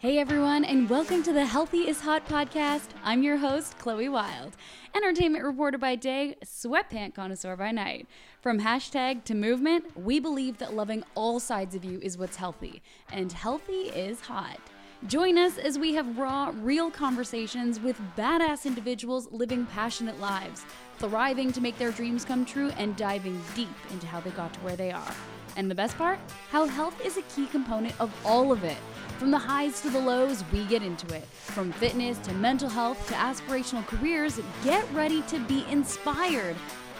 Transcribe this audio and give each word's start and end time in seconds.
Hey 0.00 0.18
everyone, 0.18 0.64
and 0.64 0.88
welcome 0.88 1.22
to 1.24 1.32
the 1.34 1.44
Healthy 1.44 1.86
is 1.86 2.00
Hot 2.00 2.26
podcast. 2.26 2.88
I'm 3.04 3.22
your 3.22 3.36
host, 3.36 3.76
Chloe 3.76 4.08
Wilde, 4.08 4.56
entertainment 4.94 5.44
reporter 5.44 5.76
by 5.76 5.94
day, 5.94 6.36
sweatpant 6.42 7.14
connoisseur 7.14 7.54
by 7.54 7.70
night. 7.70 8.06
From 8.40 8.60
hashtag 8.60 9.24
to 9.24 9.34
movement, 9.34 9.94
we 9.94 10.18
believe 10.18 10.56
that 10.56 10.72
loving 10.72 11.04
all 11.14 11.38
sides 11.38 11.74
of 11.74 11.84
you 11.84 11.98
is 12.00 12.16
what's 12.16 12.36
healthy, 12.36 12.80
and 13.12 13.30
healthy 13.30 13.90
is 13.90 14.22
hot. 14.22 14.58
Join 15.06 15.36
us 15.36 15.58
as 15.58 15.78
we 15.78 15.92
have 15.92 16.16
raw, 16.16 16.50
real 16.62 16.90
conversations 16.90 17.78
with 17.78 18.00
badass 18.16 18.64
individuals 18.64 19.28
living 19.30 19.66
passionate 19.66 20.18
lives, 20.18 20.64
thriving 21.00 21.50
to 21.52 21.60
make 21.60 21.78
their 21.78 21.90
dreams 21.90 22.24
come 22.24 22.44
true, 22.44 22.70
and 22.76 22.94
diving 22.96 23.40
deep 23.56 23.68
into 23.90 24.06
how 24.06 24.20
they 24.20 24.30
got 24.30 24.52
to 24.54 24.60
where 24.60 24.76
they 24.76 24.92
are. 24.92 25.14
And 25.56 25.70
the 25.70 25.74
best 25.74 25.96
part? 25.98 26.18
How 26.50 26.66
health 26.66 27.04
is 27.04 27.16
a 27.16 27.22
key 27.22 27.46
component 27.46 27.98
of 28.00 28.14
all 28.24 28.52
of 28.52 28.62
it. 28.64 28.76
From 29.18 29.30
the 29.30 29.38
highs 29.38 29.80
to 29.82 29.90
the 29.90 29.98
lows, 29.98 30.44
we 30.52 30.64
get 30.66 30.82
into 30.82 31.12
it. 31.14 31.24
From 31.24 31.72
fitness 31.72 32.18
to 32.18 32.32
mental 32.34 32.68
health 32.68 33.06
to 33.08 33.14
aspirational 33.14 33.86
careers, 33.86 34.40
get 34.62 34.84
ready 34.92 35.22
to 35.22 35.38
be 35.40 35.64
inspired. 35.70 36.56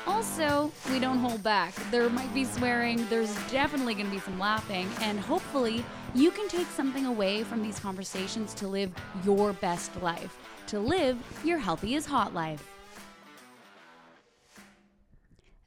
Also, 0.06 0.72
we 0.90 0.98
don't 0.98 1.18
hold 1.18 1.42
back. 1.42 1.74
There 1.90 2.08
might 2.08 2.32
be 2.32 2.44
swearing, 2.44 3.06
there's 3.08 3.34
definitely 3.50 3.94
going 3.94 4.06
to 4.06 4.12
be 4.12 4.20
some 4.20 4.38
laughing, 4.38 4.88
and 5.00 5.20
hopefully, 5.20 5.84
you 6.14 6.30
can 6.30 6.48
take 6.48 6.66
something 6.68 7.06
away 7.06 7.44
from 7.44 7.62
these 7.62 7.78
conversations 7.78 8.54
to 8.54 8.66
live 8.66 8.90
your 9.24 9.52
best 9.52 9.94
life, 10.02 10.36
to 10.68 10.80
live 10.80 11.18
your 11.44 11.58
healthy 11.58 11.94
is 11.94 12.06
hot 12.06 12.34
life. 12.34 12.69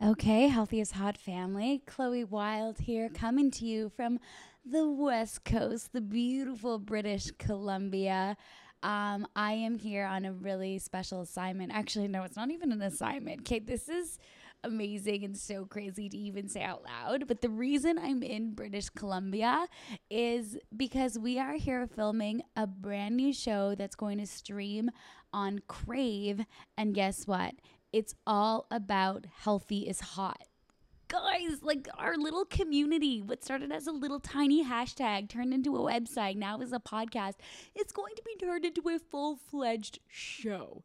Okay, 0.04 0.50
Healthy 0.50 0.82
is 0.82 0.92
Hot 0.92 1.18
family. 1.18 1.82
Chloe 1.86 2.26
Wilde 2.26 2.80
here, 2.80 3.08
coming 3.08 3.50
to 3.52 3.66
you 3.66 3.88
from 3.88 4.20
the 4.66 4.86
West 4.86 5.46
Coast, 5.46 5.94
the 5.94 6.02
beautiful 6.02 6.78
British 6.78 7.32
Columbia. 7.38 8.36
Um, 8.82 9.26
I 9.34 9.54
am 9.54 9.78
here 9.78 10.06
on 10.06 10.26
a 10.26 10.34
really 10.34 10.78
special 10.80 11.22
assignment. 11.22 11.72
Actually, 11.74 12.10
no, 12.10 12.24
it's 12.24 12.36
not 12.36 12.52
even 12.52 12.74
an 12.74 12.82
assignment. 12.82 13.46
Kate, 13.46 13.66
this 13.66 13.88
is 13.88 14.20
amazing 14.66 15.24
and 15.24 15.38
so 15.38 15.64
crazy 15.64 16.10
to 16.10 16.18
even 16.18 16.50
say 16.50 16.64
out 16.64 16.84
loud. 16.84 17.26
But 17.26 17.40
the 17.40 17.50
reason 17.50 17.98
I'm 17.98 18.24
in 18.24 18.56
British 18.56 18.90
Columbia 18.90 19.68
is 20.10 20.58
because 20.76 21.18
we 21.18 21.40
are 21.40 21.54
here 21.54 21.88
filming 21.88 22.42
a 22.58 22.68
brand 22.68 23.16
new 23.16 23.32
show 23.32 23.74
that's 23.74 23.96
going 23.96 24.18
to 24.18 24.28
stream 24.28 24.92
on 25.32 25.62
Crave. 25.70 26.42
And 26.78 26.94
guess 26.94 27.26
what? 27.26 27.54
It's 27.94 28.16
all 28.28 28.66
about 28.70 29.28
healthy 29.38 29.88
is 29.88 30.02
hot 30.02 30.48
guys, 31.14 31.62
like 31.62 31.88
our 31.98 32.18
little 32.18 32.46
community, 32.46 33.22
what 33.22 33.44
started 33.44 33.72
as 33.72 33.86
a 33.86 33.92
little 33.92 34.20
tiny 34.20 34.66
hashtag 34.66 35.30
turned 35.30 35.54
into 35.54 35.76
a 35.76 35.80
website, 35.80 36.36
now 36.36 36.60
is 36.60 36.74
a 36.74 36.80
podcast. 36.80 37.36
It's 37.76 37.92
going 37.92 38.16
to 38.16 38.24
be 38.26 38.36
turned 38.44 38.66
into 38.66 38.82
a 38.90 38.98
full 38.98 39.36
fledged 39.36 40.00
show. 40.08 40.84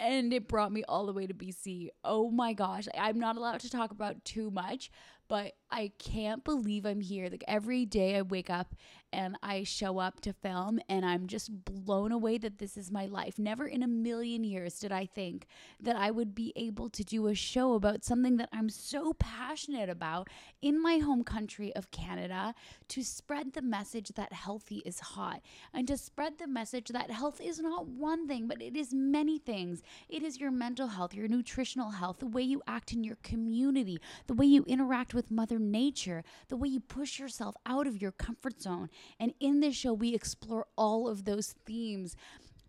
And 0.00 0.32
it 0.32 0.48
brought 0.48 0.72
me 0.72 0.84
all 0.88 1.06
the 1.06 1.12
way 1.12 1.26
to 1.26 1.34
BC. 1.34 1.88
Oh 2.04 2.30
my 2.30 2.52
gosh. 2.52 2.88
I'm 2.96 3.18
not 3.18 3.36
allowed 3.36 3.60
to 3.60 3.70
talk 3.70 3.90
about 3.90 4.24
too 4.24 4.50
much, 4.50 4.90
but 5.28 5.52
I 5.70 5.92
can't 5.98 6.44
believe 6.44 6.84
I'm 6.84 7.00
here. 7.00 7.28
Like 7.28 7.44
every 7.46 7.84
day 7.84 8.16
I 8.16 8.22
wake 8.22 8.50
up 8.50 8.74
and 9.12 9.36
I 9.42 9.64
show 9.64 9.98
up 9.98 10.20
to 10.20 10.32
film 10.32 10.80
and 10.88 11.04
I'm 11.04 11.26
just 11.26 11.64
blown 11.64 12.12
away 12.12 12.38
that 12.38 12.58
this 12.58 12.76
is 12.76 12.90
my 12.90 13.06
life. 13.06 13.38
Never 13.38 13.66
in 13.66 13.82
a 13.82 13.88
million 13.88 14.44
years 14.44 14.78
did 14.78 14.92
I 14.92 15.06
think 15.06 15.46
that 15.80 15.96
I 15.96 16.10
would 16.10 16.34
be 16.34 16.52
able 16.56 16.90
to 16.90 17.04
do 17.04 17.26
a 17.26 17.34
show 17.34 17.74
about 17.74 18.04
something 18.04 18.36
that 18.36 18.48
I'm 18.52 18.68
so 18.68 19.14
passionate 19.14 19.88
about 19.88 20.28
in 20.60 20.80
my 20.80 20.98
home 20.98 21.24
country 21.24 21.74
of 21.74 21.90
Canada 21.90 22.54
to 22.88 23.02
spread 23.02 23.52
the 23.52 23.62
message 23.62 24.08
that 24.16 24.32
healthy 24.32 24.82
is 24.84 25.00
hot 25.00 25.40
and 25.72 25.88
to 25.88 25.96
spread 25.96 26.38
the 26.38 26.46
message 26.46 26.88
that 26.88 27.10
health 27.10 27.40
is 27.40 27.58
not 27.58 27.86
one 27.86 28.26
thing, 28.26 28.46
but 28.46 28.60
it 28.60 28.76
is 28.76 28.92
many 28.92 29.38
things. 29.38 29.82
It 30.08 30.22
is 30.22 30.38
your 30.38 30.50
mental 30.50 30.88
health, 30.88 31.14
your 31.14 31.28
nutritional 31.28 31.90
health, 31.90 32.18
the 32.18 32.26
way 32.26 32.42
you 32.42 32.62
act 32.66 32.92
in 32.92 33.04
your 33.04 33.16
community, 33.22 34.00
the 34.26 34.34
way 34.34 34.46
you 34.46 34.64
interact 34.66 35.14
with 35.14 35.30
Mother 35.30 35.58
Nature, 35.58 36.24
the 36.48 36.56
way 36.56 36.68
you 36.68 36.80
push 36.80 37.18
yourself 37.18 37.54
out 37.66 37.86
of 37.86 38.00
your 38.00 38.12
comfort 38.12 38.60
zone. 38.60 38.90
And 39.18 39.34
in 39.40 39.60
this 39.60 39.76
show, 39.76 39.92
we 39.92 40.14
explore 40.14 40.66
all 40.76 41.08
of 41.08 41.24
those 41.24 41.54
themes. 41.64 42.16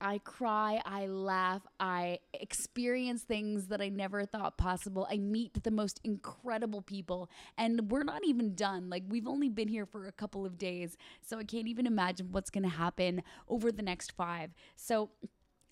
I 0.01 0.19
cry, 0.19 0.81
I 0.85 1.07
laugh, 1.07 1.61
I 1.79 2.19
experience 2.33 3.23
things 3.23 3.67
that 3.67 3.81
I 3.81 3.89
never 3.89 4.25
thought 4.25 4.57
possible. 4.57 5.05
I 5.11 5.17
meet 5.17 5.61
the 5.61 5.71
most 5.71 5.99
incredible 6.05 6.81
people, 6.81 7.29
and 7.57 7.91
we're 7.91 8.03
not 8.03 8.23
even 8.25 8.55
done. 8.55 8.89
Like, 8.89 9.03
we've 9.09 9.27
only 9.27 9.49
been 9.49 9.67
here 9.67 9.85
for 9.85 10.07
a 10.07 10.13
couple 10.13 10.45
of 10.45 10.57
days, 10.57 10.95
so 11.21 11.37
I 11.37 11.43
can't 11.43 11.67
even 11.67 11.85
imagine 11.85 12.31
what's 12.31 12.49
gonna 12.49 12.69
happen 12.69 13.23
over 13.49 13.71
the 13.73 13.81
next 13.81 14.13
five. 14.13 14.51
So, 14.77 15.09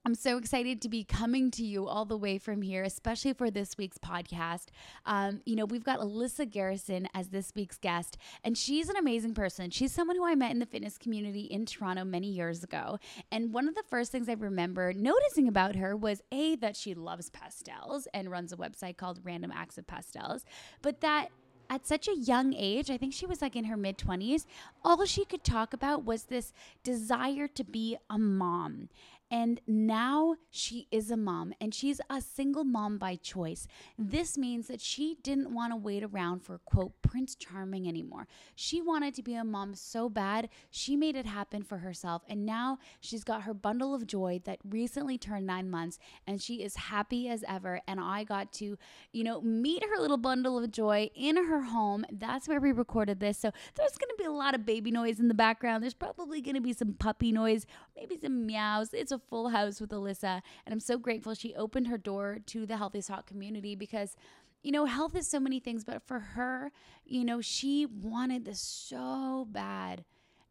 I'm 0.08 0.16
so 0.16 0.38
excited 0.38 0.82
to 0.84 0.88
be 0.88 1.04
coming 1.04 1.52
to 1.52 1.66
you 1.66 1.86
all 1.86 2.06
the 2.06 2.16
way 2.16 2.38
from 2.38 2.62
here, 2.62 2.82
especially 2.84 3.34
for 3.34 3.52
this 3.52 3.78
week's 3.78 3.98
podcast. 3.98 4.68
Um, 5.06 5.42
you 5.46 5.54
know, 5.54 5.66
we've 5.66 5.84
got 5.84 6.00
Alyssa 6.00 6.50
Garrison 6.50 7.10
as 7.14 7.28
this 7.28 7.52
week's 7.54 7.78
guest, 7.78 8.16
and 8.42 8.58
she's 8.58 8.88
an 8.88 8.96
amazing 8.96 9.34
person. 9.34 9.70
She's 9.70 9.92
someone 9.92 10.16
who 10.16 10.26
I 10.26 10.34
met 10.34 10.52
in 10.52 10.60
the 10.60 10.66
fitness 10.66 10.98
community 10.98 11.42
in 11.42 11.66
Toronto 11.66 12.06
many 12.06 12.30
years 12.30 12.64
ago. 12.64 13.00
And 13.34 13.52
one 13.52 13.68
of 13.68 13.76
the 13.76 13.84
first 13.90 14.14
things 14.14 14.30
I 14.30 14.36
remember 14.40 14.94
noticing 14.94 15.50
about 15.50 15.76
her 15.76 15.94
was 15.94 16.22
A, 16.32 16.56
that 16.56 16.78
she 16.78 16.94
loves 16.94 17.30
pastels 17.30 18.08
and 18.14 18.32
runs 18.32 18.54
a 18.54 18.56
website 18.56 18.96
called 18.96 19.20
Random 19.26 19.52
Acts 19.54 19.78
of 19.78 19.88
Pastels, 19.88 20.46
but 20.82 21.02
that 21.02 21.32
at 21.70 21.86
such 21.86 22.08
a 22.08 22.16
young 22.16 22.54
age, 22.54 22.90
I 22.90 22.98
think 22.98 23.14
she 23.14 23.26
was 23.26 23.42
like 23.42 23.58
in 23.58 23.66
her 23.66 23.76
mid 23.76 23.98
20s, 23.98 24.46
all 24.84 25.04
she 25.06 25.26
could 25.26 25.44
talk 25.44 25.74
about 25.74 26.06
was 26.06 26.24
this 26.24 26.54
desire 26.84 27.48
to 27.50 27.64
be 27.66 27.98
a 28.10 28.18
mom. 28.18 28.90
And 29.30 29.60
now 29.68 30.36
she 30.50 30.88
is 30.90 31.12
a 31.12 31.18
mom 31.18 31.54
and 31.60 31.74
she's 31.74 32.00
a 32.10 32.22
single 32.22 32.64
mom 32.64 32.98
by 32.98 33.16
choice. 33.16 33.68
This 33.98 34.38
means 34.38 34.68
that 34.68 34.80
she 34.80 35.18
didn't 35.22 35.54
want 35.54 35.74
to 35.74 35.76
wait 35.76 36.04
around 36.04 36.44
for, 36.44 36.60
quote, 36.60 36.94
Prince 37.02 37.36
Charming 37.36 37.88
anymore. 37.88 38.28
She 38.56 38.82
wanted 38.82 39.14
to 39.16 39.24
be 39.24 39.36
a 39.36 39.44
mom 39.44 39.76
so 39.76 40.08
bad, 40.08 40.50
she 40.70 40.96
made 40.96 41.16
it 41.16 41.26
happen 41.26 41.64
for 41.64 41.80
herself. 41.80 42.24
And 42.30 42.46
now 42.46 42.80
she's 43.02 43.26
got 43.26 43.44
her 43.44 43.54
bundle 43.54 43.94
of 43.94 44.08
joy 44.08 44.40
that 44.46 44.60
recently 44.68 45.18
turned 45.18 45.46
nine 45.46 45.70
months 45.70 46.00
and 46.26 46.42
she 46.42 46.64
is 46.64 46.76
happy 46.76 47.28
as 47.28 47.44
ever. 47.48 47.82
And 47.88 48.00
I 48.00 48.24
got 48.24 48.54
to, 48.54 48.78
you 49.12 49.24
know, 49.24 49.42
meet 49.42 49.84
her 49.84 50.00
little 50.00 50.18
bundle 50.18 50.58
of 50.58 50.72
joy 50.72 51.10
in 51.16 51.36
her 51.36 51.64
home. 51.64 52.06
That's 52.12 52.48
where 52.48 52.62
we 52.62 52.72
recorded 52.72 53.20
this. 53.20 53.38
So 53.38 53.52
there's 53.76 53.98
going 53.98 54.10
to 54.10 54.16
be 54.18 54.26
a 54.26 54.32
lot 54.32 54.56
of 54.56 54.66
baby 54.66 54.92
noise 54.92 55.20
in 55.20 55.28
the 55.28 55.34
background. 55.34 55.84
There's 55.84 55.94
probably 55.94 56.42
going 56.42 56.56
to 56.56 56.62
be 56.62 56.74
some 56.74 56.94
puppy 56.94 57.34
noise, 57.34 57.66
maybe 57.96 58.18
some 58.18 58.46
meows. 58.46 58.94
It's 58.94 59.12
a 59.18 59.30
full 59.30 59.50
house 59.50 59.82
with 59.82 59.92
Alyssa. 59.92 60.42
And 60.66 60.74
I'm 60.74 60.80
so 60.80 60.98
grateful 60.98 61.34
she 61.34 61.56
opened 61.56 61.88
her 61.88 61.98
door 61.98 62.40
to 62.48 62.66
the 62.66 62.78
Healthy 62.78 63.02
Hot 63.08 63.28
community 63.28 63.76
because, 63.76 64.16
you 64.64 64.72
know, 64.72 64.86
health 64.86 65.16
is 65.16 65.28
so 65.28 65.40
many 65.40 65.60
things, 65.60 65.84
but 65.84 66.02
for 66.02 66.20
her, 66.20 66.72
you 67.06 67.24
know, 67.24 67.42
she 67.42 67.86
wanted 67.86 68.46
this 68.46 68.60
so 68.60 69.48
bad 69.50 70.04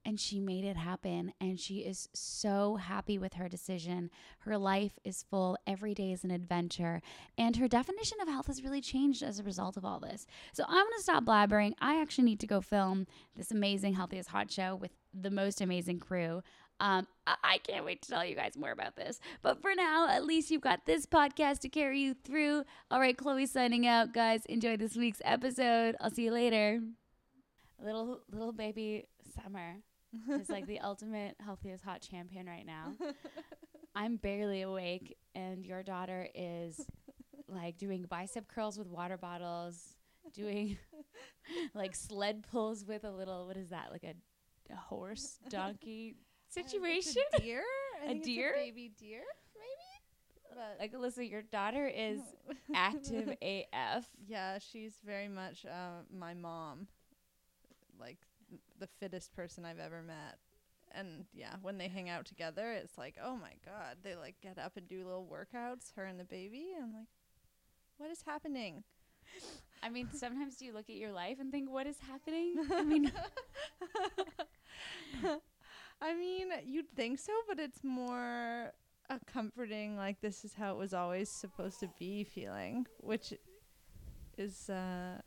and 0.04 0.20
she 0.20 0.38
made 0.38 0.64
it 0.64 0.76
happen 0.76 1.32
and 1.40 1.58
she 1.58 1.78
is 1.78 2.08
so 2.14 2.76
happy 2.76 3.18
with 3.18 3.34
her 3.34 3.48
decision. 3.48 4.08
Her 4.40 4.56
life 4.56 4.92
is 5.04 5.24
full, 5.28 5.58
every 5.66 5.94
day 5.94 6.12
is 6.12 6.22
an 6.22 6.30
adventure, 6.30 7.02
and 7.36 7.56
her 7.56 7.66
definition 7.66 8.18
of 8.22 8.28
health 8.28 8.46
has 8.46 8.62
really 8.62 8.80
changed 8.80 9.24
as 9.24 9.40
a 9.40 9.42
result 9.42 9.76
of 9.76 9.84
all 9.84 9.98
this. 9.98 10.24
So 10.52 10.64
I'm 10.68 10.86
to 10.86 11.02
stop 11.02 11.24
blabbering. 11.24 11.72
I 11.80 12.00
actually 12.00 12.24
need 12.24 12.40
to 12.40 12.46
go 12.46 12.60
film 12.60 13.08
this 13.34 13.50
amazing 13.50 13.94
Healthy 13.94 14.18
is 14.18 14.28
Hot 14.28 14.50
show 14.50 14.76
with 14.76 14.92
the 15.12 15.30
most 15.30 15.60
amazing 15.60 15.98
crew. 15.98 16.42
Um, 16.80 17.06
I-, 17.26 17.58
can't 17.58 17.84
wait 17.84 18.02
to 18.02 18.10
tell 18.10 18.24
you 18.24 18.34
guys 18.34 18.56
more 18.56 18.70
about 18.70 18.96
this. 18.96 19.20
But 19.42 19.60
for 19.62 19.74
now, 19.74 20.08
at 20.08 20.24
least 20.24 20.50
you've 20.50 20.62
got 20.62 20.86
this 20.86 21.06
podcast 21.06 21.60
to 21.60 21.68
carry 21.68 22.00
you 22.00 22.14
through. 22.14 22.64
All 22.90 23.00
right, 23.00 23.16
Chloe 23.16 23.46
signing 23.46 23.86
out, 23.86 24.12
guys. 24.12 24.44
Enjoy 24.46 24.76
this 24.76 24.96
week's 24.96 25.22
episode. 25.24 25.96
I'll 26.00 26.10
see 26.10 26.24
you 26.24 26.32
later. 26.32 26.80
Little 27.82 28.20
little 28.32 28.52
baby 28.52 29.04
Summer 29.42 29.76
is 30.30 30.48
like 30.48 30.66
the 30.66 30.80
ultimate 30.80 31.36
healthiest 31.44 31.84
Hot 31.84 32.00
champion 32.00 32.46
right 32.46 32.64
now. 32.64 32.94
I'm 33.94 34.16
barely 34.16 34.62
awake, 34.62 35.16
and 35.34 35.64
your 35.64 35.82
daughter 35.82 36.28
is 36.34 36.80
like 37.48 37.78
doing 37.78 38.04
bicep 38.08 38.48
curls 38.48 38.78
with 38.78 38.88
water 38.88 39.16
bottles, 39.16 39.94
doing 40.32 40.78
like 41.74 41.94
sled 41.94 42.44
pulls 42.50 42.84
with 42.84 43.04
a 43.04 43.10
little 43.10 43.46
what 43.46 43.56
is 43.56 43.70
that 43.70 43.88
like 43.90 44.04
a, 44.04 44.14
a 44.72 44.76
horse 44.76 45.38
donkey 45.48 46.14
situation? 46.48 47.22
a 47.34 47.40
deer? 47.40 47.62
A 48.06 48.14
deer? 48.14 48.54
A 48.54 48.58
baby 48.58 48.92
deer, 48.98 49.22
maybe? 49.54 50.56
But 50.56 50.76
like 50.80 50.92
Alyssa, 50.92 51.28
your 51.28 51.42
daughter 51.42 51.86
is 51.86 52.20
active 52.74 53.36
AF. 53.42 54.06
Yeah, 54.26 54.58
she's 54.58 54.94
very 55.04 55.28
much 55.28 55.66
uh, 55.66 56.02
my 56.16 56.34
mom. 56.34 56.88
Like 57.98 58.18
the 58.78 58.86
fittest 59.00 59.34
person 59.34 59.64
I've 59.64 59.78
ever 59.78 60.02
met. 60.02 60.38
And 60.92 61.26
yeah, 61.34 61.54
when 61.62 61.78
they 61.78 61.88
hang 61.88 62.08
out 62.08 62.24
together, 62.24 62.72
it's 62.72 62.96
like, 62.96 63.16
oh 63.22 63.36
my 63.36 63.52
god, 63.64 63.98
they 64.02 64.14
like 64.14 64.36
get 64.40 64.58
up 64.58 64.76
and 64.76 64.88
do 64.88 65.04
little 65.04 65.26
workouts, 65.30 65.94
her 65.96 66.04
and 66.04 66.18
the 66.18 66.24
baby. 66.24 66.68
I'm 66.80 66.94
like, 66.94 67.08
what 67.98 68.10
is 68.10 68.22
happening? 68.24 68.84
I 69.82 69.88
mean, 69.90 70.08
sometimes 70.12 70.56
do 70.56 70.64
you 70.64 70.72
look 70.72 70.88
at 70.88 70.96
your 70.96 71.12
life 71.12 71.38
and 71.40 71.50
think, 71.50 71.70
what 71.70 71.86
is 71.86 71.98
happening? 72.00 72.54
I 72.72 72.82
mean, 72.82 73.12
I 76.00 76.14
mean, 76.14 76.48
you'd 76.64 76.90
think 76.94 77.18
so, 77.18 77.32
but 77.48 77.58
it's 77.58 77.82
more 77.82 78.72
a 79.08 79.18
comforting, 79.26 79.96
like 79.96 80.20
this 80.20 80.44
is 80.44 80.54
how 80.54 80.72
it 80.72 80.76
was 80.78 80.92
always 80.92 81.28
supposed 81.28 81.80
to 81.80 81.88
be 81.98 82.24
feeling, 82.24 82.86
which 83.00 83.32
is, 84.36 84.68
uh, 84.68 85.20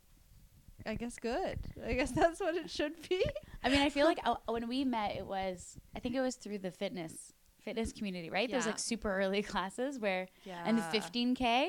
I 0.86 0.94
guess, 0.94 1.18
good. 1.18 1.58
I 1.84 1.94
guess 1.94 2.10
that's 2.20 2.40
what 2.40 2.54
it 2.54 2.70
should 2.70 2.94
be. 3.08 3.24
I 3.64 3.68
mean, 3.68 3.80
I 3.80 3.90
feel 3.90 4.06
like 4.10 4.20
uh, 4.24 4.36
when 4.46 4.68
we 4.68 4.84
met, 4.84 5.16
it 5.16 5.26
was 5.26 5.76
I 5.96 6.00
think 6.00 6.14
it 6.14 6.20
was 6.20 6.36
through 6.36 6.58
the 6.58 6.70
fitness 6.70 7.32
fitness 7.60 7.92
community, 7.92 8.30
right? 8.30 8.50
Those 8.50 8.62
Yeah. 8.64 8.70
like 8.70 8.78
super 8.78 9.14
early 9.18 9.42
classes 9.52 9.98
where 9.98 10.28
Yeah. 10.44 10.62
and 10.64 10.78
15k. 10.78 11.68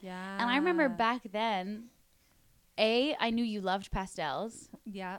Yeah. 0.00 0.36
And 0.40 0.50
I 0.50 0.56
remember 0.56 0.88
back 0.88 1.22
then, 1.32 1.86
a 2.78 3.16
I 3.18 3.30
knew 3.30 3.44
you 3.44 3.60
loved 3.60 3.90
pastels. 3.90 4.68
Yeah. 4.84 5.18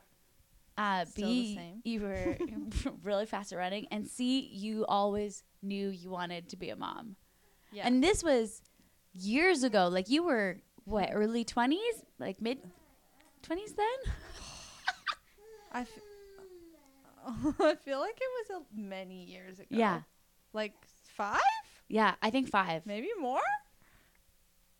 Uh, 0.78 1.06
Still 1.06 1.28
B 1.28 1.56
same. 1.56 1.81
you 1.84 2.02
were 2.02 2.38
really 3.04 3.25
fast 3.25 3.54
at 3.54 3.58
running, 3.60 3.88
and 3.92 4.08
C 4.08 4.40
you 4.52 4.86
always 4.88 5.44
knew 5.62 5.90
you 5.90 6.10
wanted 6.10 6.50
to 6.50 6.58
be 6.58 6.70
a 6.70 6.75
mom. 6.75 7.16
Yeah. 7.72 7.88
And 7.88 8.04
this 8.04 8.24
was 8.24 8.62
years 9.14 9.64
ago. 9.64 9.88
Like 9.88 10.10
you 10.10 10.24
were 10.24 10.58
what 10.86 11.10
early 11.14 11.46
20s, 11.46 11.78
like 12.20 12.42
mid 12.42 12.60
20s 13.44 13.75
then. 13.75 14.14
I, 15.72 15.81
f- 15.81 15.90
I 17.60 17.76
feel 17.76 18.00
like 18.00 18.18
it 18.19 18.50
was 18.52 18.62
a 18.62 18.80
many 18.80 19.24
years 19.26 19.60
ago. 19.60 19.68
Yeah. 19.69 20.02
Like 20.54 20.74
five, 21.16 21.40
Yeah, 21.88 22.16
I 22.22 22.30
think 22.30 22.50
five. 22.50 22.86
maybe 22.86 23.10
more. 23.19 23.40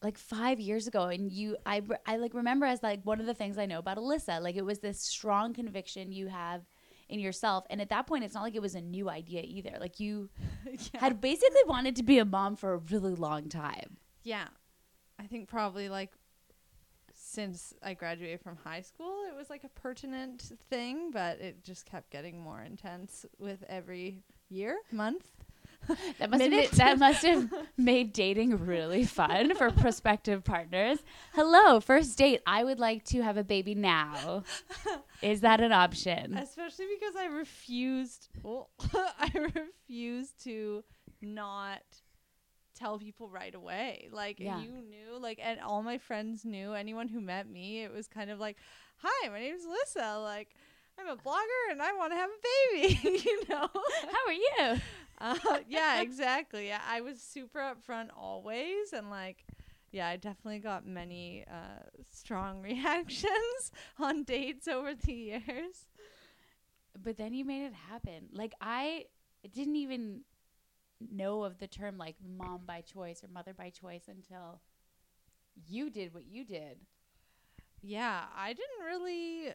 Like 0.04 0.18
five 0.18 0.60
years 0.60 0.86
ago 0.88 1.06
and 1.06 1.32
you 1.32 1.56
I, 1.66 1.82
I 2.06 2.18
like 2.18 2.34
remember 2.34 2.66
as 2.66 2.84
like 2.84 3.02
one 3.04 3.20
of 3.20 3.26
the 3.26 3.34
things 3.34 3.58
i 3.58 3.66
know 3.66 3.80
about 3.80 3.98
alyssa 3.98 4.42
like 4.42 4.56
it 4.56 4.66
was 4.66 4.80
this 4.80 5.00
strong 5.00 5.54
conviction 5.54 6.12
you 6.12 6.28
have 6.28 6.62
in 7.10 7.20
yourself 7.20 7.66
and 7.70 7.82
at 7.82 7.90
that 7.90 8.06
point 8.06 8.24
it's 8.24 8.34
not 8.34 8.44
like 8.44 8.56
it 8.56 8.62
was 8.62 8.76
a 8.76 8.82
new 8.82 9.10
idea 9.10 9.42
either 9.44 9.78
like 9.80 10.00
you 10.00 10.30
yeah. 10.66 11.00
had 11.00 11.22
basically 11.22 11.62
wanted 11.68 11.96
to 11.96 12.04
be 12.04 12.20
a 12.20 12.26
mom 12.26 12.56
for 12.56 12.74
a 12.74 12.78
really 12.78 13.16
long 13.16 13.50
time 13.50 13.98
Yeah. 14.24 14.48
I 15.20 15.28
think 15.28 15.48
probably 15.48 15.90
like 15.90 16.12
since 17.14 17.74
I 17.82 17.94
graduated 17.94 18.42
from 18.42 18.58
high 18.58 18.82
school, 18.82 19.24
it 19.30 19.36
was 19.36 19.50
like 19.50 19.64
a 19.64 19.70
pertinent 19.70 20.52
thing, 20.70 21.12
but 21.12 21.40
it 21.40 21.64
just 21.64 21.86
kept 21.86 22.10
getting 22.10 22.40
more 22.40 22.62
intense 22.62 23.26
with 23.40 23.64
every 23.70 24.24
year, 24.50 24.78
month. 24.92 25.26
that 26.20 26.30
must 26.30 26.42
have 26.42 26.52
made, 26.52 26.70
that 26.72 27.00
must 27.06 27.24
have 27.26 27.52
made 27.78 28.14
dating 28.14 28.66
really 28.66 29.06
fun 29.06 29.56
for 29.56 29.72
prospective 29.72 30.44
partners. 30.44 31.00
Hello 31.34 31.80
first 31.80 32.18
date. 32.18 32.42
I 32.48 32.64
would 32.64 32.80
like 32.80 33.04
to 33.06 33.22
have 33.22 33.38
a 33.38 33.44
baby 33.44 33.76
now. 33.76 34.44
Is 35.22 35.42
that 35.42 35.62
an 35.62 35.72
option? 35.72 36.38
Especially 36.38 36.86
because 37.00 37.16
I 37.16 37.26
refused 37.26 38.30
I 38.94 39.32
refused 39.56 40.44
to 40.44 40.84
not 41.22 41.82
tell 42.76 42.98
people 42.98 43.30
right 43.30 43.54
away. 43.54 44.10
Like 44.12 44.40
Yeah. 44.40 44.60
you 44.60 44.72
knew, 44.72 45.20
like 45.20 45.40
and 45.42 45.60
all 45.60 45.84
my 45.84 45.98
friends 45.98 46.44
knew, 46.46 46.74
anyone 46.74 47.08
who 47.08 47.22
met 47.22 47.50
me, 47.50 47.84
it 47.84 47.94
was 47.94 48.08
kind 48.08 48.30
of 48.30 48.40
like, 48.40 48.58
Hi, 48.98 49.30
my 49.30 49.40
name's 49.40 49.64
Lissa, 49.66 50.20
like 50.20 50.50
I'm 51.00 51.08
a 51.08 51.16
blogger 51.16 51.72
and 51.72 51.82
I 51.82 51.92
want 51.94 52.12
to 52.14 52.18
have 52.18 52.30
a 52.30 52.78
baby, 52.78 53.20
you 53.26 53.48
know. 53.50 53.68
how 53.72 54.28
are 54.28 54.34
you 54.34 54.82
Uh, 55.20 55.36
yeah, 55.68 56.02
exactly. 56.02 56.68
Yeah, 56.68 56.82
I 56.88 57.02
was 57.02 57.22
super 57.22 57.60
upfront 57.60 58.10
always, 58.18 58.94
and 58.94 59.10
like, 59.10 59.46
yeah, 59.92 60.08
I 60.08 60.18
definitely 60.18 60.60
got 60.60 60.86
many 60.86 61.46
uh, 61.50 61.84
strong 62.10 62.62
reactions 62.64 63.72
on 64.00 64.24
dates 64.24 64.68
over 64.68 64.94
the 64.96 65.14
years. 65.14 65.88
but 67.04 67.18
then 67.18 67.34
you 67.34 67.46
made 67.46 67.66
it 67.66 67.74
happen. 67.74 68.30
Like 68.32 68.54
I 68.62 69.06
didn't 69.54 69.76
even 69.78 70.22
know 71.12 71.44
of 71.44 71.60
the 71.60 71.68
term 71.68 71.98
like 71.98 72.16
mom 72.26 72.62
by 72.66 72.82
choice 72.82 73.24
or 73.24 73.28
mother 73.28 73.54
by 73.54 73.70
choice 73.70 74.04
until 74.08 74.62
you 75.68 75.90
did 75.90 76.14
what 76.14 76.26
you 76.26 76.46
did. 76.46 76.80
Yeah, 77.82 78.26
I 78.36 78.54
didn't 78.54 78.86
really 78.86 79.54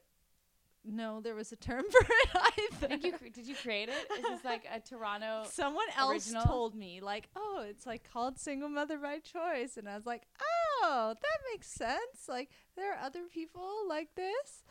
know 0.85 1.21
there 1.21 1.35
was 1.35 1.53
a 1.53 1.57
term 1.57 1.85
for 1.91 2.07
it 2.09 2.29
I 2.35 2.69
think 2.73 3.05
you 3.05 3.13
did 3.31 3.47
you 3.47 3.55
create 3.55 3.89
it? 3.89 4.19
Is 4.19 4.23
this 4.23 4.45
like 4.45 4.65
a 4.73 4.81
Toronto? 4.81 5.45
Someone 5.51 5.87
else 5.97 6.29
original? 6.29 6.45
told 6.45 6.75
me, 6.75 7.01
like, 7.01 7.29
oh, 7.37 7.65
it's 7.69 7.87
like 7.87 8.09
called 8.11 8.39
single 8.39 8.69
mother 8.69 8.99
by 8.99 9.19
choice. 9.19 9.77
And 9.77 9.89
I 9.89 9.95
was 9.95 10.07
like, 10.07 10.23
oh, 10.41 11.15
that 11.15 11.53
makes 11.53 11.69
sense. 11.69 12.29
Like, 12.29 12.51
there 12.77 12.93
are 12.93 12.99
other 13.05 13.25
people 13.33 13.69
like 13.89 14.15
this. 14.15 14.65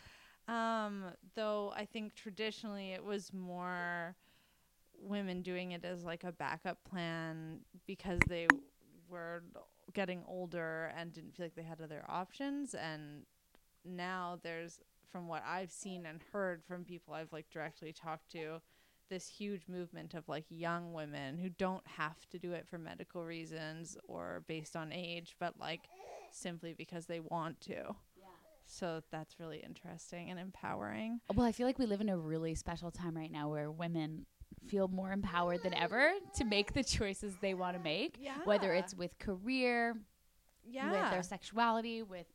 Um, 0.48 1.04
though 1.36 1.74
I 1.76 1.86
think 1.86 2.16
traditionally 2.16 2.94
it 2.94 3.04
was 3.04 3.34
more 3.34 4.16
women 5.00 5.42
doing 5.42 5.74
it 5.74 5.84
as 5.84 6.04
like 6.04 6.24
a 6.24 6.32
backup 6.32 6.84
plan 6.90 7.60
because 7.86 8.20
they 8.28 8.48
were 9.10 9.44
getting 9.94 10.24
older 10.28 10.92
and 10.98 11.14
didn't 11.14 11.36
feel 11.36 11.46
like 11.46 11.56
they 11.56 11.64
had 11.64 11.82
other 11.82 12.04
options. 12.08 12.74
And 12.74 13.24
now 13.86 14.40
there's, 14.42 14.80
from 15.12 15.28
what 15.28 15.44
I've 15.46 15.72
seen 15.72 16.06
and 16.06 16.22
heard 16.32 16.64
from 16.64 16.84
people 16.84 17.14
I've 17.14 17.32
like 17.34 17.50
directly 17.50 17.94
talked 17.94 18.32
to, 18.32 18.62
this 19.10 19.28
huge 19.28 19.68
movement 19.70 20.14
of 20.14 20.28
like 20.28 20.46
young 20.50 20.94
women 20.94 21.38
who 21.38 21.50
don't 21.50 21.86
have 21.88 22.28
to 22.30 22.38
do 22.40 22.52
it 22.52 22.68
for 22.68 22.78
medical 22.78 23.24
reasons 23.24 23.98
or 24.08 24.44
based 24.48 24.76
on 24.76 24.92
age, 24.92 25.36
but 25.40 25.54
like 25.60 25.82
simply 26.32 26.74
because 26.78 27.06
they 27.06 27.20
want 27.22 27.60
to. 27.62 27.96
So 28.66 29.02
that's 29.12 29.40
really 29.40 29.60
interesting 29.60 30.30
and 30.30 30.38
empowering. 30.38 31.22
Well, 31.34 31.48
I 31.48 31.54
feel 31.54 31.66
like 31.66 31.80
we 31.80 31.86
live 31.86 32.02
in 32.02 32.10
a 32.10 32.18
really 32.18 32.54
special 32.54 32.92
time 32.92 33.16
right 33.16 33.32
now 33.32 33.48
where 33.50 33.72
women 33.72 34.26
feel 34.68 34.90
more 34.90 35.14
empowered 35.14 35.64
than 35.64 35.74
ever 35.74 36.12
to 36.36 36.44
make 36.44 36.74
the 36.74 36.84
choices 36.84 37.38
they 37.40 37.54
want 37.54 37.78
to 37.78 37.82
make, 37.82 38.18
Yeah. 38.20 38.36
whether 38.44 38.74
it's 38.74 38.94
with 38.94 39.18
career, 39.20 39.96
yeah. 40.66 40.92
with 40.92 41.12
their 41.12 41.24
sexuality, 41.24 42.04
with 42.04 42.28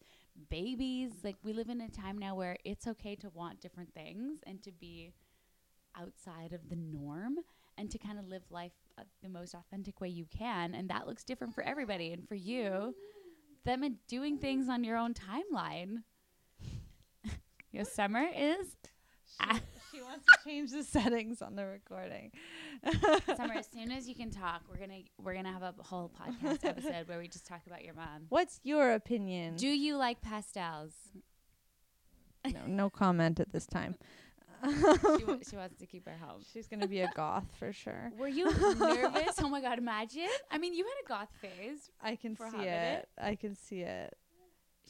babies. 0.48 1.12
Like 1.22 1.36
we 1.42 1.52
live 1.52 1.68
in 1.68 1.80
a 1.80 1.88
time 1.88 2.18
now 2.18 2.34
where 2.34 2.56
it's 2.64 2.86
okay 2.86 3.14
to 3.16 3.30
want 3.30 3.60
different 3.60 3.92
things 3.94 4.40
and 4.46 4.62
to 4.62 4.72
be 4.72 5.12
outside 5.98 6.52
of 6.52 6.68
the 6.68 6.76
norm 6.76 7.36
and 7.76 7.90
to 7.90 7.98
kind 7.98 8.18
of 8.18 8.26
live 8.26 8.42
life 8.50 8.72
uh, 8.98 9.02
the 9.22 9.28
most 9.28 9.54
authentic 9.54 10.00
way 10.00 10.08
you 10.08 10.26
can 10.26 10.74
and 10.74 10.88
that 10.88 11.06
looks 11.06 11.22
different 11.22 11.54
for 11.54 11.62
everybody 11.62 12.12
and 12.12 12.26
for 12.26 12.34
you 12.34 12.94
them 13.64 13.82
and 13.82 13.96
doing 14.08 14.38
things 14.38 14.68
on 14.68 14.84
your 14.84 14.96
own 14.96 15.14
timeline. 15.14 16.02
Your 17.72 17.84
summer 17.84 18.26
is 18.36 18.76
she 19.92 20.00
wants 20.02 20.24
to 20.26 20.38
change 20.48 20.70
the 20.70 20.82
settings 20.82 21.42
on 21.42 21.54
the 21.56 21.64
recording. 21.66 22.30
summer 23.36 23.54
as 23.54 23.68
soon 23.72 23.90
as 23.92 24.08
you 24.08 24.14
can 24.14 24.30
talk 24.30 24.62
we're 24.68 24.76
gonna 24.78 25.00
we're 25.22 25.34
gonna 25.34 25.52
have 25.52 25.62
a 25.62 25.74
whole 25.82 26.10
podcast 26.20 26.64
episode 26.64 27.06
where 27.06 27.18
we 27.18 27.28
just 27.28 27.46
talk 27.46 27.60
about 27.66 27.84
your 27.84 27.94
mom 27.94 28.26
What's 28.28 28.58
your 28.64 28.92
opinion? 28.92 29.56
do 29.56 29.68
you 29.68 29.96
like 29.96 30.20
pastels 30.20 30.92
no, 32.44 32.60
no 32.66 32.90
comment 32.90 33.38
at 33.38 33.52
this 33.52 33.66
time. 33.66 33.94
she, 34.64 35.24
wa- 35.24 35.36
she 35.48 35.56
wants 35.56 35.76
to 35.78 35.86
keep 35.86 36.04
her 36.06 36.16
home 36.20 36.42
She's 36.52 36.66
gonna 36.66 36.88
be 36.88 37.00
a 37.02 37.10
goth 37.14 37.46
for 37.58 37.72
sure. 37.72 38.10
Were 38.18 38.26
you 38.28 38.46
nervous? 38.76 39.36
oh 39.40 39.48
my 39.48 39.60
god, 39.60 39.78
imagine. 39.78 40.26
I 40.50 40.58
mean, 40.58 40.74
you 40.74 40.84
had 40.84 41.04
a 41.04 41.08
goth 41.08 41.28
phase. 41.40 41.90
I 42.02 42.16
can 42.16 42.36
see 42.36 42.58
it. 42.66 43.08
I 43.20 43.34
can 43.36 43.54
see 43.54 43.82
it. 43.82 44.16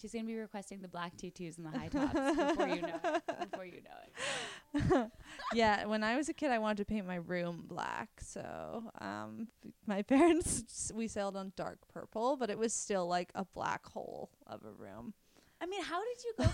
She's 0.00 0.12
gonna 0.12 0.24
be 0.24 0.36
requesting 0.36 0.80
the 0.80 0.88
black 0.88 1.16
tutus 1.16 1.58
and 1.58 1.66
the 1.66 1.78
high 1.78 1.88
tops 1.88 2.12
before 2.12 2.68
you 2.68 2.82
know 2.82 2.98
it. 3.04 3.50
Before 3.50 3.64
you 3.64 3.80
know 3.82 5.00
it. 5.02 5.10
yeah, 5.54 5.84
when 5.86 6.02
I 6.02 6.16
was 6.16 6.28
a 6.28 6.32
kid, 6.34 6.50
I 6.50 6.58
wanted 6.58 6.78
to 6.78 6.84
paint 6.84 7.06
my 7.06 7.16
room 7.16 7.64
black. 7.68 8.08
So, 8.20 8.84
um, 9.00 9.48
my 9.86 10.02
parents 10.02 10.62
s- 10.68 10.92
we 10.94 11.08
sailed 11.08 11.36
on 11.36 11.52
dark 11.56 11.78
purple, 11.92 12.36
but 12.36 12.50
it 12.50 12.58
was 12.58 12.72
still 12.72 13.06
like 13.06 13.30
a 13.34 13.44
black 13.44 13.86
hole 13.86 14.30
of 14.46 14.64
a 14.64 14.72
room. 14.72 15.14
I 15.60 15.66
mean, 15.66 15.82
how 15.84 16.00
did 16.02 16.24
you 16.24 16.32
go 16.38 16.44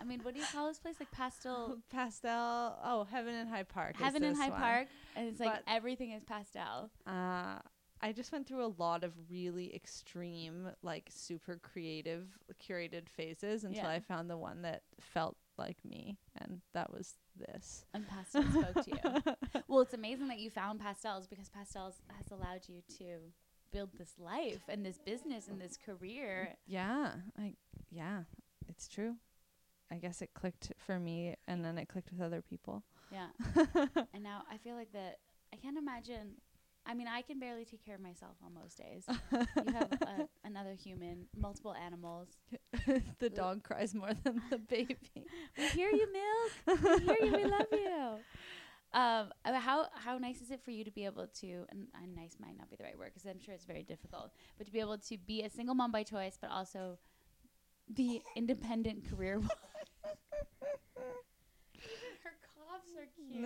I 0.00 0.04
mean, 0.04 0.20
what 0.22 0.34
do 0.34 0.40
you 0.40 0.46
call 0.52 0.68
this 0.68 0.78
place? 0.78 0.94
Like 1.00 1.10
pastel 1.10 1.78
Pastel. 1.90 2.78
Oh, 2.84 3.06
Heaven 3.10 3.34
and 3.34 3.48
High 3.48 3.64
Park. 3.64 3.96
heaven 3.96 4.22
in 4.22 4.36
High 4.36 4.50
one. 4.50 4.60
Park, 4.60 4.86
and 5.16 5.26
it's 5.26 5.40
like 5.40 5.54
everything 5.66 6.12
is 6.12 6.22
pastel. 6.22 6.90
Uh, 7.06 7.58
I 8.02 8.12
just 8.12 8.32
went 8.32 8.46
through 8.46 8.64
a 8.64 8.72
lot 8.78 9.04
of 9.04 9.12
really 9.30 9.74
extreme, 9.74 10.70
like 10.82 11.10
super 11.12 11.60
creative, 11.62 12.26
curated 12.66 13.08
phases 13.08 13.64
until 13.64 13.84
Yeah. 13.84 13.90
I 13.90 14.00
found 14.00 14.30
the 14.30 14.38
one 14.38 14.62
that 14.62 14.82
felt 14.98 15.36
like 15.58 15.84
me, 15.84 16.18
and 16.36 16.62
that 16.72 16.90
was 16.92 17.16
this. 17.36 17.84
And 17.92 18.06
pastel 18.08 18.42
spoke 18.42 18.84
to 18.84 18.90
you. 18.90 19.62
Well, 19.68 19.80
it's 19.82 19.94
amazing 19.94 20.28
that 20.28 20.38
you 20.38 20.50
found 20.50 20.80
pastels 20.80 21.26
because 21.26 21.48
pastels 21.48 22.00
has 22.08 22.30
allowed 22.30 22.62
you 22.68 22.82
to 22.98 23.32
build 23.72 23.90
this 23.96 24.14
life 24.18 24.62
and 24.68 24.84
this 24.84 24.98
business 24.98 25.46
and 25.48 25.60
this 25.60 25.76
career. 25.76 26.56
Yeah, 26.66 27.12
I 27.38 27.54
yeah, 27.90 28.22
it's 28.68 28.88
true. 28.88 29.16
I 29.92 29.96
guess 29.96 30.22
it 30.22 30.30
clicked 30.34 30.72
for 30.78 30.98
me, 30.98 31.36
and 31.46 31.64
then 31.64 31.76
it 31.76 31.88
clicked 31.88 32.12
with 32.12 32.20
other 32.20 32.42
people. 32.42 32.82
Yeah. 33.12 33.26
and 34.14 34.22
now 34.22 34.42
I 34.50 34.56
feel 34.58 34.74
like 34.74 34.92
that 34.92 35.18
I 35.52 35.56
can't 35.56 35.76
imagine. 35.78 36.36
I 36.90 36.94
mean, 36.94 37.06
I 37.06 37.22
can 37.22 37.38
barely 37.38 37.64
take 37.64 37.84
care 37.86 37.94
of 37.94 38.00
myself 38.00 38.34
on 38.44 38.52
most 38.52 38.76
days. 38.76 39.04
you 39.32 39.72
have 39.72 39.92
a, 39.92 40.26
another 40.44 40.74
human, 40.74 41.26
multiple 41.36 41.72
animals. 41.72 42.26
the 43.20 43.30
dog 43.30 43.62
cries 43.62 43.94
more 43.94 44.10
than 44.24 44.42
the 44.50 44.58
baby. 44.68 44.98
We 45.56 45.68
hear 45.68 45.90
you, 45.90 46.08
Milk. 46.12 46.80
We 46.82 47.04
hear 47.04 47.16
you. 47.26 47.32
We 47.36 47.44
love 47.44 47.66
you. 47.70 48.18
Um, 48.92 49.30
uh, 49.44 49.60
how 49.60 49.86
how 49.94 50.18
nice 50.18 50.40
is 50.40 50.50
it 50.50 50.64
for 50.64 50.72
you 50.72 50.82
to 50.82 50.90
be 50.90 51.04
able 51.04 51.28
to? 51.42 51.64
And, 51.70 51.86
and 52.02 52.16
nice 52.16 52.38
might 52.40 52.58
not 52.58 52.68
be 52.68 52.74
the 52.74 52.82
right 52.82 52.98
word 52.98 53.12
because 53.14 53.24
I'm 53.24 53.38
sure 53.38 53.54
it's 53.54 53.64
very 53.64 53.84
difficult. 53.84 54.32
But 54.58 54.66
to 54.66 54.72
be 54.72 54.80
able 54.80 54.98
to 54.98 55.16
be 55.16 55.42
a 55.42 55.48
single 55.48 55.76
mom 55.76 55.92
by 55.92 56.02
choice, 56.02 56.36
but 56.40 56.50
also 56.50 56.98
be 57.94 58.20
independent 58.34 59.08
career. 59.08 59.36
Even 59.36 59.46
her 62.24 62.34
coughs 62.50 62.90
are 62.98 63.06
cute. 63.14 63.44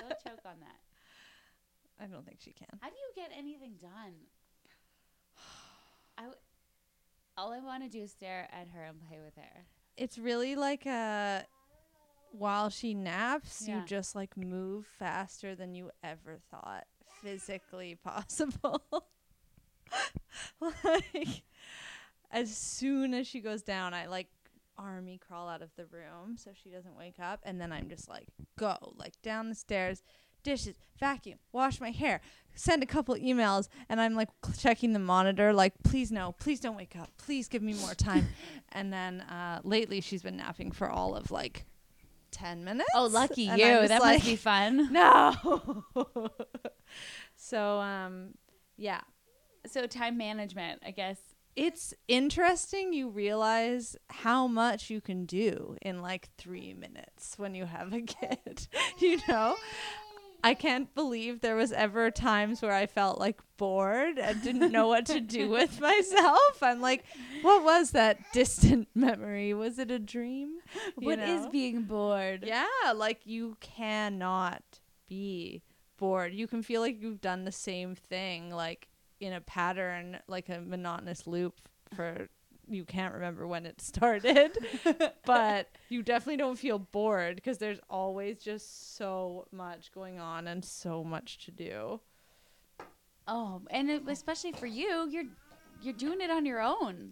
Don't 0.00 0.18
choke 0.24 0.44
on 0.44 0.58
that. 0.58 0.80
I 2.00 2.06
don't 2.06 2.24
think 2.26 2.38
she 2.40 2.52
can. 2.52 2.68
How 2.80 2.88
do 2.88 2.94
you 2.96 3.22
get 3.22 3.30
anything 3.36 3.74
done? 3.80 4.14
I 6.18 6.22
w- 6.22 6.38
all 7.36 7.52
I 7.52 7.60
want 7.60 7.82
to 7.82 7.88
do 7.88 8.02
is 8.02 8.12
stare 8.12 8.48
at 8.52 8.68
her 8.68 8.82
and 8.84 9.00
play 9.08 9.18
with 9.24 9.34
her. 9.36 9.64
It's 9.96 10.18
really 10.18 10.56
like 10.56 10.86
a 10.86 11.44
while 12.32 12.68
she 12.70 12.94
naps, 12.94 13.64
Yeah. 13.66 13.80
you 13.80 13.86
just 13.86 14.14
like 14.14 14.36
move 14.36 14.86
faster 14.98 15.54
than 15.54 15.74
you 15.74 15.90
ever 16.02 16.38
thought 16.50 16.84
physically 17.22 17.96
possible. 18.04 18.82
like 20.60 21.42
as 22.30 22.56
soon 22.56 23.14
as 23.14 23.26
she 23.26 23.40
goes 23.40 23.62
down, 23.62 23.94
I 23.94 24.06
like 24.06 24.28
army 24.76 25.20
crawl 25.24 25.48
out 25.48 25.62
of 25.62 25.70
the 25.76 25.86
room 25.86 26.36
so 26.36 26.50
she 26.52 26.68
doesn't 26.68 26.96
wake 26.96 27.20
up 27.20 27.38
and 27.44 27.60
then 27.60 27.70
I'm 27.70 27.88
just 27.88 28.08
like 28.08 28.26
go 28.58 28.76
like 28.96 29.14
down 29.22 29.48
the 29.48 29.54
stairs 29.54 30.02
dishes 30.44 30.76
vacuum 31.00 31.38
wash 31.52 31.80
my 31.80 31.90
hair 31.90 32.20
send 32.54 32.80
a 32.82 32.86
couple 32.86 33.16
emails 33.16 33.66
and 33.88 34.00
I'm 34.00 34.14
like 34.14 34.28
checking 34.56 34.92
the 34.92 35.00
monitor 35.00 35.52
like 35.52 35.72
please 35.82 36.12
no 36.12 36.32
please 36.38 36.60
don't 36.60 36.76
wake 36.76 36.94
up 36.94 37.10
please 37.18 37.48
give 37.48 37.62
me 37.62 37.74
more 37.74 37.94
time 37.94 38.28
and 38.72 38.92
then 38.92 39.22
uh 39.22 39.60
lately 39.64 40.00
she's 40.00 40.22
been 40.22 40.36
napping 40.36 40.70
for 40.70 40.88
all 40.88 41.16
of 41.16 41.32
like 41.32 41.66
10 42.30 42.62
minutes 42.64 42.88
Oh, 42.94 43.06
lucky 43.06 43.48
And 43.48 43.58
you! 43.60 43.88
That 43.88 44.00
like, 44.02 44.18
must 44.18 44.24
be 44.26 44.36
fun. 44.36 44.92
no 44.92 45.84
so 47.36 47.78
um 47.80 48.34
yeah 48.76 49.00
So 49.66 49.86
time 49.86 50.16
management, 50.16 50.82
I 50.86 50.90
guess. 50.90 51.18
it's 51.56 51.94
interesting 52.08 52.92
you 52.92 53.08
realize 53.08 53.96
how 54.10 54.46
much 54.48 54.90
you 54.90 55.00
can 55.00 55.24
do 55.26 55.76
in 55.82 56.02
like 56.02 56.28
three 56.36 56.74
minutes 56.74 57.34
when 57.38 57.54
you 57.54 57.66
have 57.66 57.92
a 57.92 58.00
kid 58.02 58.68
you 58.98 59.18
know 59.28 59.56
i 60.44 60.54
can't 60.54 60.94
believe 60.94 61.40
there 61.40 61.56
was 61.56 61.72
ever 61.72 62.10
times 62.10 62.62
where 62.62 62.72
i 62.72 62.86
felt 62.86 63.18
like 63.18 63.40
bored 63.56 64.18
and 64.18 64.42
didn't 64.42 64.70
know 64.72 64.86
what 64.88 65.06
to 65.06 65.20
do 65.20 65.48
with 65.48 65.80
myself 65.90 66.62
i'm 66.62 66.80
like 66.80 67.04
what 67.42 67.64
was 67.64 67.90
that 67.92 68.18
distant 68.32 68.86
memory 68.94 69.52
was 69.54 69.78
it 69.78 69.90
a 69.90 69.98
dream 69.98 70.58
You 70.98 71.06
What 71.08 71.18
is 71.18 71.44
know? 71.44 71.50
being 71.50 71.82
bored? 71.82 72.44
yeah 72.46 72.66
like 72.94 73.20
you 73.24 73.56
cannot 73.60 74.62
be 75.08 75.62
bored 75.96 76.32
you 76.34 76.46
can 76.46 76.62
feel 76.62 76.80
like 76.80 77.00
you've 77.00 77.20
done 77.20 77.44
the 77.44 77.52
same 77.52 77.94
thing 77.94 78.50
like 78.50 78.88
in 79.20 79.32
a 79.32 79.40
pattern 79.40 80.18
like 80.26 80.48
a 80.48 80.60
monotonous 80.60 81.26
loop 81.26 81.60
for 81.94 82.28
you 82.68 82.84
can't 82.84 83.14
remember 83.14 83.46
when 83.46 83.66
it 83.66 83.80
started 83.92 84.56
but 85.24 85.68
you 85.88 86.02
definitely 86.02 86.36
don't 86.36 86.58
feel 86.58 86.78
bored 86.78 87.36
because 87.36 87.58
there's 87.58 87.80
always 87.90 88.38
just 88.38 88.96
so 88.96 89.46
much 89.52 89.92
going 89.92 90.18
on 90.18 90.46
and 90.46 90.64
so 90.64 91.02
much 91.04 91.44
to 91.44 91.50
do 91.50 92.00
Oh, 93.26 93.62
and 93.70 93.90
it, 93.90 94.02
especially 94.06 94.52
for 94.52 94.66
you, 94.66 95.08
you're 95.08 95.24
you're 95.80 95.94
doing 95.94 96.20
it 96.20 96.30
on 96.30 96.44
your 96.44 96.60
own. 96.60 97.10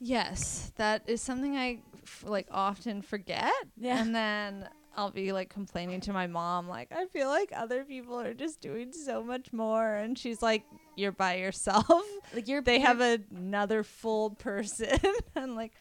yes 0.00 0.72
that 0.76 1.02
is 1.06 1.20
something 1.22 1.56
i 1.56 1.78
f- 2.02 2.24
like 2.26 2.46
often 2.50 3.00
forget 3.02 3.52
Yeah. 3.78 4.00
and 4.00 4.14
then 4.14 4.68
I'll 4.96 5.10
be 5.10 5.32
like 5.32 5.50
complaining 5.50 6.00
to 6.02 6.12
my 6.12 6.26
mom, 6.26 6.68
like, 6.68 6.88
I 6.90 7.06
feel 7.06 7.28
like 7.28 7.52
other 7.54 7.84
people 7.84 8.18
are 8.20 8.34
just 8.34 8.60
doing 8.60 8.92
so 8.92 9.22
much 9.22 9.52
more. 9.52 9.94
And 9.94 10.18
she's 10.18 10.40
like, 10.42 10.64
You're 10.96 11.12
by 11.12 11.36
yourself. 11.36 11.86
Like 12.34 12.48
you're 12.48 12.60
they 12.62 12.80
have 12.80 13.00
another 13.00 13.82
full 13.82 14.30
person. 14.30 14.98
I'm 15.36 15.54
like, 15.54 15.72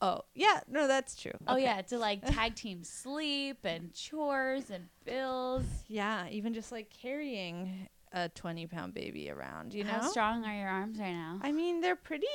Oh, 0.00 0.22
yeah, 0.34 0.60
no, 0.68 0.88
that's 0.88 1.14
true. 1.14 1.30
Oh 1.46 1.54
Okay. 1.54 1.62
yeah, 1.64 1.82
to 1.82 1.98
like 1.98 2.24
tag 2.34 2.56
team 2.56 2.82
sleep 2.82 3.58
and 3.64 3.92
chores 3.94 4.70
and 4.70 4.88
bills. 5.04 5.64
Yeah, 5.86 6.26
even 6.28 6.54
just 6.54 6.72
like 6.72 6.90
carrying 6.90 7.88
a 8.14 8.28
20 8.28 8.66
pound 8.66 8.94
baby 8.94 9.30
around, 9.30 9.72
you 9.72 9.84
know? 9.84 9.90
How 9.90 10.08
strong 10.10 10.44
are 10.44 10.54
your 10.54 10.68
arms 10.68 10.98
right 10.98 11.12
now? 11.12 11.38
I 11.42 11.50
mean, 11.52 11.80
they're 11.80 11.96
pretty 11.96 12.26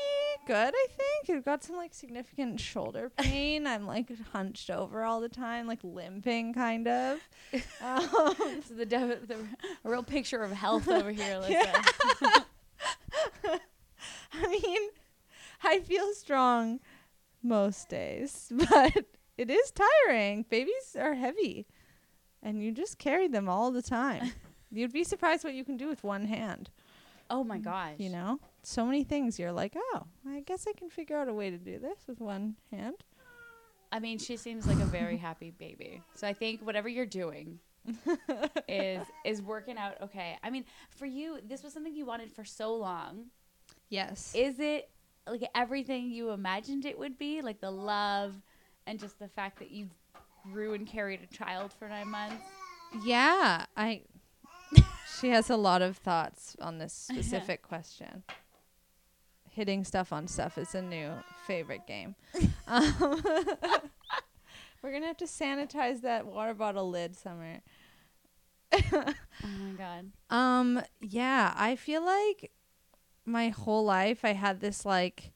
good, 0.48 0.74
I 0.76 0.88
think. 0.90 1.38
I've 1.38 1.46
got 1.46 1.64
some 1.64 1.76
like 1.76 1.94
significant 1.94 2.60
shoulder 2.60 3.12
pain. 3.18 3.68
I'm 3.68 3.86
like 3.86 4.10
hunched 4.32 4.70
over 4.70 5.04
all 5.04 5.22
the 5.22 5.30
time, 5.30 5.68
like 5.68 5.80
limping 5.84 6.54
kind 6.54 6.88
of. 6.88 7.20
Um, 7.82 8.62
so 8.68 8.74
the, 8.76 8.86
de- 8.86 9.20
the 9.26 9.38
a 9.86 9.90
real 9.90 10.04
picture 10.04 10.42
of 10.42 10.52
health 10.52 10.88
over 10.90 11.12
here, 11.12 11.36
Alyssa. 11.40 12.46
I 14.34 14.48
mean, 14.48 14.90
I 15.64 15.80
feel 15.80 16.14
strong 16.14 16.80
most 17.42 17.88
days, 17.90 18.52
but 18.70 19.06
it 19.38 19.50
is 19.50 19.72
tiring. 19.72 20.46
Babies 20.50 20.96
are 21.00 21.14
heavy, 21.16 21.68
and 22.44 22.62
you 22.62 22.72
just 22.72 22.98
carry 23.00 23.28
them 23.28 23.48
all 23.48 23.72
the 23.72 23.82
time. 23.82 24.32
You'd 24.72 24.94
be 24.94 25.04
surprised 25.04 25.44
what 25.44 25.54
you 25.54 25.64
can 25.64 25.78
do 25.78 25.88
with 25.88 26.04
one 26.04 26.26
hand. 26.26 26.70
Oh 27.30 27.44
my 27.44 27.58
mm, 27.58 27.64
gosh. 27.64 27.96
You 27.98 28.10
know, 28.10 28.40
so 28.64 28.86
many 28.86 29.04
things 29.04 29.40
you're 29.40 29.52
like, 29.52 29.74
oh, 29.76 30.04
I 30.28 30.42
guess 30.42 30.66
I 30.68 30.74
can 30.74 30.90
figure 30.90 31.18
out 31.18 31.28
a 31.28 31.34
way 31.34 31.50
to 31.50 31.58
do 31.58 31.80
this 31.80 32.00
with 32.08 32.20
one 32.20 32.56
hand. 32.72 32.96
I 33.92 34.00
mean, 34.00 34.18
she 34.18 34.38
seems 34.38 34.68
like 34.68 34.80
a 34.80 34.86
very 34.86 35.18
happy 35.28 35.52
baby. 35.52 36.02
So 36.16 36.28
I 36.28 36.34
think 36.34 36.62
whatever 36.62 36.90
you're 36.90 37.06
doing 37.06 37.60
is 38.68 39.06
is 39.26 39.42
working 39.42 39.78
out 39.78 40.02
okay. 40.02 40.38
I 40.44 40.50
mean, 40.50 40.66
for 40.90 41.06
you, 41.06 41.40
this 41.48 41.64
was 41.64 41.74
something 41.74 41.96
you 41.96 42.06
wanted 42.06 42.32
for 42.32 42.44
so 42.44 42.76
long. 42.76 43.26
Yes. 43.90 44.34
Is 44.36 44.60
it 44.60 44.90
like 45.28 45.44
everything 45.56 46.12
you 46.12 46.32
imagined 46.32 46.86
it 46.86 46.98
would 46.98 47.18
be? 47.18 47.42
Like 47.42 47.62
the 47.62 47.72
love 47.72 48.36
and 48.86 49.00
just 49.00 49.20
the 49.20 49.28
fact 49.28 49.60
that 49.60 49.72
you 49.72 49.90
grew 50.52 50.74
and 50.74 50.88
carried 50.88 51.22
a 51.22 51.36
child 51.36 51.74
for 51.78 51.88
nine 51.88 52.10
months? 52.10 52.44
Yeah, 53.04 53.66
I. 53.76 54.02
she 55.20 55.30
has 55.30 55.50
a 55.50 55.58
lot 55.58 55.82
of 55.82 55.98
thoughts 55.98 56.56
on 56.62 56.78
this 56.78 56.94
specific 57.12 57.62
question. 57.62 58.24
Hitting 59.50 59.84
stuff 59.84 60.14
on 60.14 60.28
stuff 60.28 60.58
is 60.58 60.76
a 60.76 60.82
new 60.82 61.12
favorite 61.46 61.88
game. 61.88 62.16
um, 62.68 62.86
we're 64.82 64.92
gonna 64.92 65.08
have 65.08 65.18
to 65.18 65.26
sanitize 65.26 66.02
that 66.02 66.28
water 66.28 66.54
bottle 66.54 66.90
lid 66.90 67.16
somewhere. 67.16 67.62
Oh 68.74 69.14
my 69.44 69.72
god. 69.78 70.12
Um, 70.30 70.82
yeah, 71.02 71.54
I 71.56 71.76
feel 71.76 72.06
like 72.06 72.52
my 73.26 73.50
whole 73.50 73.84
life 73.84 74.24
I 74.24 74.34
had 74.34 74.60
this 74.60 74.86
like 74.86 75.32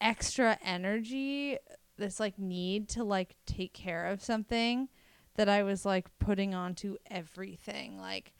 extra 0.00 0.58
energy, 0.64 1.58
this 1.96 2.20
like 2.20 2.38
need 2.38 2.88
to 2.90 3.02
like 3.02 3.34
take 3.46 3.72
care 3.72 4.06
of 4.06 4.22
something 4.22 4.88
that 5.36 5.48
I 5.48 5.62
was 5.62 5.84
like 5.84 6.06
putting 6.18 6.54
onto 6.54 6.96
everything, 7.10 7.98
like 7.98 8.32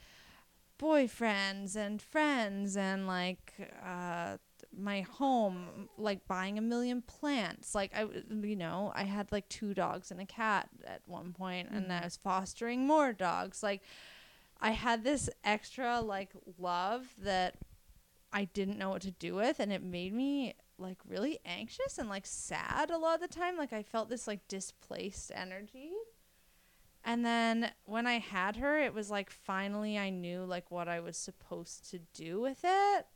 boyfriends 0.78 1.76
and 1.76 2.00
friends 2.00 2.76
and 2.76 3.06
like 3.06 3.52
uh 3.84 4.36
my 4.76 5.00
home 5.00 5.88
like 5.96 6.26
buying 6.28 6.58
a 6.58 6.62
million 6.62 7.02
plants. 7.02 7.74
Like 7.74 7.92
I, 7.94 8.06
you 8.42 8.56
know 8.56 8.92
i 8.94 9.04
had 9.04 9.32
like 9.32 9.48
two 9.48 9.74
dogs 9.74 10.10
and 10.10 10.20
a 10.20 10.26
cat 10.26 10.68
at 10.86 11.02
one 11.06 11.32
point 11.32 11.68
and 11.70 11.92
i 11.92 12.04
was 12.04 12.16
fostering 12.16 12.86
more 12.86 13.12
dogs. 13.12 13.62
Like 13.62 13.82
I 14.60 14.70
had 14.70 15.04
this 15.04 15.30
extra 15.44 16.00
like 16.00 16.30
love 16.58 17.06
that 17.18 17.54
I 18.32 18.44
didn't 18.46 18.78
know 18.78 18.90
what 18.90 19.02
to 19.02 19.10
do 19.10 19.34
with 19.36 19.60
and 19.60 19.72
it 19.72 19.82
made 19.82 20.12
me 20.12 20.54
like 20.78 20.98
really 21.06 21.38
anxious 21.44 21.98
and 21.98 22.08
like 22.08 22.26
sad 22.26 22.90
a 22.90 22.98
lot 22.98 23.16
of 23.16 23.20
the 23.20 23.34
time. 23.34 23.56
Like 23.56 23.72
I 23.72 23.82
felt 23.82 24.08
this 24.08 24.26
like 24.26 24.46
displaced 24.48 25.32
energy. 25.34 25.90
And 27.04 27.24
then 27.24 27.70
when 27.84 28.06
I 28.06 28.18
had 28.18 28.56
her 28.56 28.78
it 28.78 28.92
was 28.94 29.10
like 29.10 29.30
finally 29.30 29.98
I 29.98 30.10
knew 30.10 30.44
like 30.44 30.70
what 30.70 30.88
I 30.88 31.00
was 31.00 31.16
supposed 31.16 31.90
to 31.90 31.98
do 32.14 32.40
with 32.40 32.60
it. 32.64 33.06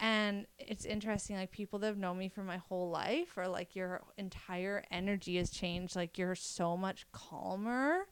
And 0.00 0.46
it's 0.58 0.84
interesting 0.84 1.36
like 1.36 1.52
people 1.52 1.78
that 1.80 1.86
have 1.86 1.98
known 1.98 2.18
me 2.18 2.28
for 2.28 2.42
my 2.42 2.56
whole 2.56 2.90
life 2.90 3.36
or 3.36 3.46
like 3.46 3.76
your 3.76 4.02
entire 4.16 4.82
energy 4.90 5.36
has 5.36 5.50
changed 5.50 5.94
like 5.94 6.18
you're 6.18 6.34
so 6.34 6.76
much 6.76 7.06
calmer 7.12 8.06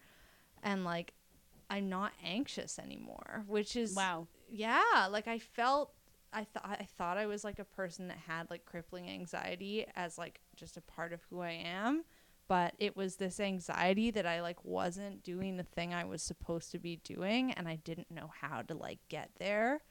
and 0.63 0.85
like 0.85 1.15
I'm 1.71 1.89
not 1.89 2.13
anxious 2.25 2.79
anymore, 2.79 3.45
which 3.47 3.77
is 3.77 3.95
Wow. 3.97 4.27
yeah, 4.51 5.09
like 5.11 5.29
I 5.29 5.39
felt 5.39 5.93
I 6.33 6.45
thought 6.45 6.65
I 6.81 6.87
thought 6.97 7.17
I 7.17 7.27
was 7.27 7.43
like 7.45 7.59
a 7.59 7.65
person 7.65 8.09
that 8.09 8.19
had 8.19 8.51
like 8.51 8.65
crippling 8.65 9.09
anxiety 9.09 9.87
as 9.97 10.19
like 10.19 10.41
just 10.57 10.77
a 10.77 10.81
part 10.81 11.13
of 11.13 11.23
who 11.31 11.41
I 11.41 11.53
am, 11.53 12.05
but 12.51 12.75
it 12.81 12.97
was 12.97 13.15
this 13.15 13.39
anxiety 13.39 14.11
that 14.11 14.27
I 14.27 14.43
like 14.43 14.65
wasn't 14.65 15.23
doing 15.23 15.57
the 15.57 15.63
thing 15.63 15.95
I 15.95 16.03
was 16.03 16.21
supposed 16.21 16.73
to 16.73 16.81
be 16.81 16.97
doing 17.05 17.53
and 17.53 17.69
I 17.69 17.77
didn't 17.77 18.11
know 18.11 18.33
how 18.41 18.63
to 18.63 18.75
like 18.75 18.99
get 19.09 19.31
there 19.39 19.83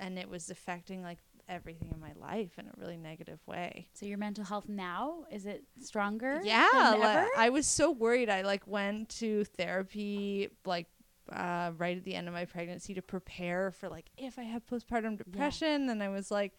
and 0.00 0.18
it 0.18 0.28
was 0.28 0.50
affecting 0.50 1.04
like 1.04 1.18
everything 1.48 1.92
in 1.94 2.00
my 2.00 2.10
life 2.20 2.58
in 2.58 2.66
a 2.66 2.72
really 2.76 2.96
negative 2.96 3.38
way. 3.46 3.86
So 3.94 4.04
your 4.04 4.18
mental 4.18 4.42
health 4.42 4.68
now 4.68 5.26
is 5.30 5.46
it 5.46 5.62
stronger? 5.80 6.40
Yeah, 6.42 6.66
like? 6.98 7.28
I 7.38 7.50
was 7.50 7.68
so 7.68 7.92
worried. 7.92 8.30
I 8.30 8.42
like 8.42 8.66
went 8.66 9.08
to 9.20 9.44
therapy 9.44 10.48
like 10.64 10.88
uh, 11.32 11.70
right 11.78 11.96
at 11.96 12.02
the 12.02 12.16
end 12.16 12.26
of 12.26 12.34
my 12.34 12.46
pregnancy 12.46 12.94
to 12.94 13.02
prepare 13.02 13.70
for 13.70 13.88
like 13.88 14.06
if 14.18 14.40
I 14.40 14.42
have 14.42 14.66
postpartum 14.66 15.18
depression. 15.18 15.88
And 15.88 16.02
I 16.02 16.08
was 16.08 16.32
like, 16.32 16.54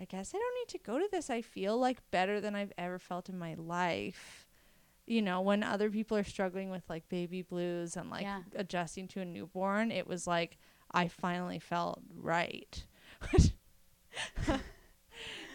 I 0.00 0.04
guess 0.04 0.32
I 0.32 0.38
don't 0.38 0.54
need 0.60 0.78
to 0.78 0.78
go 0.78 1.00
to 1.00 1.08
this. 1.10 1.28
I 1.28 1.42
feel 1.42 1.76
like 1.76 2.08
better 2.12 2.40
than 2.40 2.54
I've 2.54 2.72
ever 2.78 3.00
felt 3.00 3.28
in 3.28 3.36
my 3.36 3.54
life. 3.54 4.46
You 5.10 5.22
know, 5.22 5.40
when 5.40 5.62
other 5.64 5.90
people 5.90 6.16
are 6.16 6.24
struggling 6.24 6.70
with 6.70 6.84
like 6.88 7.08
baby 7.08 7.42
blues 7.42 7.96
and 7.96 8.10
like 8.10 8.22
Yeah. 8.22 8.42
adjusting 8.54 9.08
to 9.08 9.20
a 9.20 9.24
newborn, 9.24 9.90
it 9.90 10.06
was 10.06 10.26
like 10.26 10.56
I 10.92 11.08
finally 11.08 11.58
felt 11.58 12.00
right. 12.16 12.84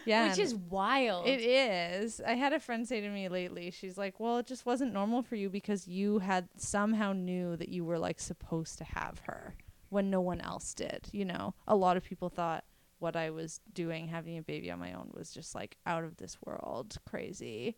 yeah. 0.04 0.28
Which 0.28 0.38
is 0.38 0.54
wild. 0.54 1.26
it 1.26 1.40
is. 1.40 2.20
I 2.20 2.34
had 2.34 2.52
a 2.52 2.60
friend 2.60 2.86
say 2.86 3.00
to 3.00 3.08
me 3.08 3.28
lately, 3.28 3.70
she's 3.70 3.98
like, 3.98 4.20
Well, 4.20 4.38
it 4.38 4.46
just 4.46 4.66
wasn't 4.66 4.92
normal 4.92 5.22
for 5.22 5.36
you 5.36 5.48
because 5.50 5.88
you 5.88 6.18
had 6.20 6.48
somehow 6.56 7.12
knew 7.12 7.56
that 7.56 7.68
you 7.70 7.84
were 7.84 7.98
like 7.98 8.20
supposed 8.20 8.78
to 8.78 8.84
have 8.84 9.20
her 9.26 9.54
when 9.88 10.10
no 10.10 10.20
one 10.20 10.40
else 10.40 10.74
did. 10.74 11.08
You 11.12 11.24
know, 11.24 11.54
a 11.66 11.74
lot 11.76 11.96
of 11.96 12.04
people 12.04 12.28
thought 12.28 12.64
what 12.98 13.16
I 13.16 13.30
was 13.30 13.60
doing, 13.74 14.08
having 14.08 14.38
a 14.38 14.42
baby 14.42 14.70
on 14.70 14.78
my 14.78 14.92
own, 14.92 15.10
was 15.12 15.30
just 15.32 15.54
like 15.54 15.76
out 15.86 16.04
of 16.04 16.16
this 16.16 16.38
world, 16.44 16.96
crazy. 17.08 17.76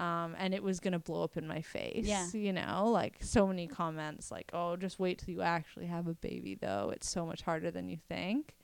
Um, 0.00 0.34
and 0.38 0.54
it 0.54 0.62
was 0.62 0.80
gonna 0.80 0.98
blow 0.98 1.22
up 1.24 1.36
in 1.36 1.46
my 1.46 1.60
face. 1.60 2.06
Yeah. 2.06 2.26
You 2.32 2.52
know, 2.54 2.88
like 2.90 3.18
so 3.20 3.46
many 3.46 3.66
comments 3.66 4.30
like, 4.30 4.50
Oh, 4.54 4.74
just 4.76 4.98
wait 4.98 5.18
till 5.18 5.34
you 5.34 5.42
actually 5.42 5.86
have 5.86 6.06
a 6.08 6.14
baby 6.14 6.54
though. 6.54 6.90
It's 6.94 7.08
so 7.08 7.26
much 7.26 7.42
harder 7.42 7.70
than 7.70 7.88
you 7.88 7.98
think. 8.08 8.54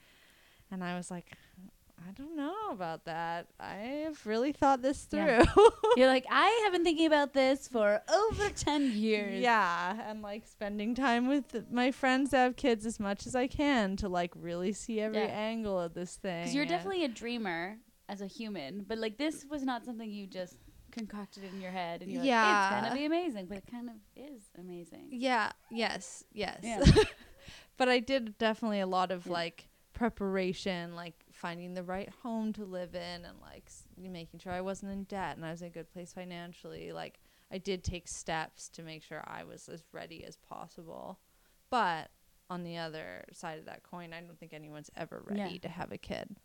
And 0.71 0.83
I 0.83 0.97
was 0.97 1.11
like, 1.11 1.33
I 1.99 2.11
don't 2.12 2.37
know 2.37 2.55
about 2.71 3.05
that. 3.07 3.49
I've 3.61 4.25
really 4.26 4.52
thought 4.52 4.81
this 4.83 5.05
through. 5.05 5.21
Yeah. 5.21 5.45
You're 5.97 6.07
like, 6.09 6.25
I 6.31 6.61
have 6.64 6.73
been 6.73 6.85
thinking 6.85 7.07
about 7.07 7.33
this 7.33 7.69
for 7.69 8.00
over 8.12 8.49
10 8.50 8.93
years. 8.93 9.40
Yeah, 9.43 10.02
and 10.09 10.23
like 10.23 10.47
spending 10.47 10.95
time 10.95 11.26
with 11.28 11.71
my 11.71 11.90
friends 11.90 12.31
that 12.31 12.38
have 12.38 12.57
kids 12.57 12.85
as 12.87 12.99
much 13.00 13.26
as 13.26 13.35
I 13.35 13.47
can 13.47 13.97
to 13.97 14.09
like 14.09 14.33
really 14.37 14.73
see 14.73 15.00
every 15.00 15.19
Yeah. 15.19 15.25
angle 15.26 15.78
of 15.81 15.95
this 15.95 16.16
thing. 16.16 16.43
Because 16.45 16.55
you're 16.55 16.66
definitely 16.66 17.05
a 17.05 17.09
dreamer 17.09 17.78
as 18.09 18.21
a 18.23 18.26
human, 18.26 18.85
but 18.87 18.99
like 18.99 19.16
this 19.19 19.45
was 19.50 19.62
not 19.64 19.85
something 19.85 20.11
you 20.11 20.26
just 20.26 20.57
concocted 20.97 21.45
in 21.45 21.61
your 21.61 21.71
head 21.71 22.03
and 22.03 22.11
you're 22.11 22.23
like, 22.23 22.29
it's 22.31 22.71
gonna 22.83 22.95
be 22.95 23.05
amazing, 23.05 23.47
but 23.47 23.59
it 23.59 23.65
kind 23.71 23.88
of 23.88 23.97
is 24.17 24.43
amazing. 24.59 25.09
Yeah, 25.11 25.53
yes, 25.71 26.25
yes. 26.33 26.61
Yeah. 26.62 26.83
but 27.76 27.88
I 27.88 28.00
did 28.00 28.38
definitely 28.38 28.81
a 28.81 28.87
lot 28.87 29.11
of 29.11 29.26
Yeah. 29.26 29.33
like 29.33 29.69
preparation, 29.93 30.95
like 30.95 31.15
finding 31.33 31.75
the 31.75 31.83
right 31.83 32.09
home 32.23 32.53
to 32.55 32.65
live 32.65 32.95
in 32.95 33.25
and 33.25 33.38
like 33.43 33.65
s- 33.67 33.85
making 33.99 34.41
sure 34.41 34.53
I 34.53 34.61
wasn't 34.61 34.93
in 34.93 35.05
debt 35.05 35.37
and 35.37 35.45
I 35.45 35.50
was 35.50 35.62
in 35.62 35.69
a 35.69 35.71
good 35.71 35.93
place 35.93 36.12
financially. 36.12 36.93
Like 36.93 37.21
I 37.53 37.59
did 37.59 37.85
take 37.85 38.09
steps 38.09 38.69
to 38.71 38.83
make 38.83 39.03
sure 39.03 39.23
I 39.26 39.45
was 39.45 39.69
as 39.69 39.83
ready 39.93 40.25
as 40.25 40.37
possible. 40.37 41.19
But 41.71 42.11
on 42.49 42.62
the 42.62 42.76
other 42.79 43.25
side 43.33 43.59
of 43.59 43.65
that 43.67 43.83
coin, 43.83 44.12
I 44.12 44.21
don't 44.21 44.38
think 44.38 44.53
anyone's 44.55 44.91
ever 44.97 45.23
Yeah. 45.31 45.43
ready 45.45 45.59
to 45.61 45.69
have 45.69 45.93
a 45.93 45.99
kid. 45.99 46.37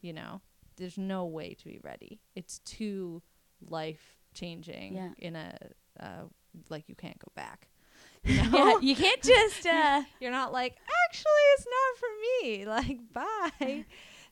You 0.00 0.12
know, 0.12 0.40
there's 0.76 0.98
no 0.98 1.24
way 1.24 1.54
to 1.54 1.64
be 1.64 1.78
ready. 1.82 2.20
It's 2.34 2.58
too 2.60 3.22
life 3.68 4.16
changing 4.34 4.94
Yeah. 4.94 5.10
in 5.18 5.36
a 5.36 5.56
uh, 6.00 6.22
like 6.68 6.88
you 6.88 6.94
can't 6.94 7.18
go 7.18 7.30
back. 7.34 7.68
Yeah, 8.24 8.78
you 8.80 8.96
can't 8.96 9.22
just 9.22 9.66
uh 9.78 10.02
You're 10.20 10.32
not 10.32 10.52
like, 10.52 10.76
actually, 11.08 11.44
it's 11.54 11.66
not 11.76 11.98
for 12.00 12.12
me. 12.26 12.66
Like, 12.76 12.98
bye. 13.12 13.84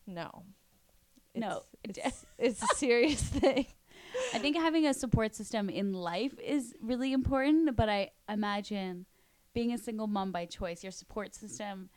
no. 0.07 0.43
No. 1.35 1.63
It's, 1.85 1.99
it's, 1.99 2.27
it's 2.39 2.63
a 2.63 2.75
serious 2.77 3.23
thing. 3.23 3.67
I 4.33 4.39
think 4.39 4.57
having 4.57 4.87
a 4.87 4.95
support 4.95 5.35
system 5.35 5.69
in 5.69 5.93
life 5.93 6.35
is 6.41 6.75
really 6.81 7.13
important, 7.13 7.75
but 7.77 7.89
I 7.89 8.11
imagine 8.29 9.07
being 9.55 9.73
a 9.73 9.79
single 9.79 10.07
mom 10.07 10.31
by 10.33 10.47
choice, 10.47 10.83
your 10.85 10.93
support 10.93 11.35
system 11.35 11.89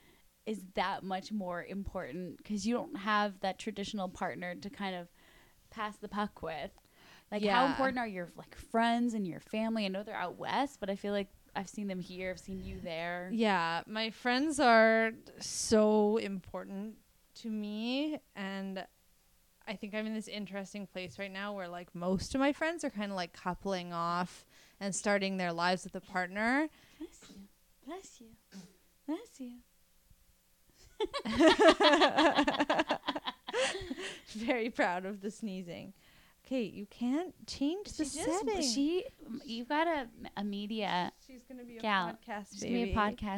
is 0.46 0.64
that 0.76 1.04
much 1.04 1.32
more 1.32 1.64
important 1.64 2.38
because 2.38 2.66
you 2.66 2.74
don't 2.74 2.98
have 2.98 3.40
that 3.42 3.60
traditional 3.60 4.08
partner 4.10 4.56
to 4.56 4.70
kind 4.70 4.96
of 4.96 5.08
pass 5.70 5.98
the 5.98 6.08
puck 6.08 6.42
with. 6.42 6.72
Like, 7.32 7.46
how 7.46 7.66
important 7.66 7.98
are 7.98 8.08
your 8.08 8.30
like 8.38 8.56
friends 8.56 9.14
and 9.14 9.28
your 9.28 9.40
family? 9.40 9.86
I 9.86 9.90
know 9.90 10.04
they're 10.04 10.16
out 10.16 10.38
west, 10.38 10.80
but 10.80 10.90
I 10.90 10.96
feel 10.96 11.12
like 11.12 11.28
I've 11.56 11.68
seen 11.68 11.88
them 11.88 12.00
here. 12.00 12.32
I've 12.32 12.40
seen 12.40 12.64
you 12.64 12.80
there. 12.82 13.30
Yeah, 13.34 13.82
my 13.88 14.12
friends 14.12 14.60
are 14.60 15.12
so 15.40 16.18
important 16.18 16.96
to 17.42 17.50
me. 17.50 18.20
And 18.36 18.86
I 19.68 19.76
think 19.76 19.94
I'm 19.94 20.06
in 20.06 20.14
this 20.14 20.28
interesting 20.28 20.88
place 20.88 21.20
right 21.20 21.32
now 21.32 21.54
where, 21.54 21.68
like, 21.68 21.94
most 21.94 22.36
of 22.36 22.40
my 22.40 22.54
friends 22.54 22.84
are 22.84 22.90
kind 22.90 23.12
of 23.12 23.18
like 23.18 23.34
coupling 23.34 23.92
off 23.92 24.46
and 24.80 24.96
starting 24.96 25.38
their 25.38 25.52
lives 25.52 25.84
with 25.84 25.96
a 25.96 26.02
partner. 26.02 26.70
Bless 26.98 27.30
you, 27.30 27.42
bless 27.86 28.22
you, 28.22 28.28
bless 29.06 29.40
you. 29.40 29.52
Very 34.28 34.70
proud 34.70 35.06
of 35.06 35.22
the 35.22 35.32
sneezing. 35.32 35.94
Okay, 36.48 36.64
you 36.64 36.86
can't 36.86 37.34
change 37.46 37.88
the 37.94 38.06
She 38.06 38.20
just- 38.20 38.40
setting. 38.48 38.62
she, 38.62 39.04
you've 39.46 39.68
got 39.68 39.86
a, 39.86 40.08
a 40.38 40.44
media, 40.46 41.12
She's 41.28 41.44
gonna 41.44 41.66
be 41.66 41.78
a 41.78 41.82
Gal. 41.82 42.18
podcast 42.26 42.52
she's 42.54 42.62
baby. 42.62 42.94
gonna 42.94 43.12
be 43.12 43.18
a 43.18 43.32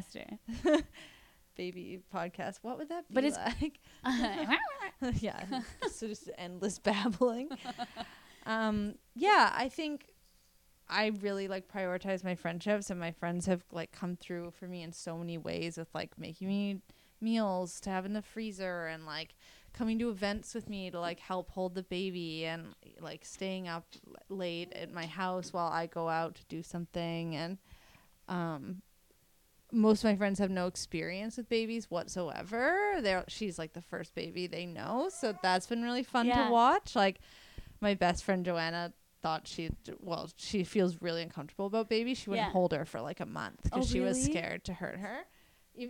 podcaster. 0.77 0.83
baby 1.55 1.99
podcast. 2.13 2.59
What 2.61 2.77
would 2.77 2.89
that 2.89 3.07
be 3.07 3.15
But 3.15 3.23
it's- 3.23 3.53
like? 3.61 3.79
yeah, 5.21 5.43
so 5.91 6.07
just 6.07 6.29
endless 6.37 6.77
babbling. 6.77 7.49
um, 8.45 8.93
yeah, 9.15 9.51
I 9.55 9.69
think 9.69 10.05
I 10.87 11.07
really 11.21 11.47
like 11.47 11.67
prioritize 11.67 12.23
my 12.23 12.35
friendships, 12.35 12.89
and 12.91 12.99
my 12.99 13.11
friends 13.11 13.45
have 13.47 13.63
like 13.71 13.91
come 13.91 14.17
through 14.17 14.51
for 14.51 14.67
me 14.67 14.83
in 14.83 14.91
so 14.91 15.17
many 15.17 15.37
ways 15.39 15.77
with 15.77 15.89
like 15.95 16.17
making 16.19 16.47
me 16.47 16.81
meals 17.21 17.79
to 17.81 17.89
have 17.89 18.05
in 18.05 18.13
the 18.13 18.21
freezer 18.21 18.85
and 18.87 19.05
like 19.05 19.35
coming 19.79 19.97
to 19.97 20.09
events 20.09 20.53
with 20.53 20.69
me 20.69 20.91
to 20.91 20.99
like 20.99 21.21
help 21.21 21.49
hold 21.51 21.73
the 21.73 21.83
baby 21.83 22.45
and 22.45 22.75
like 22.99 23.23
staying 23.23 23.65
up 23.69 23.85
late 24.27 24.73
at 24.73 24.91
my 24.93 25.05
house 25.05 25.53
while 25.53 25.69
I 25.71 25.87
go 25.87 26.09
out 26.09 26.35
to 26.35 26.43
do 26.49 26.61
something 26.61 27.33
and 27.37 27.57
um 28.27 28.81
most 29.71 29.99
of 30.03 30.09
my 30.09 30.17
friends 30.17 30.37
have 30.39 30.51
no 30.51 30.67
experience 30.67 31.37
with 31.37 31.47
babies 31.47 31.89
whatsoever. 31.89 32.97
They're 33.01 33.23
she's 33.29 33.57
like 33.57 33.71
the 33.71 33.81
first 33.81 34.13
baby 34.15 34.47
they 34.47 34.65
know, 34.65 35.09
so 35.15 35.33
that's 35.41 35.67
been 35.67 35.81
really 35.81 36.03
fun 36.03 36.25
Yeah. 36.27 36.47
to 36.47 36.51
watch. 36.51 36.93
Like 36.93 37.19
my 37.79 37.93
best 37.93 38.25
friend 38.25 38.43
Joanna 38.43 38.91
thought 39.21 39.47
she 39.47 39.69
well, 40.01 40.29
she 40.35 40.65
feels 40.65 41.01
really 41.01 41.21
uncomfortable 41.21 41.67
about 41.67 41.87
baby. 41.87 42.15
She 42.15 42.29
wouldn't 42.29 42.47
Yeah. 42.47 42.51
hold 42.51 42.73
her 42.73 42.83
for 42.83 42.99
like 42.99 43.21
a 43.21 43.25
month 43.25 43.63
because 43.63 43.85
Oh, 43.85 43.93
she 43.93 44.01
was 44.01 44.21
scared 44.21 44.65
to 44.65 44.73
hurt 44.73 44.97
her. 44.97 45.19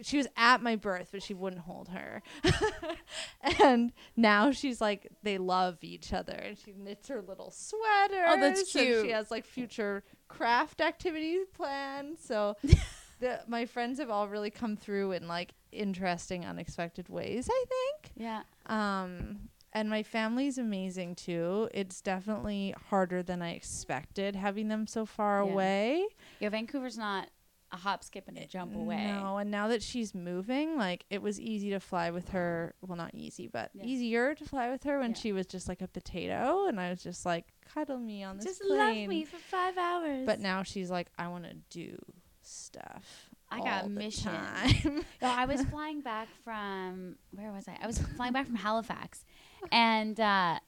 She 0.04 0.18
was 0.18 0.28
at 0.38 0.62
my 0.62 0.76
birth, 0.76 1.10
but 1.12 1.24
she 1.24 1.34
wouldn't 1.34 1.62
hold 1.64 1.90
her. 1.90 2.22
and 3.64 3.92
now 4.16 4.52
she's 4.52 4.82
like, 4.82 5.08
they 5.24 5.38
love 5.38 5.78
each 5.82 6.14
other, 6.14 6.34
and 6.34 6.58
she 6.58 6.74
knits 6.78 7.08
her 7.10 7.22
little 7.22 7.52
sweaters. 7.52 8.26
Oh, 8.28 8.40
that's 8.40 8.76
and 8.76 8.86
cute. 8.86 9.06
she 9.06 9.12
has 9.12 9.32
like 9.32 9.46
future 9.46 10.04
craft 10.28 10.82
activities 10.82 11.48
planned. 11.54 12.18
So 12.20 12.56
the, 13.20 13.42
my 13.48 13.66
friends 13.66 14.00
have 14.00 14.10
all 14.10 14.28
really 14.28 14.50
come 14.52 14.76
through 14.76 15.14
in 15.14 15.28
like 15.28 15.54
interesting, 15.72 16.46
unexpected 16.46 17.10
ways. 17.10 17.50
I 17.52 17.66
think. 17.68 18.12
yeah. 18.16 18.42
Um, 18.68 19.50
and 19.72 19.88
my 19.90 20.02
family's 20.02 20.58
amazing 20.58 21.14
too. 21.16 21.70
It's 21.74 22.02
definitely 22.02 22.74
harder 22.90 23.22
than 23.22 23.42
I 23.44 23.52
expected 23.52 24.36
having 24.36 24.68
them 24.68 24.88
so 24.88 25.06
far 25.06 25.44
Yeah. 25.46 25.52
away. 25.52 26.06
Yeah, 26.40 26.50
Vancouver's 26.50 26.98
not 26.98 27.30
a 27.72 27.78
hop, 27.78 28.04
skip, 28.04 28.28
and 28.28 28.38
a 28.38 28.46
jump 28.48 28.76
away. 28.76 29.06
No, 29.22 29.38
and 29.38 29.52
now 29.52 29.68
that 29.68 29.84
she's 29.84 30.16
moving, 30.16 30.78
like 30.78 31.06
it 31.10 31.22
was 31.22 31.40
easy 31.40 31.70
to 31.70 31.80
fly 31.80 32.10
with 32.10 32.30
her. 32.30 32.74
Well, 32.82 32.98
not 32.98 33.14
easy, 33.14 33.48
but 33.48 33.70
Yeah. 33.74 33.86
easier 33.86 34.34
to 34.36 34.46
fly 34.46 34.70
with 34.72 34.84
her 34.86 35.00
when 35.00 35.12
Yeah. 35.12 35.18
she 35.18 35.32
was 35.32 35.46
just 35.46 35.68
like 35.68 35.82
a 35.82 35.88
potato, 35.88 36.66
and 36.68 36.80
I 36.80 36.90
was 36.90 37.04
just 37.04 37.26
like, 37.26 37.46
cuddle 37.74 38.00
me 38.00 38.24
on 38.24 38.38
this 38.38 38.46
Just 38.46 38.62
plane. 38.62 38.78
love 39.02 39.10
me 39.10 39.26
for 39.26 39.38
five 39.38 39.78
hours. 39.78 40.26
But 40.26 40.40
now 40.40 40.64
she's 40.64 40.90
like, 40.90 41.10
I 41.18 41.28
want 41.28 41.44
to 41.46 41.54
do 41.70 41.98
stuff. 42.42 43.30
I 43.52 43.60
got 43.62 43.90
mission. 43.90 44.32
No, 44.34 45.02
I 45.28 45.46
was 45.46 45.62
flying 45.64 46.02
back 46.02 46.28
from 46.44 47.16
where 47.32 47.52
was 47.52 47.68
I? 47.68 47.78
I 47.82 47.88
was 47.88 47.98
flying 48.00 48.34
back 48.34 48.46
from 48.46 48.56
Halifax, 48.56 49.26
and 49.72 50.20
uh, 50.20 50.60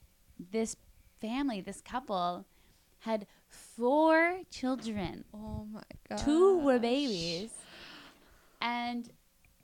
this 0.51 0.75
family, 1.19 1.61
this 1.61 1.81
couple, 1.81 2.45
had 2.99 3.27
four 3.81 4.39
children. 4.51 5.25
oh 5.33 5.65
my 5.71 5.81
god. 6.09 6.19
Two 6.19 6.59
were 6.59 6.79
babies, 6.79 7.51
and 8.61 9.09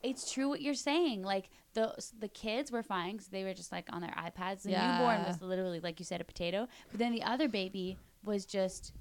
it's 0.04 0.32
true 0.32 0.50
what 0.50 0.62
you're 0.62 0.74
saying. 0.74 1.24
Like 1.24 1.50
the 1.74 1.94
the 2.20 2.28
kids 2.28 2.72
were 2.72 2.84
fine 2.84 3.14
because 3.14 3.28
they 3.28 3.44
were 3.44 3.54
just 3.54 3.72
like 3.72 3.86
on 3.92 4.02
their 4.02 4.16
iPads. 4.18 4.64
The 4.64 4.70
newborn 4.72 5.24
was 5.26 5.42
literally 5.42 5.80
like 5.80 6.00
you 6.00 6.06
said 6.06 6.22
a 6.22 6.24
potato, 6.24 6.68
but 6.92 7.00
then 7.00 7.12
the 7.12 7.24
other 7.24 7.48
baby 7.48 7.98
was 8.24 8.46
just 8.46 8.94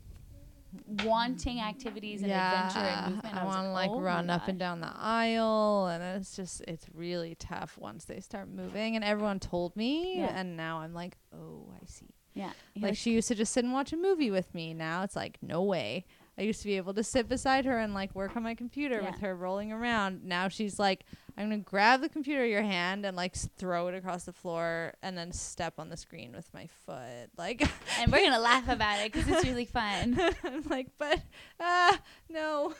wanting 1.05 1.61
activities 1.61 2.22
and 2.22 2.31
adventure 2.31 2.79
and 2.81 3.14
movement. 3.14 3.35
I 3.35 3.44
was 3.44 3.55
want 3.55 3.66
to 3.66 3.70
like 3.72 3.90
"Oh 3.90 4.00
run 4.00 4.29
up 4.29 4.48
and 4.48 4.59
down 4.59 4.81
the 4.81 4.92
aisle, 4.94 5.87
and 5.87 6.02
it's 6.20 6.37
just 6.37 6.61
it's 6.68 6.87
really 6.94 7.35
tough 7.37 7.79
once 7.79 8.05
they 8.05 8.20
start 8.20 8.48
moving. 8.48 8.96
And 8.96 9.05
everyone 9.05 9.40
told 9.40 9.74
me, 9.76 10.18
Yeah. 10.18 10.33
and 10.38 10.57
now 10.57 10.81
I'm 10.81 10.92
like, 10.92 11.16
oh, 11.35 11.72
I 11.74 11.87
see. 11.87 12.11
Yeah, 12.37 12.51
You're 12.75 12.90
Like, 12.90 12.99
she 12.99 13.12
used 13.12 13.29
to 13.29 13.35
just 13.35 13.53
sit 13.53 13.64
and 13.64 13.72
watch 13.72 13.92
a 13.92 13.96
movie 13.96 14.31
with 14.31 14.55
me. 14.55 14.75
Now 14.75 15.03
it's 15.03 15.16
like, 15.16 15.38
no 15.42 15.62
way. 15.62 16.05
I 16.38 16.42
used 16.42 16.61
to 16.61 16.66
be 16.66 16.77
able 16.77 16.92
to 16.92 17.03
sit 17.03 17.31
beside 17.31 17.64
her 17.64 17.79
and 17.79 17.94
like 17.94 18.14
work 18.14 18.37
on 18.37 18.42
my 18.42 18.55
computer 18.55 19.01
Yeah. 19.03 19.11
with 19.11 19.20
her 19.20 19.35
rolling 19.35 19.72
around. 19.72 20.22
Now 20.22 20.49
she's 20.49 20.79
like, 20.79 21.05
I'm 21.38 21.46
gonna 21.49 21.59
grab 21.62 22.03
the 22.03 22.11
computer 22.11 22.44
in 22.44 22.51
your 22.51 22.62
hand 22.62 23.07
and 23.07 23.16
like 23.16 23.35
s- 23.35 23.49
throw 23.57 23.88
it 23.88 23.94
across 23.94 24.25
the 24.25 24.35
floor 24.35 24.92
and 25.03 25.16
then 25.16 25.33
step 25.33 25.75
on 25.79 25.88
the 25.88 25.96
screen 25.96 26.33
with 26.33 26.53
my 26.53 26.68
foot. 26.85 27.31
Like, 27.38 27.62
and 28.01 28.12
we're 28.12 28.22
gonna 28.25 28.38
laugh 28.38 28.68
about 28.68 29.01
it 29.01 29.12
because 29.14 29.27
it's 29.31 29.46
really 29.46 29.64
fun. 29.64 30.20
I'm 30.44 30.62
like, 30.68 30.88
but 30.99 31.20
ah, 31.59 31.99
no. 32.29 32.75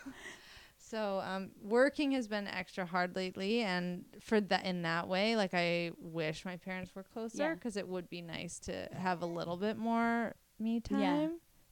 So 0.89 1.21
um, 1.25 1.51
working 1.61 2.13
has 2.13 2.29
been 2.29 2.47
extra 2.47 2.87
hard 2.87 3.17
lately, 3.17 3.63
and 3.63 4.05
for 4.21 4.41
that 4.41 4.65
in 4.65 4.83
that 4.83 5.09
way, 5.09 5.35
like 5.35 5.53
I 5.53 5.91
wish 5.99 6.45
my 6.45 6.57
parents 6.57 6.95
were 6.95 7.03
closer 7.03 7.43
Yeah. 7.43 7.55
because 7.55 7.77
it 7.77 7.89
would 7.89 8.09
be 8.09 8.23
nice 8.23 8.61
to 8.61 8.89
have 8.95 9.21
a 9.23 9.27
little 9.27 9.57
bit 9.57 9.77
more 9.77 10.35
me 10.61 10.79
time. 10.81 11.01
Yeah. 11.01 11.29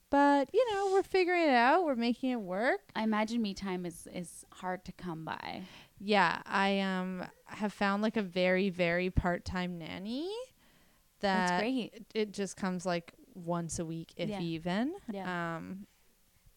But 0.09 0.49
you 0.53 0.65
know, 0.73 0.89
we're 0.91 1.03
figuring 1.03 1.43
it 1.43 1.49
out. 1.55 1.85
We're 1.85 1.95
making 1.95 2.31
it 2.31 2.41
work. 2.41 2.81
I 2.95 3.03
imagine 3.03 3.41
me 3.41 3.53
time 3.53 3.85
is 3.85 4.07
is 4.13 4.43
hard 4.51 4.83
to 4.85 4.91
come 4.91 5.23
by. 5.23 5.61
Yeah, 5.99 6.41
I 6.45 6.79
um 6.81 7.23
have 7.45 7.71
found 7.73 8.03
like 8.03 8.17
a 8.17 8.21
very 8.21 8.69
very 8.69 9.09
part 9.09 9.45
time 9.45 9.77
nanny. 9.77 10.29
That 11.21 11.47
That's 11.47 11.61
great. 11.61 11.93
it, 11.93 12.05
it 12.13 12.31
just 12.33 12.57
comes 12.57 12.85
like 12.85 13.13
once 13.33 13.79
a 13.79 13.85
week, 13.85 14.13
if 14.17 14.29
Yeah. 14.29 14.41
even. 14.41 14.93
Yeah. 15.11 15.55
Um, 15.55 15.87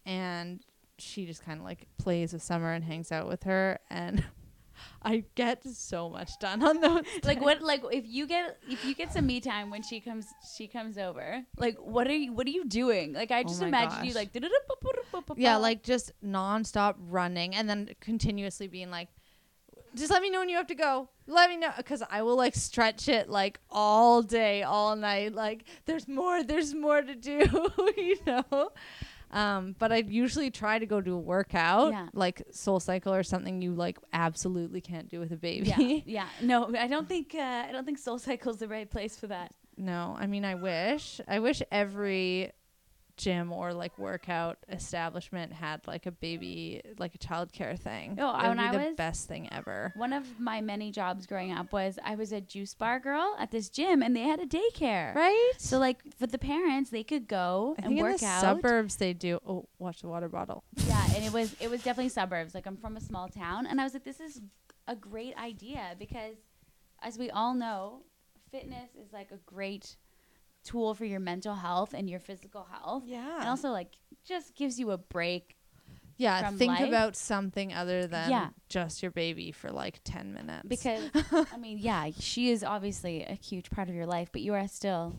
and 0.05 0.61
she 0.99 1.27
just 1.27 1.45
kind 1.45 1.59
of 1.61 1.65
like 1.65 1.87
plays 1.99 2.33
with 2.33 2.43
Summer 2.43 2.73
and 2.73 2.85
hangs 2.85 3.11
out 3.13 3.29
with 3.29 3.45
her, 3.45 3.79
and 3.91 4.25
I 5.03 5.25
get 5.35 5.65
so 5.65 6.09
much 6.09 6.39
done 6.39 6.63
on 6.63 6.81
those. 6.81 7.05
like 7.25 7.41
what 7.41 7.63
like 7.63 7.83
if 7.91 8.05
you 8.07 8.27
get 8.27 8.59
if 8.69 8.85
you 8.85 8.95
get 8.95 9.13
some 9.13 9.27
me 9.27 9.41
time 9.41 9.71
when 9.71 9.83
she 9.83 10.01
comes 10.01 10.27
she 10.57 10.67
comes 10.69 10.99
over 10.99 11.43
like 11.57 11.77
what 11.79 12.07
are 12.07 12.15
you 12.15 12.33
what 12.33 12.47
are 12.47 12.51
you 12.51 12.65
doing 12.65 13.13
like 13.13 13.31
i 13.31 13.41
Oh 13.41 13.43
just 13.45 13.61
my 13.61 13.69
imagine 13.69 14.05
you 14.05 14.15
like 14.15 14.33
Yeah, 15.43 15.57
like 15.63 15.83
just 15.83 16.13
nonstop 16.25 16.95
running, 16.99 17.55
and 17.55 17.69
then 17.69 17.91
continuously 18.01 18.67
being 18.69 18.91
like. 18.91 19.09
Just 19.95 20.11
let 20.11 20.21
me 20.21 20.29
know 20.29 20.41
when 20.41 20.51
you 20.51 20.57
have 20.57 20.67
to 20.67 20.75
go. 20.75 21.09
Let 21.27 21.49
me 21.49 21.57
know 21.57 21.71
because 21.75 22.03
I 22.09 22.21
will 22.23 22.37
like 22.37 22.55
stretch 22.55 23.09
it 23.09 23.31
like 23.31 23.59
all 23.71 24.23
day, 24.23 24.63
all 24.63 24.95
night. 24.95 25.35
Like 25.35 25.65
there's 25.87 26.07
more, 26.07 26.43
there's 26.45 26.75
more 26.75 27.01
to 27.01 27.15
do, 27.15 27.39
you 27.97 28.19
know. 28.27 28.71
Um, 29.31 29.75
but 29.79 29.93
I 29.93 29.99
usually 29.99 30.51
try 30.51 30.79
to 30.79 30.87
go 30.87 31.01
do 31.01 31.15
a 31.15 31.19
workout, 31.19 31.93
Yeah. 31.93 32.09
like 32.15 32.43
Soul 32.51 32.81
Cycle 32.81 33.13
or 33.15 33.23
something 33.23 33.61
you 33.63 33.75
like 33.75 33.99
absolutely 34.13 34.81
can't 34.81 35.09
do 35.09 35.21
with 35.21 35.33
a 35.33 35.37
baby. 35.37 35.67
yeah 35.69 36.01
yeah 36.07 36.29
no 36.43 36.75
i 36.79 36.87
don't 36.87 37.09
think 37.09 37.35
uh, 37.35 37.39
i 37.69 37.71
don't 37.73 37.85
think 37.85 37.99
soul 37.99 38.19
cycle's 38.19 38.59
the 38.59 38.69
right 38.69 38.91
place 38.91 39.17
for 39.17 39.27
that 39.29 39.53
No, 39.77 40.17
I 40.19 40.27
mean 40.27 40.45
I 40.45 40.55
wish. 40.57 41.21
I 41.29 41.39
wish 41.39 41.63
every 41.71 42.51
gym 43.19 43.53
or 43.53 43.75
like 43.75 43.99
workout 43.99 44.57
establishment 44.71 45.53
had 45.53 45.87
like 45.87 46.07
a 46.07 46.11
baby 46.13 46.81
like 46.99 47.15
a 47.15 47.19
childcare 47.19 47.79
thing. 47.79 48.17
Oh, 48.19 48.31
it 48.31 48.37
would 48.49 48.49
when 48.49 48.57
be 48.59 48.63
I 48.63 48.73
the 48.73 48.79
was- 48.89 48.97
best 48.97 49.29
thing 49.29 49.49
ever. 49.53 49.93
one 49.97 50.13
of 50.13 50.39
my 50.41 50.61
many 50.61 50.91
jobs 50.91 51.27
growing 51.27 51.53
up 51.53 51.73
was 51.73 51.99
i 52.05 52.15
was 52.15 52.33
a 52.33 52.41
juice 52.41 52.75
bar 52.75 52.99
girl 53.01 53.37
at 53.39 53.51
this 53.51 53.69
gym 53.69 54.03
and 54.03 54.15
they 54.17 54.23
had 54.23 54.41
a 54.41 54.47
daycare 54.47 55.15
Right? 55.15 55.53
so 55.59 55.79
like 55.79 55.99
for 56.19 56.27
the 56.27 56.39
parents 56.39 56.91
they 56.91 57.05
could 57.05 57.29
go 57.29 57.75
I 57.79 57.83
and 57.83 57.89
think 57.89 57.99
in 57.99 58.05
work 58.05 58.19
the 58.21 58.27
out 58.27 58.41
suburbs 58.41 58.97
they 58.97 59.13
do. 59.13 59.39
Oh, 59.47 59.69
watch 59.79 60.01
the 60.01 60.09
water 60.09 60.29
bottle. 60.29 60.65
yeah 60.87 61.05
and 61.15 61.25
it 61.25 61.33
was 61.33 61.55
it 61.61 61.69
was 61.71 61.83
definitely 61.83 62.09
suburbs 62.11 62.55
like 62.55 62.67
i'm 62.67 62.77
from 62.77 62.97
a 62.97 63.01
small 63.01 63.29
town 63.29 63.67
and 63.67 63.81
i 63.81 63.85
was 63.85 63.93
like 63.95 64.05
this 64.05 64.21
is 64.21 64.41
a 64.87 64.97
great 64.97 65.37
idea 65.37 65.95
because 65.99 66.37
as 67.03 67.19
we 67.19 67.31
all 67.31 67.55
know 67.55 68.01
fitness 68.51 68.91
is 69.03 69.13
like 69.13 69.31
a 69.31 69.37
great 69.45 69.97
tool 70.69 70.95
for 70.95 71.07
your 71.07 71.21
mental 71.21 71.55
health 71.55 71.95
and 71.95 72.11
your 72.11 72.21
physical 72.21 72.67
health 72.71 73.05
Yeah. 73.07 73.41
and 73.41 73.49
also 73.49 73.71
like 73.71 73.93
just 74.25 74.55
gives 74.55 74.79
you 74.79 74.91
a 74.91 74.99
break 74.99 75.57
yeah, 76.21 76.51
think 76.51 76.81
life. 76.81 76.89
about 76.89 77.15
something 77.17 77.73
other 77.73 78.07
than 78.09 78.29
Yeah. 78.31 78.49
just 78.69 79.03
your 79.03 79.13
baby 79.13 79.53
for 79.53 79.71
like 79.71 80.01
10 80.05 80.35
minutes. 80.35 80.67
because 80.69 81.09
i 81.55 81.57
mean 81.57 81.79
yeah 81.79 82.11
she 82.19 82.51
is 82.51 82.63
obviously 82.63 83.23
a 83.25 83.35
huge 83.35 83.71
part 83.71 83.89
of 83.89 83.95
your 83.95 84.05
life 84.07 84.29
but 84.31 84.43
you 84.43 84.53
are 84.53 84.69
still 84.69 85.17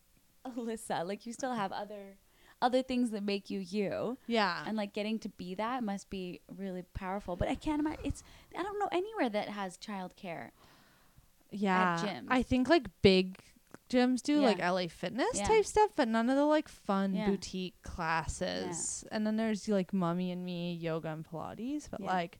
alyssa 0.46 1.06
like 1.06 1.24
you 1.24 1.32
still 1.32 1.54
have 1.54 1.72
other 1.72 2.18
other 2.60 2.82
things 2.82 3.10
that 3.10 3.22
make 3.22 3.48
you 3.48 3.58
you 3.60 4.18
yeah. 4.26 4.62
and 4.66 4.76
like 4.76 4.92
getting 4.92 5.18
to 5.18 5.30
be 5.30 5.54
that 5.54 5.82
must 5.82 6.10
be 6.10 6.40
really 6.58 6.82
powerful 6.92 7.36
but 7.36 7.48
i 7.48 7.54
can't 7.54 7.80
imagine 7.80 8.00
it's 8.04 8.22
i 8.58 8.62
don't 8.62 8.78
know 8.78 8.88
anywhere 8.92 9.30
that 9.30 9.48
has 9.48 9.78
childcare 9.78 10.50
yeah. 11.52 11.98
gyms. 12.04 12.26
I 12.28 12.42
think 12.42 12.68
like 12.68 12.86
big 13.02 13.38
gyms 13.90 14.22
do 14.22 14.34
Yeah. 14.40 14.46
like 14.46 14.58
LA 14.60 14.86
Fitness 14.88 15.28
Yeah. 15.34 15.46
type 15.48 15.66
stuff, 15.66 15.90
but 15.96 16.08
none 16.08 16.30
of 16.30 16.36
the 16.36 16.46
like 16.46 16.68
fun 16.68 17.12
Yeah. 17.14 17.26
boutique 17.28 17.74
classes. 17.82 19.04
And 19.12 19.26
then 19.26 19.36
there's 19.36 19.68
like 19.68 19.92
Mummy 19.92 20.30
and 20.30 20.44
Me 20.44 20.72
yoga 20.74 21.08
and 21.08 21.24
Pilates, 21.26 21.88
but 21.90 22.00
like 22.00 22.38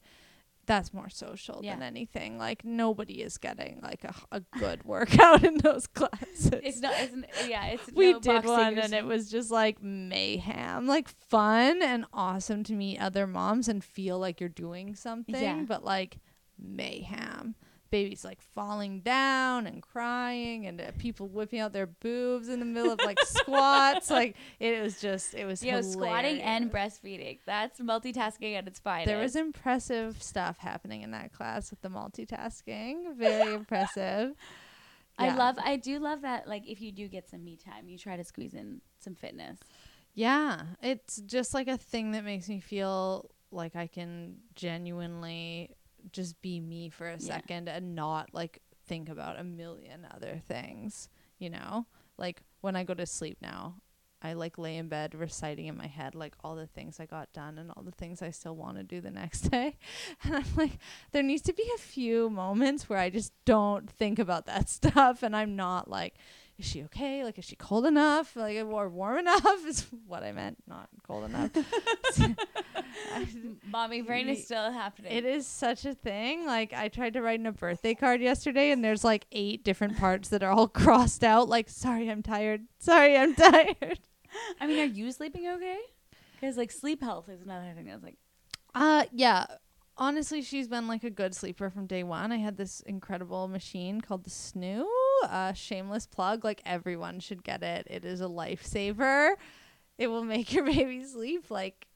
that's 0.67 0.95
more 0.95 1.09
social 1.09 1.63
than 1.63 1.83
anything. 1.83 2.39
Like 2.39 2.65
nobody 2.65 3.23
is 3.23 3.39
getting 3.39 3.81
like 3.83 4.05
a, 4.05 4.15
a 4.31 4.41
good 4.59 4.85
workout 4.95 5.43
in 5.43 5.57
those 5.59 5.87
classes. 5.99 6.51
it's 6.63 6.81
not 6.81 6.93
it's, 6.97 7.49
yeah 7.49 7.67
it's 7.67 7.91
we 7.93 8.13
no 8.13 8.21
did 8.21 8.45
one 8.45 8.79
and 8.79 8.93
it 8.95 9.05
was 9.05 9.29
just 9.31 9.51
like 9.51 9.83
mayhem 9.83 10.87
like 10.87 11.09
fun 11.29 11.83
and 11.83 12.05
awesome 12.13 12.63
to 12.65 12.73
meet 12.75 12.99
other 13.01 13.27
moms 13.27 13.67
and 13.69 13.83
feel 13.83 14.19
like 14.19 14.39
you're 14.39 14.49
doing 14.49 14.95
something 14.95 15.35
Yeah. 15.35 15.65
but 15.67 15.83
like 15.85 16.19
mayhem 16.57 17.55
babies 17.91 18.25
like 18.25 18.41
falling 18.41 19.01
down 19.01 19.67
and 19.67 19.83
crying 19.83 20.67
and 20.67 20.81
uh, 20.81 20.91
people 20.99 21.29
whipping 21.29 21.61
out 21.61 21.73
their 21.73 21.87
boobs 21.87 22.49
in 22.49 22.61
the 22.61 22.67
middle 22.67 22.93
of 22.93 23.01
like 23.05 23.19
squats 23.21 24.11
like 24.11 24.37
it 24.59 24.83
was 24.83 25.01
just 25.01 25.35
it 25.35 25.45
was 25.45 25.63
Yo, 25.63 25.81
squatting 25.83 26.41
and 26.41 26.71
breastfeeding. 26.71 27.39
That's 27.47 27.81
multitasking 27.81 28.57
at 28.57 28.67
its 28.67 28.79
finest. 28.79 29.07
there 29.07 29.19
was 29.19 29.37
impressive 29.37 30.23
stuff 30.23 30.59
happening 30.59 31.03
in 31.03 31.11
that 31.11 31.33
class 31.33 31.71
with 31.71 31.81
the 31.83 31.89
multitasking 31.89 33.17
very 33.17 33.55
impressive 33.55 34.35
I 35.21 35.35
love 35.37 35.57
I 35.63 35.77
do 35.77 35.99
love 35.99 36.23
that 36.23 36.49
like 36.49 36.67
if 36.67 36.81
you 36.81 36.93
do 36.93 37.09
get 37.09 37.29
some 37.29 37.45
me 37.45 37.57
time, 37.57 37.89
you 37.89 37.99
try 37.99 38.17
to 38.17 38.25
squeeze 38.25 38.55
in 38.55 38.81
some 38.99 39.15
fitness. 39.15 39.59
Yeah, 40.15 40.63
it's 40.83 41.21
just 41.21 41.55
like 41.55 41.69
a 41.69 41.77
thing 41.77 42.13
that 42.13 42.25
makes 42.25 42.49
me 42.49 42.61
feel 42.61 43.31
like 43.53 43.77
I 43.77 43.87
can 43.87 44.37
genuinely 44.55 45.77
just 46.13 46.41
be 46.43 46.61
me 46.61 46.89
for 46.89 47.07
a 47.09 47.13
Yeah. 47.13 47.19
second 47.19 47.69
and 47.69 47.95
not 47.95 48.31
like 48.33 48.61
think 48.87 49.09
about 49.09 49.39
a 49.39 49.45
million 49.45 50.07
other 50.15 50.41
things, 50.49 51.09
you 51.39 51.51
know? 51.51 51.87
Like 52.19 52.43
when 52.61 52.77
I 52.77 52.85
go 52.85 52.95
to 52.95 53.07
sleep 53.07 53.39
now, 53.41 53.77
I 54.23 54.35
like 54.35 54.59
lay 54.59 54.77
in 54.77 54.89
bed 54.89 55.15
reciting 55.15 55.67
in 55.67 55.79
my 55.79 55.87
head 55.87 56.15
like 56.15 56.35
all 56.45 56.55
the 56.55 56.67
things 56.67 57.01
I 57.01 57.07
got 57.07 57.33
done 57.33 57.57
and 57.57 57.71
all 57.71 57.83
the 57.83 57.91
things 57.91 58.21
I 58.21 58.31
still 58.31 58.55
want 58.55 58.77
to 58.77 58.83
do 58.83 59.01
the 59.01 59.11
next 59.11 59.41
day. 59.51 59.79
And 60.23 60.35
I'm 60.37 60.45
like 60.57 60.79
there 61.13 61.23
needs 61.23 61.43
to 61.43 61.53
be 61.55 61.65
a 61.75 61.79
few 61.79 62.29
moments 62.29 62.89
where 62.89 62.99
I 62.99 63.09
just 63.09 63.33
don't 63.47 63.89
think 63.89 64.19
about 64.19 64.45
that 64.47 64.69
stuff 64.79 65.23
and 65.23 65.35
I'm 65.35 65.57
not 65.57 65.89
like 65.89 66.15
is 66.59 66.67
she 66.67 66.83
okay? 66.85 67.25
Like, 67.25 67.39
is 67.39 67.47
she 67.47 67.57
cold 67.57 67.87
enough? 67.87 68.37
Like, 68.37 68.59
or 68.59 68.91
warm 68.91 69.17
enough? 69.17 69.43
Is 69.67 69.87
what 70.07 70.23
I 70.23 70.33
meant, 70.33 70.59
not 70.69 70.91
cold 71.09 71.25
enough. 71.25 71.53
Mommy 73.71 74.03
brain 74.03 74.29
is 74.29 74.45
still 74.45 74.71
happening. 74.73 75.13
It 75.13 75.25
is 75.25 75.47
such 75.47 75.85
a 75.85 75.95
thing. 75.95 76.47
Like, 76.47 76.73
I 76.73 76.89
tried 76.89 77.15
to 77.15 77.23
write 77.23 77.41
in 77.41 77.47
a 77.47 77.53
birthday 77.53 77.95
card 77.95 78.21
yesterday, 78.21 78.71
and 78.71 78.85
there's 78.85 79.05
like 79.05 79.27
eight 79.33 79.65
different 79.65 79.97
parts 79.99 80.29
that 80.31 80.43
are 80.43 80.51
all 80.53 80.69
crossed 80.83 81.25
out. 81.25 81.49
Like, 81.49 81.69
sorry, 81.69 82.11
I'm 82.11 82.23
tired. 82.23 82.63
Sorry, 82.79 83.17
I'm 83.17 83.35
tired. 83.37 83.99
I 84.61 84.67
mean, 84.67 84.79
are 84.79 84.85
you 84.85 85.11
sleeping 85.13 85.49
okay? 85.49 85.79
Because 86.41 86.57
like 86.57 86.71
sleep 86.71 87.03
health 87.03 87.29
is 87.29 87.43
another 87.43 87.73
thing 87.75 87.87
that's 87.87 88.03
like 88.03 88.17
Uh, 88.75 89.05
yeah. 89.13 89.47
Honestly, 89.97 90.41
she's 90.41 90.67
been 90.67 90.89
like 90.89 91.05
a 91.05 91.11
good 91.11 91.35
sleeper 91.35 91.69
from 91.69 91.87
day 91.87 92.03
one. 92.03 92.33
I 92.33 92.39
had 92.39 92.57
this 92.57 92.81
incredible 92.87 93.49
machine 93.49 94.01
called 94.01 94.25
the 94.25 94.31
Snoo. 94.31 94.87
Uh, 95.23 95.53
shameless 95.53 96.07
plug. 96.07 96.43
Like 96.45 96.63
everyone 96.65 97.21
should 97.21 97.45
get 97.45 97.63
it. 97.63 97.87
It 97.91 98.07
is 98.07 98.23
a 98.23 98.25
lifesaver. 98.25 99.33
It 99.99 100.07
will 100.07 100.25
make 100.25 100.55
your 100.55 100.65
baby 100.65 101.05
sleep 101.05 101.51
like 101.51 101.87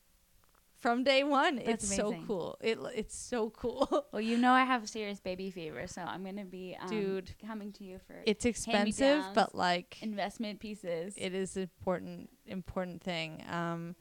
from 0.85 1.03
day 1.03 1.25
one. 1.25 1.57
That's 1.57 1.85
it's 1.85 1.97
so 1.97 2.14
cool. 2.27 2.59
It 2.61 2.79
it's 2.94 3.16
so 3.16 3.49
cool. 3.49 4.07
well, 4.12 4.20
you 4.20 4.37
know 4.37 4.53
I 4.53 4.64
have 4.64 4.87
serious 4.87 5.18
baby 5.18 5.51
fever, 5.51 5.87
so 5.87 6.03
I'm 6.03 6.23
gonna 6.23 6.44
be 6.44 6.77
um, 6.79 6.90
Dude. 6.90 7.35
coming 7.47 7.73
to 7.73 7.85
you 7.85 7.99
for 8.07 8.16
It's 8.27 8.44
expensive, 8.44 9.25
but 9.33 9.55
like 9.55 9.97
investment 10.03 10.61
pieces. 10.61 11.14
it 11.16 11.33
is 11.35 11.57
important 11.57 12.29
important 12.47 13.03
thing. 13.03 13.42
Um, 13.51 13.97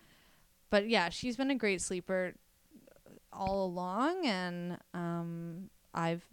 but 0.69 0.89
yeah, 0.89 1.07
she's 1.07 1.37
been 1.37 1.51
a 1.51 1.55
great 1.55 1.81
sleeper 1.81 2.33
all 3.31 3.65
along, 3.65 4.25
and 4.25 4.77
um, 4.93 5.69
I've 5.93 6.27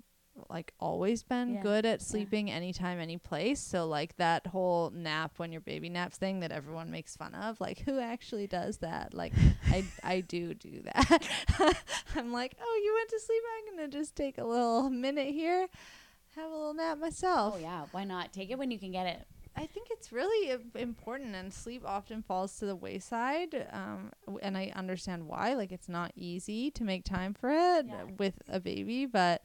like 0.48 0.72
always 0.80 1.22
been 1.22 1.54
Yeah, 1.54 1.62
good 1.62 1.84
at 1.84 2.00
yeah. 2.00 2.06
sleeping 2.06 2.50
anytime, 2.50 2.98
any 3.00 3.18
place. 3.18 3.60
So 3.60 3.86
like 3.86 4.16
that 4.16 4.46
whole 4.46 4.90
nap 4.90 5.32
when 5.38 5.52
your 5.52 5.60
baby 5.60 5.88
naps 5.88 6.16
thing 6.16 6.40
that 6.40 6.52
everyone 6.52 6.90
makes 6.90 7.16
fun 7.16 7.34
of, 7.34 7.60
like 7.60 7.80
who 7.80 7.98
actually 7.98 8.46
does 8.46 8.78
that? 8.78 9.12
Like 9.14 9.32
I 9.68 9.84
I 10.02 10.20
do 10.20 10.54
do 10.54 10.82
that. 10.84 11.28
I'm 12.16 12.32
like, 12.32 12.54
oh, 12.60 12.80
you 12.84 12.94
went 12.94 13.10
to 13.10 13.20
sleep. 13.20 13.42
I'm 13.58 13.76
gonna 13.76 13.88
just 13.88 14.16
take 14.16 14.38
a 14.38 14.44
little 14.44 14.88
minute 14.90 15.28
here, 15.34 15.68
have 16.36 16.50
a 16.50 16.54
little 16.54 16.74
nap 16.74 16.98
myself. 16.98 17.54
Oh 17.56 17.58
yeah, 17.60 17.86
why 17.92 18.04
not? 18.04 18.32
Take 18.32 18.50
it 18.50 18.58
when 18.58 18.70
you 18.70 18.78
can 18.78 18.92
get 18.92 19.06
it. 19.06 19.26
I 19.56 19.66
think 19.66 19.88
it's 19.90 20.12
really 20.12 20.56
important, 20.76 21.34
and 21.34 21.52
sleep 21.52 21.82
often 21.84 22.22
falls 22.22 22.56
to 22.60 22.66
the 22.66 22.76
wayside. 22.76 23.66
Um, 23.72 24.12
and 24.42 24.56
I 24.56 24.72
understand 24.76 25.26
why. 25.26 25.54
Like, 25.54 25.72
it's 25.72 25.88
not 25.88 26.12
easy 26.14 26.70
to 26.70 26.84
make 26.84 27.04
time 27.04 27.34
for 27.34 27.50
it 27.50 27.86
Yeah. 27.86 28.04
with 28.16 28.34
a 28.48 28.60
baby, 28.60 29.06
but 29.06 29.42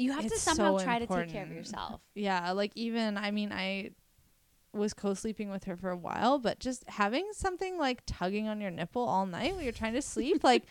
You 0.00 0.12
have 0.12 0.26
to 0.26 0.38
somehow 0.38 0.78
so 0.78 0.84
try 0.84 0.98
to 0.98 1.06
take 1.06 1.28
care 1.28 1.44
of 1.44 1.52
yourself. 1.52 2.00
yeah, 2.14 2.52
like 2.52 2.72
even 2.74 3.16
I 3.18 3.30
mean, 3.30 3.52
I 3.52 3.90
was 4.72 4.94
co-sleeping 4.94 5.50
with 5.50 5.64
her 5.64 5.76
for 5.76 5.90
a 5.90 5.96
while, 5.96 6.38
but 6.38 6.60
just 6.60 6.88
having 6.88 7.28
something 7.32 7.76
like 7.78 8.02
tugging 8.06 8.46
on 8.48 8.60
your 8.60 8.70
nipple 8.70 9.02
all 9.02 9.26
night 9.26 9.54
when 9.54 9.64
you're 9.64 9.72
trying 9.72 9.94
to 9.94 10.02
sleep, 10.02 10.44
like 10.44 10.62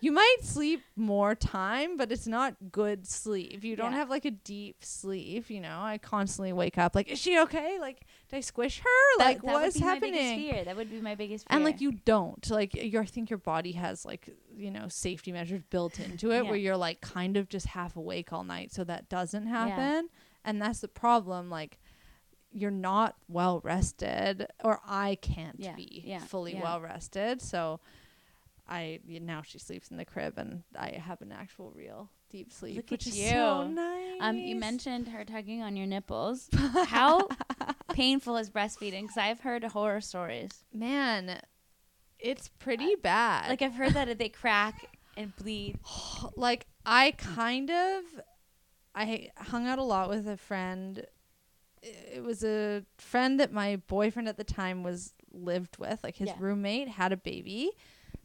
you 0.00 0.10
might 0.10 0.36
sleep 0.42 0.80
more 0.96 1.34
time, 1.34 1.96
but 1.96 2.10
it's 2.10 2.26
not 2.26 2.56
good 2.72 3.06
sleep. 3.06 3.62
You 3.62 3.76
don't 3.76 3.92
Yeah. 3.92 3.98
have 3.98 4.10
like 4.10 4.24
a 4.24 4.30
deep 4.30 4.84
sleep, 4.84 5.50
you 5.50 5.60
know. 5.60 5.80
I 5.80 5.98
constantly 5.98 6.52
wake 6.52 6.78
up 6.78 6.94
like, 6.94 7.08
is 7.08 7.18
she 7.18 7.38
okay? 7.40 7.78
Like, 7.78 8.06
did 8.32 8.38
I 8.38 8.40
squish 8.40 8.78
her? 8.80 9.18
That- 9.18 9.24
like, 9.26 9.42
that 9.42 9.44
what's 9.52 9.74
would 9.76 9.80
be 9.80 9.86
happening? 9.86 10.12
My 10.14 10.18
biggest 10.18 10.34
fear. 10.54 10.64
That 10.64 10.76
would 10.76 10.90
be 10.90 11.00
my 11.00 11.14
biggest 11.14 11.48
fear. 11.48 11.54
and 11.56 11.64
like 11.64 11.80
you 11.80 11.92
don't 11.92 12.50
like 12.50 12.74
you 12.74 12.98
I 12.98 13.04
think 13.04 13.30
your 13.30 13.38
body 13.38 13.72
has 13.72 14.04
like 14.04 14.28
you 14.56 14.70
know 14.70 14.88
safety 14.88 15.32
measures 15.32 15.62
built 15.70 16.00
into 16.00 16.30
it 16.32 16.42
Yeah. 16.44 16.50
where 16.50 16.56
you're 16.58 16.76
like 16.76 17.00
kind 17.00 17.36
of 17.36 17.48
just 17.48 17.66
half 17.66 17.94
awake 17.96 18.32
all 18.32 18.42
night 18.44 18.72
so 18.72 18.84
that 18.84 19.08
doesn't 19.08 19.46
happen 19.46 20.08
and 20.44 20.60
that's 20.60 20.80
the 20.80 20.88
problem 20.88 21.50
like 21.50 21.78
you're 22.54 22.70
not 22.70 23.16
well 23.28 23.60
rested 23.64 24.46
or 24.64 24.80
I 24.86 25.16
can't 25.22 25.56
Yeah, 25.58 25.74
be 25.74 26.02
yeah, 26.04 26.18
fully 26.20 26.54
yeah. 26.54 26.62
well 26.62 26.80
rested 26.80 27.40
so 27.42 27.80
I 28.68 29.00
now 29.06 29.42
she 29.42 29.58
sleeps 29.58 29.90
in 29.90 29.96
the 29.96 30.04
crib 30.04 30.34
and 30.38 30.62
I 30.78 30.90
have 30.90 31.20
an 31.22 31.32
actual 31.32 31.70
real 31.74 32.10
deep 32.30 32.52
sleep 32.52 32.76
Look 32.76 32.90
which 32.90 33.06
at 33.06 33.12
is 33.14 33.28
so 33.30 33.62
you. 33.62 33.68
nice 33.74 34.18
um, 34.20 34.36
you 34.38 34.54
mentioned 34.56 35.08
her 35.08 35.24
tugging 35.24 35.62
on 35.62 35.76
your 35.76 35.86
nipples. 35.86 36.48
How 36.86 37.28
painful 37.94 38.36
as 38.36 38.50
breastfeeding? 38.50 39.02
Because 39.02 39.16
I've 39.16 39.40
heard 39.40 39.64
horror 39.64 40.00
stories. 40.00 40.50
man 40.72 41.40
it's 42.18 42.48
pretty 42.60 42.94
bad 42.94 43.48
Like 43.48 43.62
I've 43.62 43.74
heard 43.74 43.94
that 43.94 44.16
they 44.18 44.28
crack 44.28 44.74
and 45.16 45.34
bleed. 45.36 45.78
like 46.36 46.66
I 46.86 47.12
kind 47.12 47.70
of 47.70 48.02
I 48.94 49.30
hung 49.36 49.66
out 49.66 49.78
a 49.78 49.82
lot 49.82 50.08
with 50.08 50.28
a 50.28 50.36
friend. 50.36 51.04
It 51.82 52.22
was 52.22 52.44
a 52.44 52.84
friend 52.98 53.40
that 53.40 53.52
my 53.52 53.76
boyfriend 53.88 54.28
at 54.28 54.36
the 54.36 54.44
time 54.44 54.82
was 54.84 55.14
lived 55.32 55.78
with, 55.78 56.04
like 56.04 56.16
his 56.16 56.28
Yeah. 56.28 56.36
roommate 56.38 56.88
had 56.88 57.10
a 57.12 57.16
baby. 57.16 57.70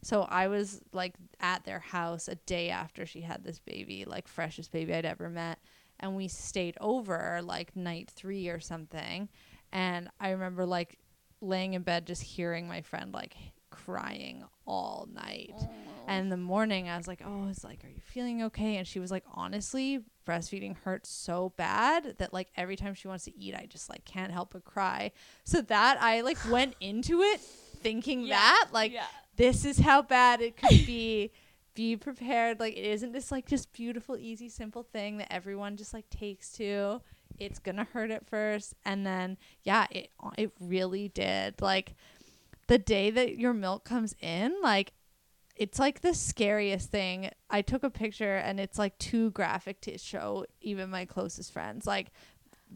So 0.02 0.22
I 0.22 0.46
was 0.46 0.80
like 0.92 1.14
at 1.40 1.64
their 1.64 1.80
house 1.80 2.28
a 2.28 2.36
day 2.36 2.70
after 2.70 3.04
she 3.04 3.22
had 3.22 3.42
this 3.42 3.58
baby, 3.58 4.04
like 4.04 4.28
freshest 4.28 4.70
baby 4.70 4.94
I'd 4.94 5.04
ever 5.04 5.28
met, 5.28 5.58
and 5.98 6.14
we 6.14 6.28
stayed 6.28 6.76
over 6.80 7.40
like 7.42 7.74
night 7.74 8.10
3 8.14 8.48
or 8.48 8.60
something. 8.60 9.28
And 9.72 10.08
I 10.20 10.30
remember 10.30 10.66
like 10.66 10.98
laying 11.40 11.74
in 11.74 11.82
bed 11.82 12.06
just 12.06 12.22
hearing 12.22 12.66
my 12.66 12.80
friend 12.82 13.12
like 13.12 13.36
crying 13.70 14.44
all 14.66 15.08
night. 15.12 15.54
Oh. 15.58 15.66
And 16.06 16.22
in 16.24 16.28
the 16.30 16.36
morning, 16.38 16.88
I 16.88 16.96
was 16.96 17.06
like, 17.06 17.20
"Oh, 17.24 17.48
it's 17.50 17.64
like, 17.64 17.84
are 17.84 17.88
you 17.88 18.00
feeling 18.02 18.42
okay?" 18.44 18.76
And 18.76 18.86
she 18.86 18.98
was 18.98 19.10
like, 19.10 19.24
"Honestly, 19.34 20.00
breastfeeding 20.26 20.76
hurts 20.78 21.10
so 21.10 21.52
bad 21.56 22.16
that 22.18 22.32
like 22.32 22.48
every 22.56 22.76
time 22.76 22.94
she 22.94 23.08
wants 23.08 23.24
to 23.26 23.38
eat, 23.38 23.54
I 23.54 23.66
just 23.66 23.90
like 23.90 24.04
can't 24.06 24.32
help 24.32 24.52
but 24.54 24.64
cry." 24.64 25.12
So 25.44 25.60
that 25.62 26.00
I 26.00 26.22
like 26.22 26.38
went 26.50 26.74
into 26.80 27.20
it 27.22 27.40
thinking 27.40 28.22
Yeah, 28.22 28.36
that 28.36 28.68
like 28.72 28.92
yeah. 28.92 29.04
this 29.36 29.64
is 29.66 29.78
how 29.78 30.00
bad 30.02 30.40
it 30.40 30.56
could 30.56 30.70
be. 30.86 31.30
Be 31.74 31.94
prepared. 31.96 32.58
Like 32.58 32.76
it 32.76 32.84
isn't 32.86 33.12
this 33.12 33.30
like 33.30 33.46
just 33.46 33.72
beautiful, 33.72 34.16
easy, 34.16 34.48
simple 34.48 34.82
thing 34.82 35.18
that 35.18 35.32
everyone 35.32 35.76
just 35.76 35.94
like 35.94 36.08
takes 36.10 36.50
to. 36.54 37.00
It's 37.38 37.58
gonna 37.58 37.84
hurt 37.92 38.10
at 38.10 38.26
first, 38.28 38.74
and 38.84 39.06
then 39.06 39.38
yeah, 39.62 39.86
it 39.90 40.10
it 40.36 40.52
really 40.60 41.08
did. 41.08 41.60
Like 41.60 41.94
the 42.66 42.78
day 42.78 43.10
that 43.10 43.38
your 43.38 43.54
milk 43.54 43.84
comes 43.84 44.14
in, 44.20 44.54
like 44.62 44.92
it's 45.56 45.78
like 45.78 46.00
the 46.00 46.14
scariest 46.14 46.90
thing. 46.90 47.30
I 47.50 47.62
took 47.62 47.82
a 47.82 47.90
picture 47.90 48.36
and 48.36 48.60
it's 48.60 48.78
like 48.78 48.96
too 48.98 49.32
graphic 49.32 49.80
to 49.82 49.98
show 49.98 50.46
even 50.60 50.88
my 50.88 51.04
closest 51.04 51.52
friends. 51.52 51.86
Like 51.86 52.12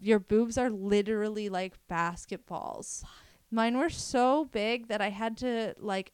your 0.00 0.18
boobs 0.18 0.58
are 0.58 0.70
literally 0.70 1.48
like 1.48 1.74
basketballs. 1.88 3.04
Mine 3.50 3.78
were 3.78 3.90
so 3.90 4.46
big 4.46 4.88
that 4.88 5.00
I 5.00 5.10
had 5.10 5.36
to 5.38 5.74
like 5.78 6.12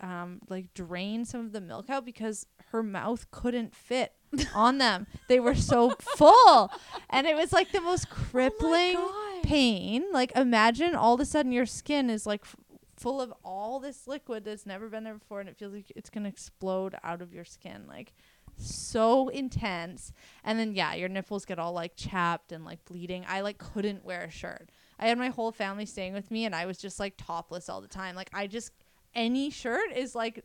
um 0.00 0.40
like 0.48 0.72
drain 0.74 1.24
some 1.24 1.40
of 1.46 1.52
the 1.52 1.60
milk 1.60 1.88
out 1.88 2.04
because 2.04 2.46
her 2.70 2.82
mouth 2.82 3.30
couldn't 3.30 3.74
fit 3.74 4.12
on 4.54 4.78
them. 4.78 5.06
They 5.28 5.40
were 5.40 5.54
so 5.54 5.94
full. 6.00 6.70
And 7.10 7.26
it 7.26 7.36
was 7.36 7.52
like 7.52 7.72
the 7.72 7.80
most 7.80 8.06
oh 8.12 8.14
crippling 8.14 8.94
God. 8.94 9.42
pain. 9.42 10.04
Like 10.12 10.32
imagine 10.36 10.94
all 10.94 11.14
of 11.14 11.20
a 11.20 11.24
sudden 11.24 11.52
your 11.52 11.66
skin 11.66 12.10
is 12.10 12.26
like 12.26 12.42
f- 12.44 12.56
full 12.96 13.20
of 13.20 13.32
all 13.44 13.78
this 13.80 14.06
liquid 14.06 14.44
that's 14.44 14.66
never 14.66 14.88
been 14.88 15.04
there 15.04 15.14
before 15.14 15.40
and 15.40 15.48
it 15.48 15.56
feels 15.56 15.72
like 15.72 15.90
it's 15.94 16.10
going 16.10 16.24
to 16.24 16.28
explode 16.28 16.96
out 17.04 17.22
of 17.22 17.32
your 17.32 17.44
skin 17.44 17.84
like 17.86 18.12
so 18.56 19.28
intense 19.28 20.12
and 20.42 20.58
then 20.58 20.74
yeah 20.74 20.92
your 20.94 21.08
nipples 21.08 21.44
get 21.44 21.60
all 21.60 21.72
like 21.72 21.92
chapped 21.94 22.50
and 22.50 22.64
like 22.64 22.84
bleeding 22.86 23.24
i 23.28 23.40
like 23.40 23.56
couldn't 23.56 24.04
wear 24.04 24.22
a 24.24 24.30
shirt 24.32 24.68
i 24.98 25.06
had 25.06 25.16
my 25.16 25.28
whole 25.28 25.52
family 25.52 25.86
staying 25.86 26.12
with 26.12 26.28
me 26.32 26.44
and 26.44 26.56
i 26.56 26.66
was 26.66 26.76
just 26.76 26.98
like 26.98 27.14
topless 27.16 27.68
all 27.68 27.80
the 27.80 27.86
time 27.86 28.16
like 28.16 28.30
i 28.34 28.48
just 28.48 28.72
any 29.14 29.48
shirt 29.48 29.92
is 29.94 30.16
like 30.16 30.44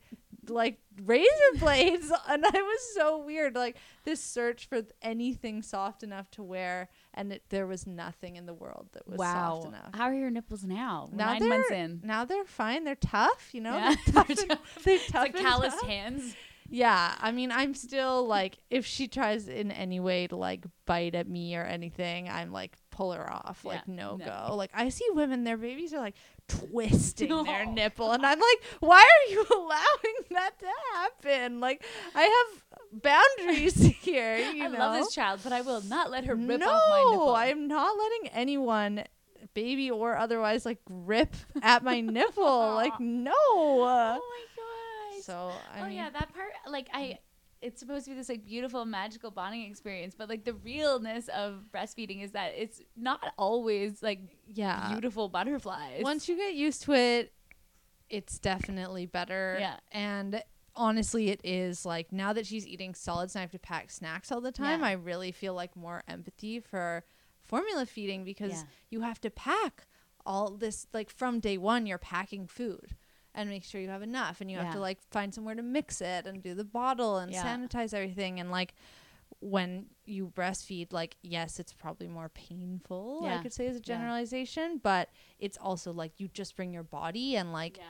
like 0.49 0.77
razor 1.03 1.27
blades 1.59 2.11
and 2.29 2.45
i 2.45 2.61
was 2.61 2.93
so 2.95 3.17
weird 3.17 3.55
like 3.55 3.75
this 4.03 4.21
search 4.23 4.67
for 4.67 4.81
anything 5.01 5.61
soft 5.61 6.03
enough 6.03 6.29
to 6.31 6.43
wear 6.43 6.89
and 7.13 7.31
it, 7.33 7.43
there 7.49 7.65
was 7.67 7.87
nothing 7.87 8.35
in 8.35 8.45
the 8.45 8.53
world 8.53 8.87
that 8.93 9.07
was 9.07 9.17
wow. 9.17 9.55
soft 9.61 9.67
enough 9.67 9.89
How 9.93 10.05
are 10.05 10.13
your 10.13 10.29
nipples 10.31 10.63
now? 10.63 11.09
Now 11.11 11.33
Nine 11.33 11.49
months 11.49 11.71
in. 11.71 12.01
now 12.03 12.25
they're 12.25 12.43
fine. 12.45 12.83
They're 12.83 12.95
tough, 12.95 13.49
you 13.53 13.61
know. 13.61 13.75
Yeah. 13.75 13.95
They're 14.05 14.13
tough 14.13 14.27
They're 14.27 14.37
and- 14.39 14.49
tough. 14.49 14.79
they're 14.83 14.97
tough 14.99 15.13
like 15.21 15.35
calloused 15.35 15.79
tough. 15.79 15.89
hands. 15.89 16.35
Yeah, 16.69 17.13
I 17.21 17.31
mean, 17.31 17.51
I'm 17.51 17.75
still 17.75 18.25
like, 18.25 18.57
if 18.71 18.85
she 18.85 19.07
tries 19.07 19.47
in 19.47 19.69
any 19.71 19.99
way 19.99 20.25
to 20.27 20.35
like 20.35 20.65
bite 20.87 21.13
at 21.13 21.27
me 21.27 21.55
or 21.55 21.63
anything, 21.63 22.29
I'm 22.29 22.51
like, 22.51 22.75
pull 22.93 23.11
her 23.11 23.29
off, 23.29 23.65
like 23.65 23.81
Yeah, 23.87 23.95
no, 23.95 24.15
no. 24.17 24.25
go. 24.25 24.55
Like 24.55 24.71
I 24.73 24.89
see 24.89 25.05
women, 25.11 25.43
their 25.43 25.57
babies 25.57 25.93
are 25.93 25.99
like 25.99 26.15
twisting 26.47 27.43
their 27.45 27.65
nipple, 27.65 28.11
and 28.11 28.25
I'm 28.25 28.39
like, 28.39 28.63
why 28.79 29.01
are 29.01 29.31
you 29.31 29.45
allowing 29.53 30.15
that 30.31 30.51
to 30.59 30.67
happen? 30.93 31.59
Like 31.59 31.83
I 32.15 32.23
have 32.23 33.01
boundaries 33.01 33.75
here. 34.01 34.37
You 34.37 34.65
I 34.65 34.67
know? 34.67 34.79
love 34.79 34.93
this 34.95 35.13
child, 35.13 35.39
but 35.43 35.51
I 35.51 35.61
will 35.61 35.81
not 35.81 36.11
let 36.11 36.25
her 36.25 36.35
rip 36.35 36.59
no, 36.59 36.69
off 36.69 36.83
my 36.89 37.11
nipple. 37.11 37.35
I'm 37.35 37.67
not 37.67 37.97
letting 37.97 38.29
anyone, 38.33 39.03
baby 39.53 39.89
or 39.91 40.15
otherwise, 40.17 40.65
like 40.65 40.79
rip 40.89 41.35
at 41.61 41.83
my 41.83 41.99
nipple. 42.01 42.75
Like 42.75 42.99
no. 42.99 43.33
Oh 43.35 44.13
my 44.13 44.19
god. 44.55 45.23
So 45.23 45.51
I 45.73 45.79
oh 45.81 45.83
mean, 45.85 45.93
yeah, 45.93 46.09
that 46.09 46.33
part 46.33 46.51
like 46.69 46.89
I 46.93 47.17
it's 47.63 47.79
supposed 47.79 48.05
to 48.05 48.11
be 48.11 48.17
this 48.17 48.27
like 48.27 48.45
beautiful 48.45 48.83
magical 48.83 49.31
bonding 49.31 49.63
experience, 49.63 50.13
but 50.15 50.27
like 50.27 50.43
the 50.43 50.53
realness 50.53 51.29
of 51.29 51.69
breastfeeding 51.73 52.21
is 52.21 52.31
that 52.31 52.51
it's 52.57 52.81
not 52.97 53.33
always 53.37 54.03
like 54.03 54.19
yeah. 54.53 54.89
beautiful 54.91 55.29
butterflies. 55.29 56.03
Once 56.03 56.27
you 56.27 56.35
get 56.35 56.55
used 56.55 56.83
to 56.83 56.93
it, 56.93 57.33
it's 58.09 58.37
definitely 58.37 59.05
better. 59.05 59.57
Yeah. 59.59 59.77
And 59.91 60.43
honestly, 60.75 61.29
it 61.29 61.39
is 61.43 61.85
like 61.85 62.11
now 62.11 62.33
that 62.33 62.45
she's 62.45 62.67
eating 62.67 62.93
solids 62.93 63.33
and 63.33 63.39
I 63.39 63.43
have 63.43 63.51
to 63.51 63.59
pack 63.59 63.89
snacks 63.91 64.29
all 64.31 64.41
the 64.41 64.51
time, 64.51 64.81
Yeah. 64.81 64.87
I 64.87 64.91
really 64.91 65.31
feel 65.31 65.53
like 65.53 65.75
more 65.75 66.03
empathy 66.07 66.59
for 66.59 67.05
formula 67.41 67.85
feeding 67.85 68.25
because 68.25 68.51
Yeah. 68.51 68.63
you 68.89 69.01
have 69.01 69.21
to 69.21 69.29
pack 69.29 69.87
all 70.25 70.51
this 70.51 70.87
like 70.93 71.09
from 71.09 71.39
day 71.39 71.57
one 71.57 71.85
you're 71.85 71.97
packing 71.97 72.47
food 72.47 72.95
and 73.35 73.49
make 73.49 73.63
sure 73.63 73.81
you 73.81 73.89
have 73.89 74.01
enough 74.03 74.41
and 74.41 74.49
you 74.51 74.57
have 74.57 74.73
to 74.73 74.79
like 74.79 74.99
find 75.11 75.33
somewhere 75.33 75.55
to 75.55 75.63
mix 75.63 76.01
it 76.01 76.25
and 76.27 76.41
do 76.43 76.53
the 76.53 76.63
bottle 76.63 77.17
and 77.17 77.31
Yeah. 77.31 77.43
sanitize 77.43 77.93
everything 77.93 78.39
and 78.39 78.51
like 78.51 78.73
when 79.39 79.87
you 80.05 80.27
breastfeed 80.35 80.93
like 80.93 81.17
yes 81.21 81.59
it's 81.59 81.73
probably 81.73 82.07
more 82.07 82.29
painful 82.29 83.25
i 83.25 83.37
could 83.41 83.51
say 83.51 83.67
as 83.67 83.75
a 83.75 83.79
Yeah. 83.79 83.83
generalization 83.83 84.79
but 84.81 85.09
it's 85.39 85.57
also 85.57 85.91
like 85.91 86.19
you 86.19 86.27
just 86.27 86.55
bring 86.55 86.71
your 86.71 86.83
body 86.83 87.35
and 87.35 87.51
like 87.51 87.77
yeah. 87.77 87.83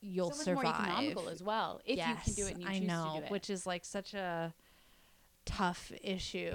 you'll 0.00 0.32
so 0.32 0.42
survive 0.42 0.64
more 0.64 0.74
economical 0.74 1.28
as 1.28 1.42
well 1.42 1.80
if 1.84 1.96
you 1.98 2.02
can 2.24 2.34
do 2.34 2.46
it 2.46 2.54
and 2.54 2.62
you 2.62 2.68
I 2.68 2.78
know, 2.80 3.12
to 3.14 3.20
do 3.20 3.24
it. 3.26 3.30
which 3.30 3.48
is 3.50 3.66
like 3.66 3.84
such 3.84 4.12
a 4.14 4.52
tough 5.46 5.92
issue. 6.02 6.52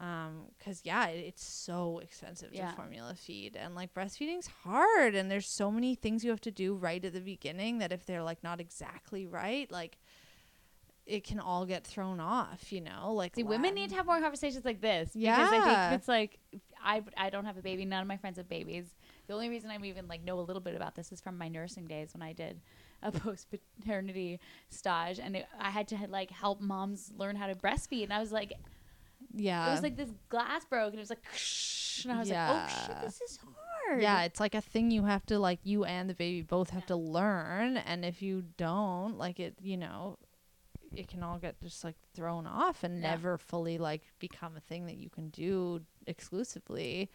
Yeah. 0.00 0.26
Um, 0.26 0.42
cause 0.64 0.80
yeah, 0.84 1.08
it, 1.08 1.24
it's 1.26 1.44
so 1.44 1.98
expensive 1.98 2.50
Yeah. 2.52 2.70
to 2.70 2.76
formula 2.76 3.14
feed, 3.16 3.56
and 3.56 3.74
like 3.74 3.92
breastfeeding's 3.94 4.46
hard, 4.62 5.14
and 5.14 5.30
there's 5.30 5.48
so 5.48 5.70
many 5.70 5.94
things 5.94 6.24
you 6.24 6.30
have 6.30 6.40
to 6.42 6.50
do 6.50 6.74
right 6.74 7.04
at 7.04 7.12
the 7.12 7.20
beginning 7.20 7.78
that 7.78 7.92
if 7.92 8.06
they're 8.06 8.22
like 8.22 8.42
not 8.44 8.60
exactly 8.60 9.26
right, 9.26 9.70
like 9.72 9.98
it 11.06 11.24
can 11.24 11.40
all 11.40 11.64
get 11.64 11.86
thrown 11.86 12.20
off, 12.20 12.70
you 12.70 12.82
know? 12.82 13.14
Like 13.14 13.34
See, 13.34 13.42
women 13.42 13.74
need 13.74 13.88
to 13.90 13.96
have 13.96 14.04
more 14.06 14.20
conversations 14.20 14.64
like 14.64 14.80
this. 14.82 15.10
Yeah, 15.14 15.36
Because 15.38 15.52
I 15.52 15.64
think 15.88 16.00
it's 16.00 16.08
like 16.08 16.38
I 16.84 17.02
I 17.16 17.30
don't 17.30 17.46
have 17.46 17.56
a 17.56 17.62
baby. 17.62 17.84
None 17.86 18.02
of 18.02 18.06
my 18.06 18.18
friends 18.18 18.36
have 18.36 18.48
babies. 18.48 18.84
The 19.26 19.32
only 19.34 19.48
reason 19.48 19.70
I'm 19.70 19.84
even 19.86 20.06
like 20.06 20.22
know 20.22 20.38
a 20.38 20.42
little 20.42 20.60
bit 20.60 20.74
about 20.74 20.94
this 20.94 21.10
is 21.10 21.20
from 21.20 21.38
my 21.38 21.48
nursing 21.48 21.86
days 21.86 22.12
when 22.12 22.22
I 22.22 22.34
did 22.34 22.60
a 23.02 23.10
post 23.24 23.48
paternity 23.80 24.38
stage, 24.68 25.18
and 25.18 25.34
it, 25.36 25.46
I 25.58 25.70
had 25.70 25.88
to 25.88 25.98
like 26.08 26.30
help 26.30 26.60
moms 26.60 27.10
learn 27.16 27.36
how 27.36 27.46
to 27.46 27.54
breastfeed, 27.54 28.04
and 28.04 28.12
I 28.12 28.20
was 28.20 28.30
like, 28.30 28.52
Yeah. 29.34 29.68
it 29.68 29.72
was 29.72 29.82
like 29.82 29.96
this 29.96 30.10
glass 30.28 30.64
broke, 30.64 30.88
and 30.92 30.96
it 30.96 31.00
was 31.00 31.10
like, 31.10 31.24
and 32.04 32.12
I 32.12 32.18
was 32.20 32.30
like, 32.30 32.38
oh 32.38 32.86
shit, 32.86 33.00
this 33.02 33.20
is 33.20 33.38
hard. 33.86 34.00
yeah, 34.02 34.22
it's 34.22 34.40
like 34.40 34.54
a 34.54 34.60
thing 34.60 34.90
you 34.90 35.04
have 35.04 35.24
to 35.26 35.38
like 35.38 35.60
you 35.64 35.84
and 35.84 36.08
the 36.08 36.14
baby 36.14 36.42
both 36.42 36.70
have 36.70 36.86
to 36.86 36.96
learn 36.96 37.76
and 37.76 38.04
if 38.04 38.22
you 38.22 38.44
don't, 38.56 39.18
like 39.18 39.38
it, 39.40 39.54
you 39.60 39.76
know, 39.76 40.18
it 40.94 41.08
can 41.08 41.22
all 41.22 41.38
get 41.38 41.60
just 41.60 41.84
like 41.84 41.96
thrown 42.14 42.46
off 42.46 42.82
and 42.84 43.02
Yeah. 43.02 43.10
never 43.10 43.36
fully 43.38 43.76
like 43.78 44.02
become 44.18 44.56
a 44.56 44.60
thing 44.60 44.86
that 44.86 44.96
you 44.96 45.08
can 45.10 45.28
do 45.30 45.82
exclusively. 46.06 47.10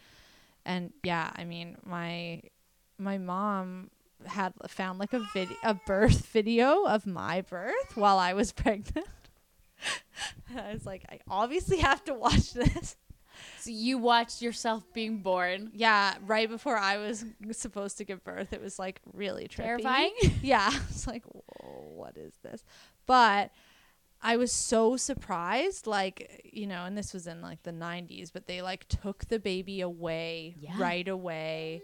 And 0.64 0.92
yeah, 1.02 1.30
I 1.34 1.44
mean, 1.44 1.76
my 1.84 2.42
my 2.98 3.18
mom 3.18 3.90
had 4.26 4.54
found 4.68 4.98
like 4.98 5.12
a 5.12 5.20
video 5.34 5.56
a 5.64 5.74
birth 5.74 6.26
video 6.26 6.84
of 6.84 7.06
my 7.06 7.40
birth 7.42 7.96
while 7.96 8.18
I 8.18 8.32
was 8.32 8.52
pregnant. 8.62 9.06
I 10.56 10.72
was 10.72 10.86
like, 10.86 11.04
I 11.10 11.20
obviously 11.28 11.78
have 11.78 12.04
to 12.04 12.14
watch 12.14 12.52
this. 12.52 12.96
So 13.58 13.70
you 13.70 13.98
watched 13.98 14.42
yourself 14.42 14.84
being 14.92 15.18
born. 15.18 15.70
Yeah, 15.74 16.14
right 16.24 16.48
before 16.48 16.76
I 16.76 16.98
was 16.98 17.24
supposed 17.52 17.98
to 17.98 18.04
give 18.04 18.22
birth, 18.22 18.52
it 18.52 18.62
was 18.62 18.78
like 18.78 19.00
really 19.12 19.44
trippy. 19.48 19.56
Terrifying. 19.64 20.14
Yeah, 20.42 20.68
I 20.72 20.80
was 20.88 21.06
like, 21.06 21.24
Whoa, 21.24 21.92
what 21.94 22.16
is 22.16 22.34
this? 22.42 22.62
But 23.06 23.50
I 24.22 24.36
was 24.36 24.52
so 24.52 24.96
surprised, 24.96 25.86
like 25.86 26.48
you 26.52 26.66
know, 26.66 26.84
and 26.84 26.96
this 26.96 27.12
was 27.12 27.26
in 27.26 27.42
like 27.42 27.62
the 27.64 27.72
'90s, 27.72 28.30
but 28.32 28.46
they 28.46 28.62
like 28.62 28.86
took 28.88 29.26
the 29.26 29.38
baby 29.38 29.80
away 29.80 30.54
Yeah. 30.60 30.72
right 30.78 31.06
away. 31.08 31.82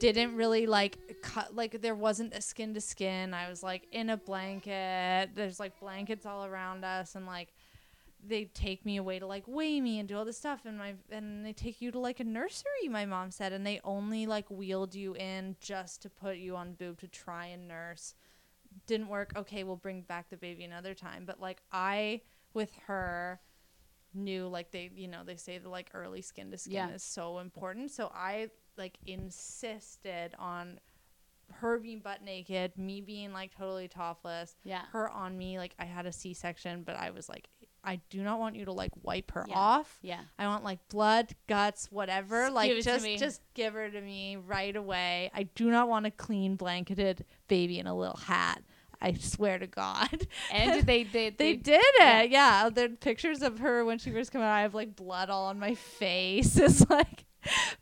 Didn't 0.00 0.36
really 0.36 0.66
like 0.66 0.98
cut 1.22 1.54
like 1.54 1.80
there 1.80 1.94
wasn't 1.94 2.34
a 2.34 2.40
skin 2.42 2.74
to 2.74 2.80
skin. 2.80 3.32
I 3.32 3.48
was 3.48 3.62
like 3.62 3.86
in 3.92 4.10
a 4.10 4.16
blanket. 4.16 5.30
There's 5.34 5.58
like 5.60 5.78
blankets 5.80 6.26
all 6.26 6.44
around 6.44 6.84
us, 6.84 7.14
and 7.14 7.26
like 7.26 7.54
they 8.26 8.44
take 8.46 8.84
me 8.86 8.96
away 8.96 9.18
to 9.18 9.26
like 9.26 9.44
weigh 9.46 9.80
me 9.80 9.98
and 9.98 10.08
do 10.08 10.16
all 10.16 10.24
this 10.24 10.38
stuff 10.38 10.60
and 10.64 10.78
my 10.78 10.94
and 11.10 11.44
they 11.44 11.52
take 11.52 11.82
you 11.82 11.90
to 11.90 11.98
like 11.98 12.20
a 12.20 12.24
nursery 12.24 12.88
my 12.88 13.04
mom 13.04 13.30
said 13.30 13.52
and 13.52 13.66
they 13.66 13.78
only 13.84 14.24
like 14.24 14.50
wheeled 14.50 14.94
you 14.94 15.14
in 15.16 15.54
just 15.60 16.00
to 16.00 16.08
put 16.08 16.38
you 16.38 16.56
on 16.56 16.72
boob 16.72 16.98
to 16.98 17.06
try 17.06 17.44
and 17.44 17.68
nurse 17.68 18.14
didn't 18.86 19.08
work 19.08 19.34
okay 19.36 19.62
we'll 19.62 19.76
bring 19.76 20.00
back 20.00 20.30
the 20.30 20.38
baby 20.38 20.64
another 20.64 20.94
time 20.94 21.24
but 21.26 21.38
like 21.38 21.60
i 21.70 22.18
with 22.54 22.70
her 22.86 23.38
knew 24.14 24.48
like 24.48 24.70
they 24.70 24.90
you 24.96 25.06
know 25.06 25.20
they 25.22 25.36
say 25.36 25.58
the 25.58 25.68
like 25.68 25.90
early 25.92 26.22
skin 26.22 26.50
to 26.50 26.56
skin 26.56 26.72
Yeah. 26.72 26.88
is 26.94 27.02
so 27.02 27.40
important 27.40 27.90
so 27.90 28.10
i 28.14 28.48
like 28.78 28.98
insisted 29.06 30.34
on 30.38 30.78
her 31.52 31.78
being 31.78 32.00
butt 32.00 32.22
naked 32.22 32.76
me 32.78 33.00
being 33.00 33.32
like 33.32 33.54
totally 33.54 33.86
topless 33.88 34.56
Yeah. 34.64 34.82
her 34.92 35.10
on 35.10 35.36
me 35.36 35.58
like 35.58 35.74
i 35.78 35.84
had 35.84 36.06
a 36.06 36.12
c-section 36.12 36.82
but 36.84 36.96
i 36.96 37.10
was 37.10 37.28
like 37.28 37.48
i 37.84 38.00
do 38.08 38.22
not 38.22 38.38
want 38.40 38.56
you 38.56 38.64
to 38.64 38.72
like 38.72 38.90
wipe 39.02 39.30
her 39.32 39.44
Yeah. 39.46 39.54
off. 39.54 39.98
Yeah. 40.00 40.20
i 40.38 40.46
want 40.46 40.64
like 40.64 40.78
blood 40.88 41.34
guts 41.46 41.92
whatever 41.92 42.44
Just 42.44 42.54
like 42.54 42.68
give 42.70 42.78
it 42.78 42.82
to 42.84 42.90
just 42.98 43.18
just 43.18 43.40
give 43.52 43.74
her 43.74 43.90
to 43.90 44.00
me 44.00 44.36
right 44.36 44.74
away. 44.74 45.30
I 45.34 45.44
do 45.44 45.70
not 45.70 45.88
want 45.88 46.06
a 46.06 46.10
clean 46.10 46.56
blanketed 46.56 47.24
baby 47.46 47.78
in 47.78 47.86
a 47.86 47.94
little 47.94 48.16
hat 48.16 48.62
i 49.02 49.12
swear 49.12 49.58
to 49.58 49.66
god. 49.66 50.26
And 50.50 50.86
they 50.86 51.02
they 51.04 51.28
they 51.28 51.56
did 51.56 51.82
it. 52.00 52.30
Yeah, 52.30 52.70
there 52.72 52.86
are 52.86 52.88
pictures 52.88 53.42
of 53.42 53.58
her 53.58 53.84
when 53.84 53.98
she 53.98 54.10
first 54.10 54.32
came 54.32 54.40
out 54.40 54.48
i 54.50 54.62
have 54.62 54.72
like 54.74 54.96
blood 54.96 55.28
all 55.28 55.44
on 55.46 55.58
my 55.58 55.74
face. 55.74 56.56
It's 56.58 56.88
like 56.88 57.26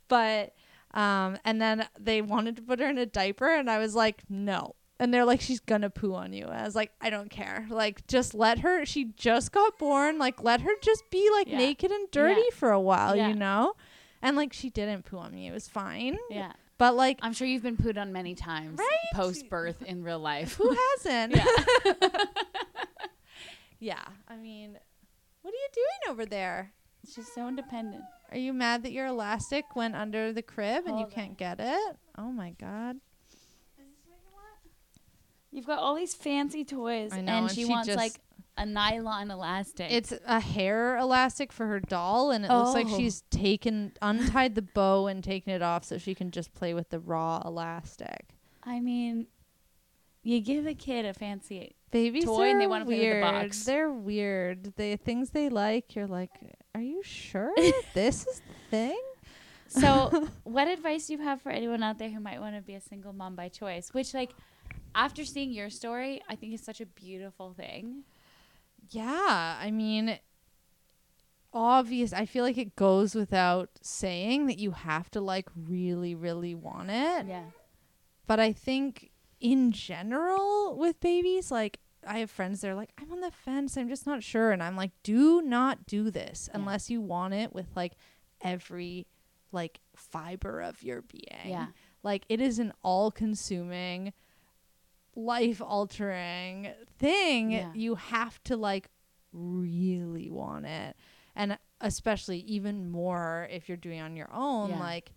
but 0.08 0.52
um 0.94 1.38
and 1.44 1.60
then 1.60 1.86
they 1.98 2.20
wanted 2.22 2.56
to 2.56 2.62
put 2.62 2.80
her 2.80 2.86
in 2.88 2.98
a 2.98 3.06
diaper 3.06 3.48
and 3.54 3.70
i 3.70 3.78
was 3.78 3.94
like 3.94 4.22
no 4.28 4.74
and 5.00 5.12
they're 5.12 5.24
like 5.24 5.40
she's 5.40 5.58
gonna 5.60 5.88
poo 5.90 6.14
on 6.14 6.32
you 6.32 6.44
and 6.46 6.54
i 6.54 6.62
was 6.64 6.74
like 6.74 6.92
i 7.00 7.08
don't 7.10 7.30
care 7.30 7.66
like 7.70 8.06
just 8.06 8.34
let 8.34 8.58
her 8.60 8.84
she 8.84 9.04
just 9.16 9.52
got 9.52 9.78
born 9.78 10.18
like 10.18 10.42
let 10.42 10.60
her 10.60 10.72
just 10.82 11.02
be 11.10 11.28
like 11.32 11.48
Yeah. 11.48 11.58
naked 11.58 11.90
and 11.90 12.10
dirty 12.10 12.50
for 12.52 12.70
a 12.70 12.80
while 12.80 13.16
Yeah. 13.16 13.28
you 13.28 13.34
know 13.34 13.74
and 14.20 14.36
like 14.36 14.52
she 14.52 14.70
didn't 14.70 15.04
poo 15.04 15.16
on 15.18 15.32
me 15.34 15.48
it 15.48 15.52
was 15.52 15.66
fine 15.66 16.18
Yeah. 16.30 16.52
but 16.78 16.94
like 16.94 17.18
I'm 17.22 17.32
sure 17.32 17.46
you've 17.48 17.62
been 17.62 17.76
pooed 17.78 17.96
on 17.98 18.12
many 18.12 18.34
times 18.34 18.78
Right? 18.78 18.88
post 19.14 19.48
birth 19.48 19.82
in 19.82 20.02
real 20.04 20.20
life. 20.20 20.56
who 20.56 20.76
hasn't 21.00 21.34
Yeah. 21.84 22.02
yeah 23.80 24.04
i 24.28 24.36
mean 24.36 24.78
what 25.42 25.52
are 25.52 25.56
you 25.56 25.68
doing 25.74 26.12
over 26.12 26.24
there 26.26 26.72
She's 27.10 27.32
so 27.32 27.48
independent. 27.48 28.02
Are 28.30 28.38
you 28.38 28.52
mad 28.52 28.82
that 28.84 28.92
your 28.92 29.06
elastic 29.06 29.76
went 29.76 29.94
under 29.94 30.32
the 30.32 30.42
crib 30.42 30.86
and 30.86 30.98
you 30.98 31.04
Hold 31.04 31.12
can't 31.14 31.36
get 31.38 31.58
it? 31.60 31.96
Oh 32.16 32.30
my 32.32 32.50
god. 32.58 32.96
You've 35.50 35.66
got 35.66 35.78
all 35.78 35.94
these 35.94 36.14
fancy 36.14 36.64
toys, 36.64 37.12
I 37.12 37.16
know, 37.20 37.32
and, 37.32 37.46
and 37.46 37.50
she, 37.50 37.64
she 37.64 37.68
wants 37.70 37.86
just- 37.86 37.98
like 37.98 38.14
a 38.56 38.64
nylon 38.66 39.30
elastic. 39.30 39.90
It's 39.90 40.12
a 40.26 40.40
hair 40.40 40.96
elastic 40.96 41.52
for 41.52 41.66
her 41.66 41.80
doll 41.80 42.30
and 42.30 42.44
it 42.44 42.50
looks 42.50 42.74
like 42.74 42.86
Oh. 42.88 42.96
she's 42.96 43.22
taken 43.30 43.92
untied 44.02 44.54
the 44.54 44.62
bow 44.62 45.06
and 45.08 45.22
taken 45.24 45.52
it 45.52 45.62
off 45.62 45.84
so 45.84 45.98
she 45.98 46.14
can 46.14 46.30
just 46.30 46.54
play 46.54 46.72
with 46.74 46.90
the 46.90 47.00
raw 47.00 47.42
elastic. 47.44 48.30
I 48.62 48.80
mean, 48.80 49.26
you 50.22 50.40
give 50.40 50.66
a 50.66 50.74
kid 50.74 51.04
a 51.04 51.12
fancy. 51.14 51.76
Babies 51.90 52.24
Toy 52.24 52.50
and 52.50 52.60
they 52.60 52.66
wanna 52.66 52.84
play 52.86 52.98
with 52.98 53.16
the 53.16 53.20
box. 53.20 53.64
They're 53.64 53.90
weird. 53.90 54.74
The 54.76 54.96
things 54.96 55.30
they 55.30 55.48
like, 55.50 55.94
you're 55.94 56.06
like, 56.06 56.30
are 56.74 56.80
you 56.80 57.02
sure 57.02 57.54
this 57.94 58.26
is 58.26 58.40
the 58.40 58.70
thing? 58.70 59.00
So, 59.68 60.28
what 60.44 60.68
advice 60.68 61.06
do 61.06 61.14
you 61.14 61.18
have 61.20 61.40
for 61.40 61.50
anyone 61.50 61.82
out 61.82 61.98
there 61.98 62.10
who 62.10 62.20
might 62.20 62.40
want 62.40 62.56
to 62.56 62.62
be 62.62 62.74
a 62.74 62.80
single 62.80 63.12
mom 63.12 63.34
by 63.34 63.48
choice? 63.48 63.94
Which, 63.94 64.14
like, 64.14 64.32
after 64.94 65.24
seeing 65.24 65.52
your 65.52 65.70
story, 65.70 66.22
I 66.28 66.36
think 66.36 66.54
is 66.54 66.62
such 66.62 66.80
a 66.80 66.86
beautiful 66.86 67.54
thing. 67.54 68.04
Yeah, 68.90 69.58
I 69.60 69.70
mean, 69.70 70.18
obvious. 71.52 72.12
I 72.12 72.26
feel 72.26 72.44
like 72.44 72.58
it 72.58 72.76
goes 72.76 73.14
without 73.14 73.70
saying 73.80 74.46
that 74.46 74.58
you 74.58 74.72
have 74.72 75.10
to 75.12 75.20
like 75.20 75.48
really, 75.56 76.14
really 76.14 76.54
want 76.54 76.90
it. 76.90 77.26
Yeah. 77.26 77.44
But 78.26 78.40
I 78.40 78.52
think 78.52 79.10
in 79.40 79.72
general 79.72 80.76
with 80.76 81.00
babies, 81.00 81.50
like 81.50 81.80
I 82.06 82.18
have 82.18 82.30
friends 82.30 82.60
that 82.60 82.70
are 82.70 82.74
like, 82.74 82.90
I'm 83.00 83.12
on 83.12 83.20
the 83.20 83.30
fence. 83.30 83.76
I'm 83.76 83.88
just 83.88 84.06
not 84.06 84.22
sure, 84.22 84.50
and 84.50 84.62
I'm 84.62 84.76
like, 84.76 84.90
do 85.02 85.40
not 85.42 85.86
do 85.86 86.10
this 86.10 86.48
Yeah. 86.52 86.58
unless 86.60 86.90
you 86.90 87.00
want 87.00 87.34
it 87.34 87.52
with 87.54 87.68
like 87.76 87.92
every 88.40 89.06
like 89.52 89.80
fiber 89.94 90.60
of 90.60 90.82
your 90.82 91.02
being. 91.02 91.50
Yeah. 91.50 91.66
Like 92.02 92.24
it 92.28 92.40
is 92.40 92.58
an 92.58 92.72
all-consuming 92.82 94.12
life 95.14 95.60
altering 95.60 96.68
thing 96.98 97.50
Yeah. 97.52 97.70
you 97.74 97.96
have 97.96 98.42
to 98.44 98.56
like 98.56 98.88
really 99.32 100.30
want 100.30 100.64
it 100.66 100.96
and 101.36 101.58
especially 101.82 102.38
even 102.40 102.90
more 102.90 103.46
if 103.50 103.68
you're 103.68 103.76
doing 103.76 103.98
it 103.98 104.02
on 104.02 104.16
your 104.16 104.32
own 104.32 104.70
Yeah. 104.70 104.80
like 104.80 105.12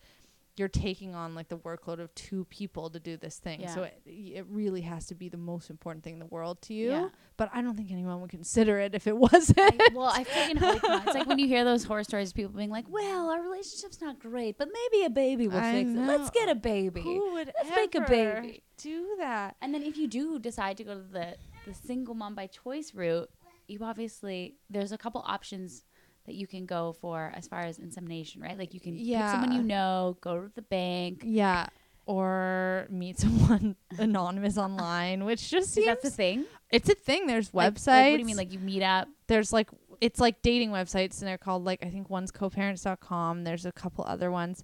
you're 0.57 0.67
taking 0.69 1.13
on 1.13 1.35
like 1.35 1.49
the 1.49 1.57
workload 1.57 1.99
of 1.99 2.13
two 2.15 2.45
people 2.45 2.89
to 2.89 2.99
do 2.99 3.17
this 3.17 3.37
thing 3.39 3.67
so 3.67 3.83
it, 3.83 4.01
it 4.05 4.45
really 4.49 4.81
has 4.81 5.05
to 5.07 5.15
be 5.15 5.27
the 5.29 5.37
most 5.37 5.69
important 5.69 6.03
thing 6.03 6.13
in 6.13 6.19
the 6.19 6.25
world 6.27 6.61
to 6.61 6.73
you 6.73 6.91
Yeah. 6.91 7.09
but 7.37 7.49
i 7.53 7.61
don't 7.61 7.75
think 7.75 7.91
anyone 7.91 8.21
would 8.21 8.29
consider 8.29 8.79
it 8.79 8.95
if 8.95 9.05
it 9.07 9.17
wasn't 9.27 9.59
I, 9.59 9.89
well, 9.93 10.07
I 10.13 10.23
freaking 10.23 10.57
hope 10.57 10.81
not. 10.83 11.05
It's 11.05 11.13
like 11.15 11.27
when 11.27 11.39
you 11.39 11.47
hear 11.47 11.63
those 11.65 11.83
horror 11.83 12.03
stories, 12.03 12.31
people 12.33 12.53
being 12.53 12.69
like, 12.69 12.85
"Well, 12.89 13.29
our 13.29 13.41
relationship's 13.41 13.99
not 14.01 14.19
great, 14.19 14.57
but 14.57 14.69
maybe 14.71 15.05
a 15.05 15.09
baby 15.09 15.47
will 15.47 15.57
I 15.59 15.71
fix 15.73 15.89
it. 15.89 15.97
Let's 15.97 16.29
get 16.29 16.49
a 16.49 16.55
baby." 16.55 17.01
who 17.01 17.33
would 17.33 17.51
Let's 17.57 17.75
make 17.75 17.95
a 17.95 17.97
ever 17.99 18.07
baby. 18.41 18.63
do 18.77 19.15
that 19.19 19.55
And 19.61 19.73
then 19.73 19.83
if 19.83 19.97
you 19.97 20.07
do 20.07 20.39
decide 20.39 20.77
to 20.77 20.83
go 20.83 20.95
to 20.95 21.01
the 21.01 21.35
the 21.65 21.73
single 21.73 22.13
mom 22.15 22.35
by 22.35 22.47
choice 22.47 22.93
route, 22.93 23.29
you 23.67 23.79
obviously 23.83 24.55
there's 24.69 24.91
a 24.91 24.97
couple 24.97 25.21
options 25.25 25.83
that 26.25 26.35
you 26.35 26.47
can 26.47 26.65
go 26.65 26.93
for 26.99 27.31
as 27.35 27.47
far 27.47 27.59
as 27.61 27.79
insemination, 27.79 28.41
right? 28.41 28.57
Like 28.57 28.73
you 28.73 28.79
can 28.79 28.97
pick 28.97 29.05
someone 29.07 29.51
you 29.53 29.63
know, 29.63 30.17
go 30.21 30.41
to 30.41 30.51
the 30.55 30.61
bank. 30.63 31.21
Yeah. 31.23 31.67
Or 32.07 32.85
meet 32.89 33.19
someone 33.25 33.75
anonymous 33.97 34.57
online, 34.57 35.25
which 35.25 35.49
just 35.49 35.69
Is 35.69 35.73
seems 35.73 35.87
that 35.87 36.01
the 36.01 36.09
thing? 36.11 36.45
it's 36.71 36.89
a 36.89 36.95
thing. 36.95 37.25
There's 37.27 37.53
Like- 37.53 37.73
websites. 37.73 37.87
Like, 37.87 38.11
what 38.11 38.17
do 38.17 38.19
you 38.19 38.25
mean? 38.25 38.37
Like 38.37 38.51
you 38.53 38.59
meet 38.59 38.83
up? 38.83 39.07
there's 39.27 39.51
like 39.51 39.69
it's 40.01 40.19
like 40.19 40.41
dating 40.43 40.69
websites 40.71 41.19
and 41.19 41.27
they're 41.27 41.37
called 41.37 41.63
like 41.63 41.83
I 41.83 41.89
think 41.89 42.09
one's 42.09 42.29
coparents.com. 42.31 43.43
There's 43.43 43.65
a 43.65 43.71
couple 43.71 44.03
other 44.05 44.29
ones 44.29 44.63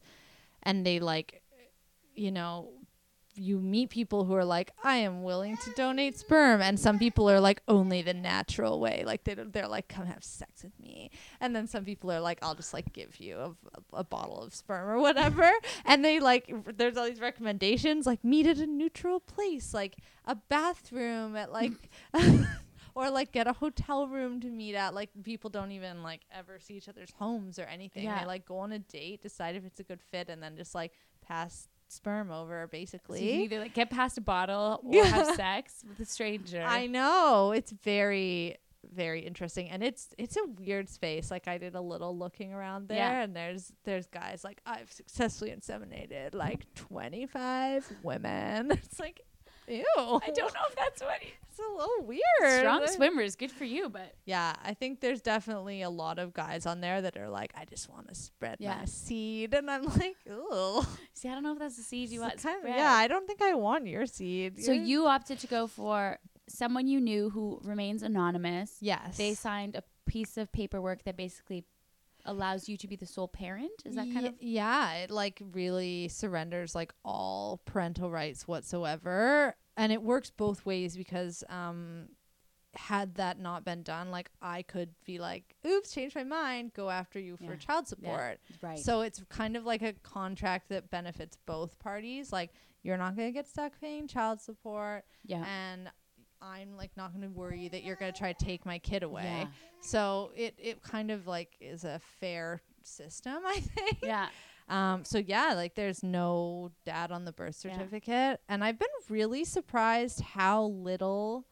and 0.64 0.86
they 0.86 1.00
like 1.00 1.42
you 2.16 2.32
know 2.32 2.70
you 3.36 3.60
meet 3.60 3.90
people 3.90 4.26
who 4.26 4.34
are 4.34 4.46
like 4.46 4.72
I 4.84 4.98
am 4.98 5.24
willing 5.24 5.58
to 5.58 5.72
donate 5.72 6.18
sperm 6.18 6.62
and 6.62 6.80
some 6.80 7.00
people 7.00 7.30
are 7.30 7.40
like 7.40 7.62
only 7.68 8.02
the 8.02 8.14
natural 8.14 8.80
way 8.80 9.04
like 9.06 9.24
they 9.24 9.34
they're 9.36 9.68
like 9.68 9.88
come 9.88 10.06
have 10.06 10.24
sex 10.24 10.64
with 10.64 10.80
me 10.80 11.12
and 11.40 11.56
then 11.56 11.68
some 11.68 11.86
people 11.86 12.12
are 12.12 12.20
like 12.20 12.40
I'll 12.42 12.56
just 12.56 12.74
like 12.74 12.94
give 12.94 13.20
you 13.20 13.38
a, 13.38 13.56
a 13.94 14.04
bottle 14.04 14.42
of 14.42 14.54
sperm 14.54 14.90
or 14.90 15.00
whatever 15.00 15.50
and 15.86 16.04
they 16.04 16.20
like 16.20 16.52
r- 16.52 16.74
there's 16.74 16.98
all 16.98 17.06
these 17.06 17.22
recommendations 17.22 18.06
like 18.06 18.24
meet 18.24 18.48
at 18.48 18.58
a 18.58 18.68
neutral 18.68 19.20
place 19.20 19.74
like 19.74 19.98
a 20.26 20.36
bathroom 20.36 21.36
at 21.36 21.52
like 21.52 21.74
or 22.96 23.10
like 23.10 23.32
get 23.32 23.48
a 23.48 23.54
hotel 23.54 24.08
room 24.08 24.40
to 24.42 24.48
meet 24.48 24.76
at. 24.76 24.94
Like 24.94 25.10
people 25.24 25.50
don't 25.50 25.72
even 25.72 26.04
like 26.04 26.22
ever 26.32 26.60
see 26.60 26.76
each 26.76 26.90
other's 26.90 27.12
homes 27.12 27.60
or 27.60 27.64
anything. 27.64 28.04
Yeah. 28.04 28.20
They 28.20 28.26
like 28.26 28.46
go 28.46 28.58
on 28.60 28.72
a 28.72 28.80
date, 28.80 29.22
decide 29.22 29.56
if 29.56 29.66
it's 29.66 29.80
a 29.80 29.84
good 29.84 30.02
fit, 30.02 30.30
and 30.30 30.42
then 30.42 30.56
just 30.56 30.76
like 30.76 30.92
pass 31.26 31.68
sperm 31.92 32.32
over 32.32 32.68
So 32.72 33.16
you 33.16 33.42
either 33.42 33.60
like 33.60 33.74
get 33.74 33.90
past 33.90 34.18
a 34.18 34.22
bottle 34.22 34.82
or 34.86 35.06
have 35.06 35.36
sex 35.36 35.84
with 35.88 36.00
a 36.00 36.06
stranger. 36.06 36.64
I 36.66 36.88
know 36.88 37.52
it's 37.52 37.72
very 37.72 38.58
very 38.94 39.22
interesting 39.22 39.70
and 39.70 39.84
it's 39.84 40.10
it's 40.18 40.36
a 40.38 40.44
weird 40.60 40.90
space 40.90 41.30
like 41.30 41.48
i 41.48 41.56
did 41.60 41.76
a 41.76 41.80
little 41.80 42.18
looking 42.18 42.52
around 42.52 42.88
there 42.88 42.98
Yeah. 42.98 43.22
and 43.22 43.36
there's 43.36 43.72
there's 43.84 44.08
guys 44.08 44.44
like 44.44 44.60
i've 44.66 44.92
successfully 44.92 45.52
inseminated 45.52 46.34
like 46.34 46.66
25 46.74 47.88
women 48.02 48.72
it's 48.72 49.00
like 49.00 49.22
ew 49.68 49.84
I 49.98 50.32
don't 50.32 50.54
know 50.54 50.62
if 50.68 50.76
that's 50.76 51.02
what. 51.02 51.22
a 51.22 51.26
little 51.82 52.06
weird 52.06 52.60
Strong 52.60 52.88
swimmers, 52.88 53.36
good 53.36 53.52
for 53.52 53.66
you, 53.66 53.90
but 53.90 54.14
yeah 54.26 54.54
i 54.64 54.74
think 54.74 55.00
there's 55.02 55.22
definitely 55.22 55.82
a 55.82 55.90
lot 55.90 56.20
of 56.20 56.34
guys 56.34 56.66
on 56.66 56.82
there 56.82 57.02
that 57.02 57.18
are 57.18 57.30
like 57.30 57.52
i 57.56 57.66
just 57.66 57.90
want 57.90 58.08
to 58.08 58.16
spread 58.16 58.58
Yeah. 58.60 58.78
my 58.80 58.86
seed 58.86 59.54
and 59.54 59.70
i'm 59.70 59.84
like 59.98 60.16
oh 60.30 60.86
see, 61.14 61.28
I 61.30 61.34
don't 61.34 61.44
know 61.44 61.54
if 61.54 61.60
that's 61.60 61.78
the 61.78 61.84
seed 61.84 62.10
you 62.10 62.22
want. 62.22 62.40
spread. 62.40 62.58
yeah 62.66 62.94
i 62.94 63.08
don't 63.08 63.26
think 63.28 63.42
i 63.42 63.54
want 63.54 63.88
your 63.88 64.06
seed 64.06 64.64
So 64.64 64.72
You're- 64.72 64.88
you 64.88 65.08
opted 65.08 65.40
to 65.40 65.48
go 65.48 65.68
for 65.68 66.18
someone 66.50 66.88
you 66.88 67.00
knew 67.00 67.30
who 67.30 67.60
remains 67.64 68.04
anonymous. 68.04 68.76
yes 68.82 69.18
They 69.18 69.34
signed 69.34 69.76
a 69.76 69.84
piece 70.06 70.38
of 70.38 70.52
paperwork 70.52 71.04
that 71.06 71.16
basically 71.16 71.64
allows 72.26 72.68
you 72.70 72.78
to 72.78 72.88
be 72.88 72.96
the 72.96 73.06
sole 73.08 73.28
parent. 73.28 73.72
Is 73.86 73.96
that 73.96 74.06
kind 74.14 74.22
Ye- 74.24 74.28
of 74.28 74.36
yeah 74.42 74.94
it 74.96 75.10
like 75.10 75.42
really 75.54 76.08
surrenders 76.10 76.76
like 76.76 76.94
all 77.04 77.62
parental 77.66 78.12
rights 78.12 78.48
whatsoever 78.48 79.56
and 79.78 79.92
it 79.92 80.02
works 80.02 80.30
both 80.30 80.66
ways 80.66 80.96
because 80.98 81.44
um 81.50 82.08
had 82.74 83.16
that 83.16 83.38
not 83.38 83.66
been 83.66 83.84
done 83.84 84.12
like 84.12 84.30
i 84.42 84.62
could 84.62 84.90
be 85.06 85.20
like 85.20 85.56
oops 85.68 85.92
change 85.92 86.16
my 86.16 86.24
mind 86.24 86.72
go 86.74 86.90
after 86.90 87.20
you 87.20 87.36
for 87.36 87.44
Yeah. 87.54 87.56
child 87.58 87.88
support 87.88 88.40
right? 88.62 88.80
so 88.80 89.02
it's 89.02 89.22
kind 89.30 89.58
of 89.58 89.66
like 89.66 89.82
a 89.82 89.92
contract 89.94 90.70
that 90.70 90.90
benefits 90.90 91.38
both 91.46 91.78
parties 91.80 92.32
like 92.32 92.52
you're 92.84 92.96
not 92.98 93.16
going 93.18 93.28
to 93.28 93.34
get 93.34 93.46
stuck 93.48 93.80
paying 93.82 94.08
child 94.08 94.40
support 94.40 95.04
yeah. 95.26 95.44
and 95.46 95.90
i'm 96.42 96.78
like 96.78 96.92
not 96.96 97.12
going 97.12 97.24
to 97.24 97.30
worry 97.30 97.68
that 97.68 97.84
you're 97.84 97.98
going 97.98 98.12
to 98.14 98.18
try 98.18 98.32
to 98.32 98.46
take 98.46 98.66
my 98.66 98.80
kid 98.80 99.04
away 99.04 99.24
Yeah. 99.26 99.48
so 99.82 100.32
it 100.36 100.56
it 100.58 100.82
kind 100.82 101.12
of 101.12 101.28
like 101.28 101.58
is 101.60 101.84
a 101.84 102.00
fair 102.22 102.62
system 102.84 103.40
i 103.46 103.60
think 103.60 103.98
Yeah. 104.02 104.30
Um, 104.72 105.06
so 105.06 105.18
yeah, 105.20 105.54
like 105.54 105.76
there's 105.76 106.02
no 106.02 106.72
dad 106.86 107.12
on 107.12 107.26
the 107.26 107.32
birth 107.32 107.62
Yeah. 107.64 107.74
certificate, 107.74 108.42
and 108.50 108.64
I've 108.64 108.80
been 108.80 108.88
really 109.10 109.44
surprised 109.46 110.22
how 110.22 110.64
little 110.66 111.46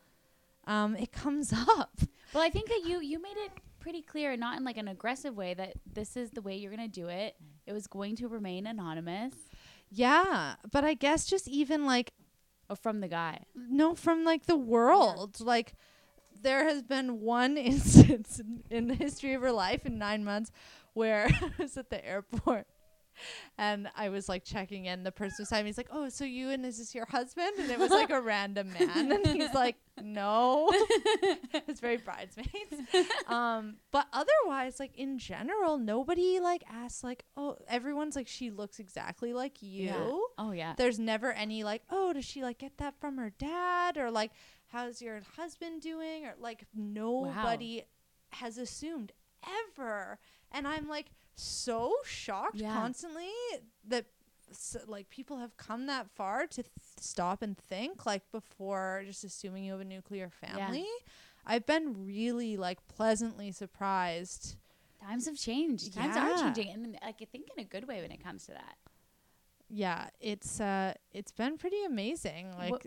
um 0.65 0.95
it 0.95 1.11
comes 1.11 1.53
up. 1.78 1.99
Well, 2.34 2.43
I 2.43 2.49
think 2.49 2.70
that 2.70 2.82
you 2.86 2.99
you 3.01 3.22
made 3.22 3.38
it 3.38 3.51
pretty 3.80 4.01
clear, 4.01 4.36
not 4.38 4.57
in 4.57 4.63
like 4.63 4.78
an 4.78 4.88
aggressive 4.88 5.36
way, 5.36 5.53
that 5.53 5.74
this 5.86 6.17
is 6.17 6.32
the 6.32 6.41
way 6.41 6.55
you're 6.57 6.72
gonna 6.72 6.88
do 6.88 7.07
it. 7.07 7.36
It 7.67 7.74
was 7.74 7.88
going 7.88 8.15
to 8.17 8.28
remain 8.28 8.65
anonymous. 8.67 9.34
Yeah, 9.91 10.55
but 10.72 10.84
I 10.84 10.93
guess 10.95 11.26
just 11.26 11.47
even 11.47 11.86
like 11.86 12.11
Or 12.70 12.76
from 12.76 12.99
the 13.01 13.07
guy. 13.07 13.43
no 13.55 13.95
from 13.95 14.24
like 14.24 14.45
the 14.45 14.55
world, 14.57 15.39
like 15.41 15.74
there 16.41 16.63
has 16.65 16.82
been 16.84 17.20
one 17.22 17.57
instance 17.72 18.39
in, 18.39 18.63
in 18.70 18.88
the 18.88 18.95
history 18.95 19.34
of 19.34 19.41
her 19.41 19.51
life 19.51 19.86
in 19.86 19.97
nine 19.97 20.24
months 20.24 20.51
where 20.93 21.28
I 21.41 21.51
was 21.61 21.76
at 21.78 21.89
the 21.89 22.05
airport. 22.05 22.67
And 23.57 23.89
I 23.95 24.09
was 24.09 24.30
like 24.30 24.43
checking 24.43 24.86
in. 24.86 25.03
The 25.03 25.11
person 25.11 25.43
beside 25.43 25.63
me 25.63 25.70
is 25.70 25.78
like, 25.78 25.89
"Oh, 25.91 26.09
so 26.09 26.24
you 26.26 26.49
and 26.49 26.65
is 26.65 26.78
this 26.78 26.95
your 26.95 27.05
husband?" 27.05 27.51
And 27.57 27.70
it 27.70 27.78
was 27.80 27.91
like 27.91 28.09
a 28.09 28.22
random 28.22 28.72
man, 28.74 29.11
and 29.11 29.28
he's 29.28 29.53
like, 29.53 29.76
"No." 30.01 30.70
it's 30.72 31.80
very 31.80 31.97
bridesmaids. 31.97 32.49
um, 33.28 33.76
but 33.91 34.07
otherwise, 34.13 34.80
like 34.80 34.95
in 34.97 35.17
general, 35.20 35.78
nobody 35.78 36.39
like 36.39 36.63
asks 36.72 37.03
like, 37.03 37.26
"Oh, 37.36 37.57
everyone's 37.67 38.15
like 38.15 38.28
she 38.28 38.49
looks 38.51 38.80
exactly 38.80 39.34
like 39.34 39.61
you." 39.61 39.86
Yeah. 39.86 40.11
Oh 40.38 40.51
yeah. 40.51 40.74
There's 40.78 40.99
never 40.99 41.32
any 41.34 41.63
like, 41.63 41.84
"Oh, 41.89 42.13
does 42.13 42.26
she 42.26 42.41
like 42.41 42.59
get 42.59 42.78
that 42.78 42.99
from 42.99 43.17
her 43.17 43.32
dad?" 43.38 43.97
or 43.97 44.09
like, 44.11 44.32
"How's 44.67 45.01
your 45.01 45.22
husband 45.36 45.82
doing?" 45.82 46.26
or 46.26 46.36
like 46.39 46.65
nobody 46.74 47.84
has 48.32 48.57
assumed 48.57 49.11
ever. 49.78 50.20
And 50.51 50.67
I'm 50.67 50.88
like 50.88 51.11
so 51.40 51.96
shocked 52.06 52.56
Yeah. 52.56 52.74
constantly 52.74 53.30
that 53.88 54.06
s- 54.50 54.76
like 54.88 55.10
people 55.10 55.38
have 55.38 55.56
come 55.58 55.86
that 55.88 56.10
far 56.10 56.48
to 56.48 56.64
th- 56.64 56.72
stop 57.00 57.42
and 57.42 57.58
think 57.58 58.06
like 58.06 58.30
before 58.32 59.04
just 59.06 59.24
assuming 59.24 59.64
you 59.64 59.72
have 59.72 59.82
a 59.82 59.86
nuclear 59.86 60.30
family. 60.30 60.88
I've 61.46 61.66
been 61.66 62.06
really 62.06 62.58
like 62.58 62.86
pleasantly 62.88 63.52
surprised. 63.52 64.56
Times 65.02 65.26
have 65.28 65.38
changed. 65.38 65.94
Times 65.94 66.18
are 66.18 66.38
changing, 66.54 66.70
and 66.74 66.98
like 67.02 67.16
I 67.22 67.26
think 67.26 67.50
in 67.56 67.62
a 67.62 67.68
good 67.68 67.88
way 67.88 68.02
when 68.02 68.12
it 68.12 68.22
comes 68.24 68.46
to 68.48 68.52
that. 68.52 68.76
Yeah, 69.70 70.10
it's 70.20 70.60
uh 70.60 70.94
it's 71.12 71.32
been 71.32 71.58
pretty 71.58 71.84
amazing. 71.86 72.52
Like 72.58 72.72
What- 72.72 72.86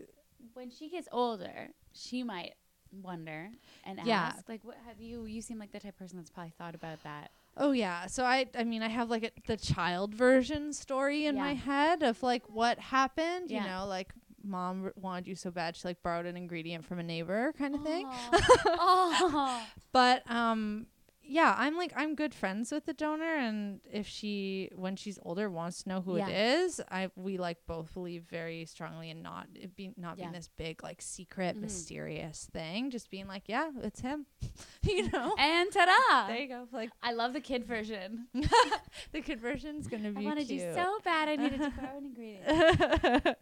When 0.54 0.70
she 0.70 0.88
gets 0.90 1.08
older, 1.12 1.68
she 1.94 2.22
might 2.24 2.54
wonder 2.90 3.50
and 3.84 4.00
Yeah. 4.04 4.32
ask, 4.34 4.48
like, 4.48 4.64
"What 4.64 4.76
have 4.86 5.00
you? 5.00 5.24
You 5.24 5.40
seem 5.40 5.58
like 5.58 5.70
the 5.72 5.78
type 5.80 5.94
of 5.94 5.98
person 5.98 6.18
that's 6.18 6.30
probably 6.30 6.50
thought 6.58 6.74
about 6.74 7.02
that." 7.04 7.30
Oh 7.56 7.72
yeah. 7.72 8.06
So 8.06 8.24
I 8.24 8.46
I 8.58 8.64
mean 8.64 8.82
I 8.82 8.88
have 8.88 9.10
like 9.10 9.24
a, 9.24 9.30
the 9.46 9.56
child 9.56 10.14
version 10.14 10.72
story 10.72 11.26
in 11.26 11.36
my 11.44 11.54
head 11.54 12.02
of 12.02 12.22
like 12.22 12.48
what 12.48 12.78
happened, 12.78 13.50
you 13.50 13.58
know, 13.66 13.86
like 13.86 14.12
mom 14.44 14.84
r- 14.86 14.92
wanted 14.96 15.26
you 15.28 15.36
so 15.36 15.50
bad 15.52 15.76
she 15.76 15.86
like 15.86 16.02
borrowed 16.02 16.26
an 16.26 16.36
ingredient 16.36 16.84
from 16.84 16.98
a 16.98 17.02
neighbor 17.02 17.52
kind 17.58 17.74
of 17.74 17.82
thing. 17.82 18.06
But 19.92 20.28
um 20.30 20.86
yeah, 21.32 21.54
I'm 21.56 21.76
like 21.76 21.92
I'm 21.96 22.14
good 22.14 22.34
friends 22.34 22.70
with 22.70 22.84
the 22.84 22.92
donor 22.92 23.34
and 23.36 23.80
if 23.90 24.06
she 24.06 24.70
when 24.74 24.96
she's 24.96 25.18
older 25.22 25.48
wants 25.48 25.82
to 25.82 25.88
know 25.88 26.00
who 26.02 26.16
Yeah. 26.18 26.28
it 26.28 26.60
is, 26.60 26.80
I 26.90 27.10
we 27.16 27.38
like 27.38 27.58
both 27.66 27.92
believe 27.94 28.24
very 28.24 28.64
strongly 28.66 29.08
in 29.10 29.22
not 29.22 29.46
it 29.54 29.74
being 29.74 29.94
not 29.96 30.16
being 30.18 30.32
this 30.32 30.48
big 30.56 30.82
like 30.82 31.00
secret 31.00 31.56
Mhm. 31.56 31.60
mysterious 31.62 32.48
thing, 32.52 32.90
just 32.90 33.10
being 33.10 33.26
like, 33.26 33.44
yeah, 33.46 33.70
it's 33.82 34.00
him. 34.00 34.26
you 34.82 35.08
know. 35.10 35.34
And 35.38 35.72
ta-da! 35.72 36.26
there 36.28 36.38
you 36.38 36.48
go. 36.48 36.68
Like 36.72 36.90
I 37.02 37.12
love 37.12 37.32
the 37.32 37.40
kid 37.40 37.64
version. 37.64 38.26
the 39.12 39.20
conversion's 39.22 39.86
going 39.88 40.02
to 40.02 40.10
be. 40.10 40.16
I 40.16 40.20
be 40.20 40.26
wanted 40.26 40.46
cute. 40.48 40.60
you 40.60 40.74
so 40.74 40.98
bad. 41.04 41.28
I 41.28 41.36
needed 41.36 41.60
to 41.62 41.70
borrow 41.80 41.96
an 41.98 42.04
ingredient. 42.06 43.36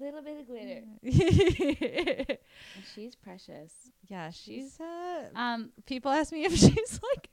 Little 0.00 0.22
bit 0.22 0.40
of 0.40 0.46
glitter. 0.46 0.82
She's 2.94 3.14
precious. 3.14 3.72
yeah, 4.08 4.30
she's 4.30 4.78
uh 4.80 5.28
Um, 5.34 5.70
people 5.86 6.10
ask 6.10 6.32
me 6.32 6.44
if 6.44 6.52
she's 6.56 7.00
like 7.14 7.28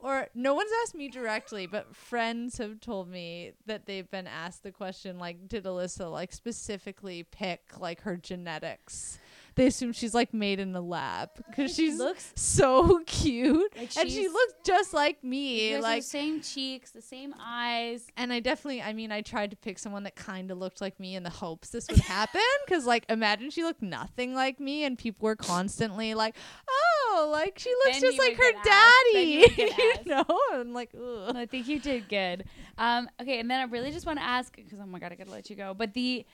or 0.00 0.28
no 0.34 0.54
one's 0.54 0.70
asked 0.82 0.94
me 0.94 1.08
directly, 1.08 1.66
but 1.66 1.94
friends 1.94 2.58
have 2.58 2.80
told 2.80 3.08
me 3.08 3.52
that 3.66 3.84
they've 3.86 4.10
been 4.10 4.26
asked 4.26 4.62
the 4.62 4.72
question 4.72 5.18
like 5.18 5.48
did 5.48 5.64
Alyssa 5.64 6.10
like 6.10 6.32
specifically 6.32 7.22
pick 7.24 7.78
like 7.78 8.00
her 8.02 8.16
genetics? 8.16 9.18
They 9.56 9.66
assume 9.66 9.92
she's 9.92 10.14
like 10.14 10.32
made 10.32 10.60
in 10.60 10.72
the 10.72 10.82
lab 10.82 11.30
cuz 11.54 11.74
she 11.74 11.86
she's 11.86 11.98
looks 11.98 12.32
so 12.36 13.00
cute 13.06 13.74
like 13.76 13.96
and 13.96 14.10
she 14.10 14.28
looks 14.28 14.54
just 14.64 14.92
like 14.94 15.24
me 15.24 15.76
like 15.78 16.02
the 16.02 16.08
same 16.08 16.40
cheeks, 16.40 16.90
the 16.90 17.02
same 17.02 17.34
eyes. 17.40 18.06
and 18.16 18.32
I 18.32 18.40
definitely, 18.40 18.82
I 18.82 18.92
mean, 18.92 19.12
I 19.12 19.22
tried 19.22 19.50
to 19.50 19.56
pick 19.56 19.78
someone 19.78 20.02
that 20.04 20.16
kind 20.16 20.50
of 20.50 20.58
looked 20.58 20.80
like 20.80 20.98
me 21.00 21.14
in 21.16 21.22
the 21.22 21.30
hopes 21.30 21.70
this 21.70 21.88
would 21.88 22.00
happen. 22.00 22.40
Cause, 22.68 22.86
like, 22.86 23.06
imagine 23.08 23.50
she 23.50 23.62
looked 23.62 23.82
nothing 23.82 24.34
like 24.34 24.60
me, 24.60 24.84
and 24.84 24.98
people 24.98 25.26
were 25.26 25.36
constantly 25.36 26.14
like, 26.14 26.36
"Oh, 26.68 27.30
like 27.32 27.58
she 27.58 27.70
looks 27.84 28.00
Then 28.00 28.10
just 28.12 28.18
like 28.18 28.36
her 28.36 28.52
asked. 28.56 28.68
You 29.12 29.46
daddy," 29.46 29.54
would 29.56 29.78
you 29.78 29.94
know. 30.06 30.40
I'm 30.52 30.72
like, 30.72 30.90
Ugh. 30.94 31.36
I 31.36 31.46
think 31.46 31.68
you 31.68 31.78
did 31.78 32.08
good. 32.08 32.44
Um, 32.78 33.08
okay, 33.20 33.40
and 33.40 33.50
then 33.50 33.60
I 33.60 33.64
really 33.64 33.90
just 33.90 34.06
want 34.06 34.18
to 34.18 34.24
ask 34.24 34.54
because 34.54 34.78
oh 34.80 34.86
my 34.86 34.98
god, 34.98 35.12
I 35.12 35.14
gotta 35.14 35.30
let 35.30 35.48
you 35.50 35.56
go. 35.56 35.74
But 35.74 35.94
the 35.94 36.26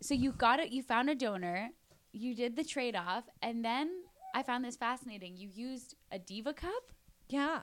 so 0.00 0.14
you 0.14 0.32
got 0.32 0.58
it, 0.60 0.70
you 0.72 0.82
found 0.82 1.10
a 1.10 1.14
donor, 1.14 1.70
you 2.12 2.34
did 2.34 2.56
the 2.56 2.64
trade 2.64 2.94
off, 2.96 3.24
and 3.40 3.64
then 3.64 3.90
I 4.34 4.42
found 4.42 4.64
this 4.64 4.76
fascinating. 4.76 5.36
You 5.36 5.48
used 5.52 5.94
a 6.10 6.18
diva 6.18 6.52
cup 6.52 6.92
yeah, 7.28 7.60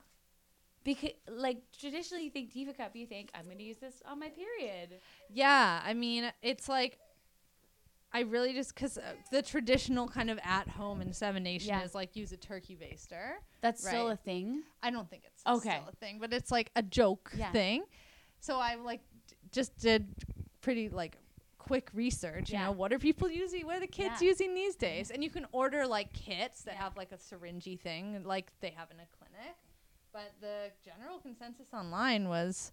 because, 0.83 1.11
like, 1.29 1.57
traditionally 1.79 2.23
you 2.25 2.31
think 2.31 2.51
diva 2.51 2.73
cup, 2.73 2.95
you 2.95 3.05
think 3.05 3.29
I'm 3.35 3.47
gonna 3.47 3.61
use 3.61 3.77
this 3.77 4.01
on 4.05 4.19
my 4.19 4.29
period. 4.29 4.99
yeah. 5.29 5.81
I 5.85 5.93
mean, 5.93 6.31
it's 6.41 6.67
like. 6.69 6.97
I 8.11 8.21
really 8.21 8.53
just 8.53 8.73
because 8.73 8.97
uh, 8.97 9.01
the 9.31 9.43
traditional 9.43 10.07
kind 10.07 10.31
of 10.31 10.39
at 10.43 10.67
home 10.67 10.99
insemination 10.99 11.67
Yeah. 11.69 11.83
is 11.83 11.93
like 11.93 12.15
use 12.15 12.31
a 12.31 12.37
turkey 12.37 12.75
baster. 12.75 13.33
That's 13.61 13.85
still 13.87 14.09
a 14.09 14.15
thing. 14.15 14.63
I 14.81 14.89
don't 14.89 15.07
think 15.07 15.25
it's 15.27 15.43
Okay. 15.45 15.77
still 15.77 15.89
a 15.89 15.95
thing, 15.97 16.17
but 16.19 16.33
it's 16.33 16.49
like 16.49 16.71
a 16.75 16.81
joke 16.81 17.31
Yeah. 17.37 17.51
thing. 17.51 17.83
So 18.39 18.57
I 18.57 18.75
like 18.75 19.01
d- 19.27 19.35
just 19.51 19.77
did 19.77 20.07
pretty 20.61 20.89
like 20.89 21.17
quick 21.69 21.89
research. 21.93 22.49
You 22.49 22.57
Yeah. 22.57 22.65
know, 22.65 22.71
what 22.71 22.91
are 22.91 22.97
people 22.99 23.29
using? 23.29 23.65
What 23.67 23.75
are 23.77 23.79
the 23.79 23.95
kids 24.01 24.21
Yeah. 24.21 24.27
using 24.31 24.55
these 24.55 24.75
days? 24.75 25.11
And 25.11 25.23
you 25.23 25.29
can 25.29 25.45
order 25.51 25.85
like 25.85 26.11
kits 26.13 26.63
that 26.63 26.73
Yeah. 26.73 26.81
have 26.83 26.97
like 26.97 27.11
a 27.11 27.17
syringy 27.19 27.75
thing, 27.77 28.23
like 28.23 28.47
they 28.59 28.71
have 28.71 28.89
in 28.89 28.99
a 28.99 29.05
clinic. 29.17 29.55
But 30.11 30.33
the 30.41 30.71
general 30.83 31.19
consensus 31.19 31.71
online 31.71 32.27
was 32.27 32.71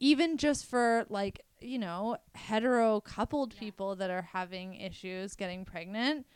even 0.00 0.38
just 0.38 0.64
for 0.66 1.04
like 1.10 1.44
you 1.60 1.78
know 1.78 2.16
hetero 2.34 3.00
coupled 3.02 3.54
people 3.56 3.94
that 3.96 4.10
are 4.10 4.22
having 4.22 4.74
issues 4.74 5.36
getting 5.36 5.64
pregnant 5.64 6.26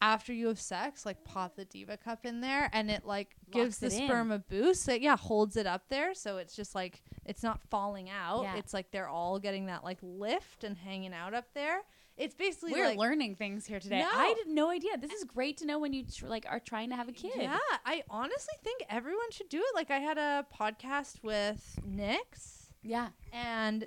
after 0.00 0.32
you 0.32 0.46
have 0.48 0.60
sex, 0.60 1.04
like 1.04 1.24
pop 1.24 1.56
the 1.56 1.64
Diva 1.64 1.96
cup 1.96 2.24
in 2.24 2.40
there, 2.40 2.70
and 2.72 2.90
it 2.90 3.04
like 3.04 3.34
gives 3.50 3.78
the 3.78 3.86
it 3.88 3.94
in. 3.94 4.06
sperm 4.06 4.30
a 4.30 4.38
boost. 4.38 4.88
It, 4.88 5.00
yeah, 5.02 5.16
holds 5.16 5.56
it 5.56 5.66
up 5.66 5.88
there, 5.88 6.14
so 6.14 6.36
it's 6.38 6.54
just 6.54 6.74
like 6.74 7.02
it's 7.24 7.42
not 7.42 7.60
falling 7.70 8.08
out. 8.10 8.42
Yeah. 8.44 8.56
It's 8.56 8.72
like 8.72 8.90
they're 8.90 9.08
all 9.08 9.38
getting 9.38 9.66
that 9.66 9.84
like 9.84 9.98
lift 10.02 10.64
and 10.64 10.76
hanging 10.76 11.12
out 11.12 11.34
up 11.34 11.46
there. 11.54 11.80
It's 12.16 12.34
basically 12.34 12.72
We're 12.72 12.86
like 12.86 12.98
learning 12.98 13.36
things 13.36 13.64
here 13.64 13.78
today. 13.78 14.00
No. 14.00 14.08
I 14.12 14.26
had 14.44 14.48
no 14.52 14.70
idea. 14.70 14.96
This 14.98 15.12
is 15.12 15.22
great 15.24 15.56
to 15.58 15.66
know 15.66 15.78
when 15.78 15.92
you 15.92 16.04
tr- 16.04 16.26
like 16.26 16.46
are 16.48 16.58
trying 16.58 16.90
to 16.90 16.96
have 16.96 17.08
a 17.08 17.12
kid. 17.12 17.30
Yeah, 17.36 17.58
I 17.86 18.02
honestly 18.10 18.54
think 18.64 18.82
everyone 18.90 19.30
should 19.30 19.48
do 19.48 19.58
it. 19.58 19.74
Like 19.74 19.90
I 19.92 19.98
had 19.98 20.18
a 20.18 20.44
podcast 20.56 21.22
with 21.22 21.78
Nyx 21.88 22.70
Yeah. 22.82 23.08
and 23.32 23.86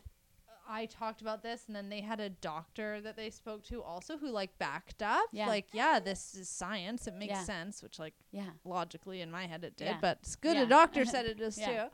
I 0.67 0.85
talked 0.85 1.21
about 1.21 1.43
this 1.43 1.63
and 1.67 1.75
then 1.75 1.89
they 1.89 2.01
had 2.01 2.19
a 2.19 2.29
doctor 2.29 3.01
that 3.01 3.15
they 3.17 3.29
spoke 3.29 3.63
to 3.65 3.81
also 3.83 4.17
who 4.17 4.29
like 4.31 4.57
backed 4.59 5.01
up 5.03 5.25
Yeah. 5.31 5.47
like 5.47 5.67
yeah, 5.73 5.99
this 5.99 6.35
is 6.35 6.47
science. 6.49 7.07
It 7.07 7.15
makes 7.15 7.31
Yeah. 7.33 7.43
sense, 7.43 7.81
which 7.83 7.99
like 7.99 8.13
Yeah. 8.31 8.49
logically 8.63 9.21
in 9.21 9.29
my 9.31 9.47
head 9.47 9.63
it 9.63 9.75
did, 9.77 9.85
Yeah. 9.85 9.97
but 10.01 10.19
it's 10.21 10.35
good 10.35 10.57
a 10.57 10.65
doctor 10.65 11.03
said 11.05 11.25
it 11.25 11.39
is 11.41 11.55
too. 11.57 11.87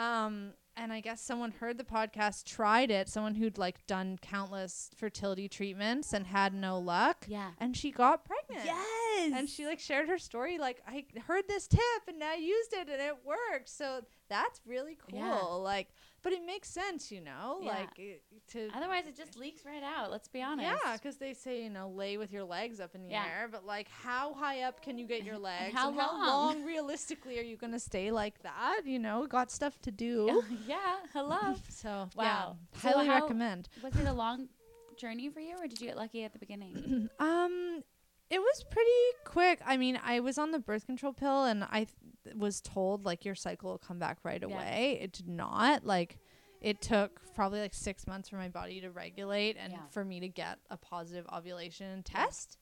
Um 0.00 0.54
and 0.76 0.92
I 0.92 1.00
guess 1.00 1.20
someone 1.20 1.50
heard 1.50 1.76
the 1.76 1.82
podcast, 1.82 2.44
tried 2.44 2.92
it, 2.92 3.08
someone 3.08 3.34
who'd 3.34 3.58
like 3.58 3.84
done 3.88 4.16
countless 4.22 4.90
fertility 4.94 5.48
treatments 5.48 6.12
and 6.12 6.24
had 6.24 6.54
no 6.54 6.78
luck. 6.78 7.24
Yeah. 7.26 7.50
And 7.58 7.76
she 7.76 7.90
got 7.90 8.24
pregnant. 8.24 8.64
Yes. 8.64 9.32
And 9.34 9.48
she 9.48 9.66
like 9.66 9.80
shared 9.80 10.08
her 10.08 10.18
story 10.18 10.56
like 10.56 10.80
I 10.86 11.04
heard 11.26 11.48
this 11.48 11.66
tip 11.66 11.80
and 12.06 12.22
I 12.22 12.34
used 12.36 12.72
it 12.74 12.88
and 12.88 13.02
it 13.02 13.16
worked. 13.24 13.68
So 13.68 14.02
that's 14.28 14.60
really 14.64 14.96
cool. 14.96 15.18
Yeah. 15.18 15.34
Like 15.40 15.88
but 16.22 16.32
it 16.32 16.44
makes 16.44 16.68
sense, 16.68 17.10
you 17.12 17.20
know? 17.20 17.58
Yeah. 17.62 17.68
Like 17.72 17.98
it, 17.98 18.22
to 18.52 18.68
Otherwise, 18.74 19.04
it 19.06 19.16
just 19.16 19.36
leaks 19.38 19.64
right 19.64 19.82
out. 19.82 20.10
Let's 20.10 20.28
be 20.28 20.42
honest. 20.42 20.68
yeah, 20.84 20.96
because 20.96 21.16
they 21.16 21.32
say 21.34 21.62
you 21.62 21.70
know 21.70 21.88
lay 21.88 22.16
with 22.16 22.32
your 22.32 22.44
legs 22.44 22.80
up 22.80 22.94
in 22.94 23.02
the 23.02 23.10
Yeah. 23.10 23.24
air, 23.24 23.48
but 23.50 23.64
like 23.64 23.88
how 23.88 24.34
high 24.34 24.62
up 24.62 24.82
can 24.82 24.98
you 24.98 25.06
get 25.06 25.22
your 25.24 25.38
legs? 25.52 25.74
how 25.74 25.88
and 25.90 25.98
how 25.98 26.12
long? 26.16 26.26
long 26.56 26.64
realistically 26.64 27.38
are 27.38 27.42
you 27.42 27.56
gonna 27.56 27.78
stay 27.78 28.10
like 28.10 28.42
that? 28.42 28.80
You 28.84 28.98
know, 28.98 29.26
got 29.26 29.50
stuff 29.50 29.80
to 29.82 29.90
do. 29.90 30.42
yeah. 30.66 30.96
Hello. 31.12 31.54
So 31.68 32.08
Wow. 32.16 32.56
yeah, 32.72 32.80
So 32.80 32.88
highly 32.88 33.08
recommend. 33.08 33.68
Was 33.82 33.94
it 33.96 34.06
a 34.06 34.12
long 34.12 34.48
journey 34.96 35.28
for 35.30 35.40
you, 35.40 35.56
or 35.58 35.66
did 35.68 35.80
you 35.80 35.86
get 35.86 35.96
lucky 35.96 36.24
at 36.24 36.32
the 36.32 36.38
beginning? 36.40 37.08
um, 37.20 37.82
it 38.30 38.40
was 38.40 38.64
pretty 38.70 38.90
quick. 39.24 39.60
I 39.64 39.76
mean, 39.76 39.98
I 40.04 40.20
was 40.20 40.36
on 40.38 40.50
the 40.50 40.58
birth 40.58 40.86
control 40.86 41.12
pill, 41.12 41.44
and 41.44 41.64
I 41.64 41.84
th- 41.84 41.88
was 42.36 42.60
told 42.60 43.04
like 43.04 43.24
your 43.24 43.34
cycle 43.34 43.70
will 43.70 43.78
come 43.78 43.98
back 43.98 44.18
right 44.22 44.40
Yeah. 44.40 44.54
away. 44.54 44.98
It 45.00 45.12
did 45.12 45.28
not. 45.28 45.84
Like, 45.84 46.18
it 46.60 46.80
took 46.80 47.20
probably 47.34 47.60
like 47.60 47.74
six 47.74 48.06
months 48.06 48.28
for 48.28 48.36
my 48.36 48.48
body 48.48 48.80
to 48.80 48.90
regulate 48.90 49.56
and 49.56 49.72
Yeah. 49.72 49.86
for 49.90 50.04
me 50.04 50.20
to 50.20 50.28
get 50.28 50.58
a 50.70 50.76
positive 50.76 51.26
ovulation 51.32 52.02
test. 52.02 52.58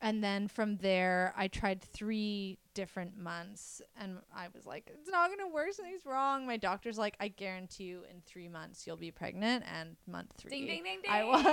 And 0.00 0.22
then 0.22 0.48
from 0.48 0.78
there, 0.78 1.32
I 1.36 1.46
tried 1.46 1.80
three 1.80 2.58
different 2.74 3.16
months, 3.16 3.80
and 3.96 4.18
I 4.34 4.48
was 4.52 4.66
like, 4.66 4.88
"It's 4.92 5.08
not 5.08 5.30
gonna 5.30 5.46
work. 5.46 5.72
Something's 5.74 6.04
wrong." 6.04 6.44
My 6.44 6.56
doctor's 6.56 6.98
like, 6.98 7.14
"I 7.20 7.28
guarantee 7.28 7.84
you, 7.84 8.02
in 8.10 8.20
three 8.22 8.48
months, 8.48 8.84
you'll 8.84 8.96
be 8.96 9.12
pregnant." 9.12 9.64
And 9.72 9.96
month 10.08 10.32
three, 10.36 10.50
ding 10.50 10.66
ding 10.66 10.82
ding 10.82 11.02
ding. 11.02 11.10
I 11.12 11.22
was. 11.22 11.44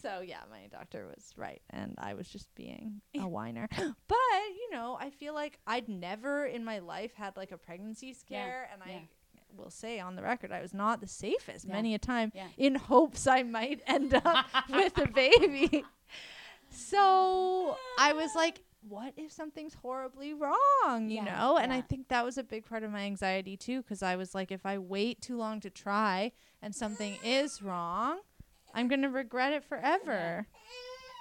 So 0.00 0.20
yeah, 0.20 0.40
my 0.50 0.66
doctor 0.70 1.06
was 1.06 1.32
right, 1.36 1.60
and 1.70 1.94
I 1.98 2.14
was 2.14 2.28
just 2.28 2.54
being 2.54 3.00
a 3.16 3.26
whiner. 3.36 3.68
But 3.70 4.16
you 4.60 4.68
know, 4.72 4.96
I 5.00 5.10
feel 5.10 5.34
like 5.34 5.58
I'd 5.66 5.88
never 5.88 6.46
in 6.46 6.64
my 6.64 6.78
life 6.78 7.14
had 7.14 7.36
like 7.36 7.52
a 7.52 7.56
pregnancy 7.58 8.12
scare, 8.12 8.68
and 8.72 8.82
yeah. 8.86 8.98
I 8.98 9.08
will 9.56 9.70
say 9.70 9.98
on 9.98 10.14
the 10.14 10.22
record, 10.22 10.52
I 10.52 10.60
was 10.60 10.72
not 10.74 11.00
the 11.00 11.08
safest 11.08 11.64
Yeah. 11.66 11.72
many 11.72 11.94
a 11.94 11.98
time, 11.98 12.30
Yeah. 12.34 12.48
in 12.56 12.74
hopes 12.76 13.26
I 13.26 13.42
might 13.42 13.80
end 13.86 14.14
up 14.14 14.46
with 14.70 14.96
a 14.98 15.08
baby. 15.08 15.84
So 16.70 17.76
I 17.98 18.12
was 18.12 18.34
like. 18.34 18.62
What 18.88 19.12
if 19.16 19.32
something's 19.32 19.74
horribly 19.74 20.32
wrong, 20.34 21.10
you 21.10 21.16
Yeah, 21.16 21.24
know? 21.24 21.58
And 21.58 21.72
I 21.72 21.80
think 21.80 22.08
that 22.08 22.24
was 22.24 22.38
a 22.38 22.44
big 22.44 22.64
part 22.64 22.84
of 22.84 22.92
my 22.92 23.00
anxiety 23.00 23.56
too, 23.56 23.82
because 23.82 24.04
I 24.04 24.14
was 24.14 24.36
like, 24.36 24.52
if 24.52 24.64
I 24.64 24.78
wait 24.78 25.20
too 25.20 25.36
long 25.36 25.58
to 25.60 25.68
try 25.68 26.30
and 26.62 26.72
something 26.74 27.18
is 27.24 27.60
wrong, 27.60 28.20
I'm 28.74 28.88
gonna 28.88 29.10
regret 29.10 29.52
it 29.52 29.64
forever. 29.64 30.46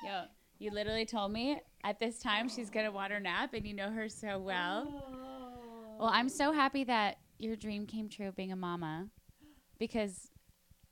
Yo, 0.06 0.24
you 0.60 0.72
literally 0.72 1.06
told 1.06 1.32
me 1.32 1.60
at 1.84 2.00
this 2.00 2.20
time 2.20 2.50
she's 2.50 2.70
gonna 2.70 2.92
water 2.92 3.20
nap, 3.20 3.54
and 3.54 3.66
you 3.66 3.74
know 3.74 3.90
her 3.90 4.10
so 4.10 4.40
well. 4.40 4.88
Oh. 4.90 5.98
Well, 6.00 6.10
I'm 6.14 6.30
so 6.30 6.52
happy 6.52 6.84
that 6.84 7.18
your 7.40 7.56
dream 7.56 7.86
came 7.86 8.10
true 8.10 8.32
being 8.32 8.52
a 8.52 8.56
mama, 8.56 9.08
because 9.80 10.30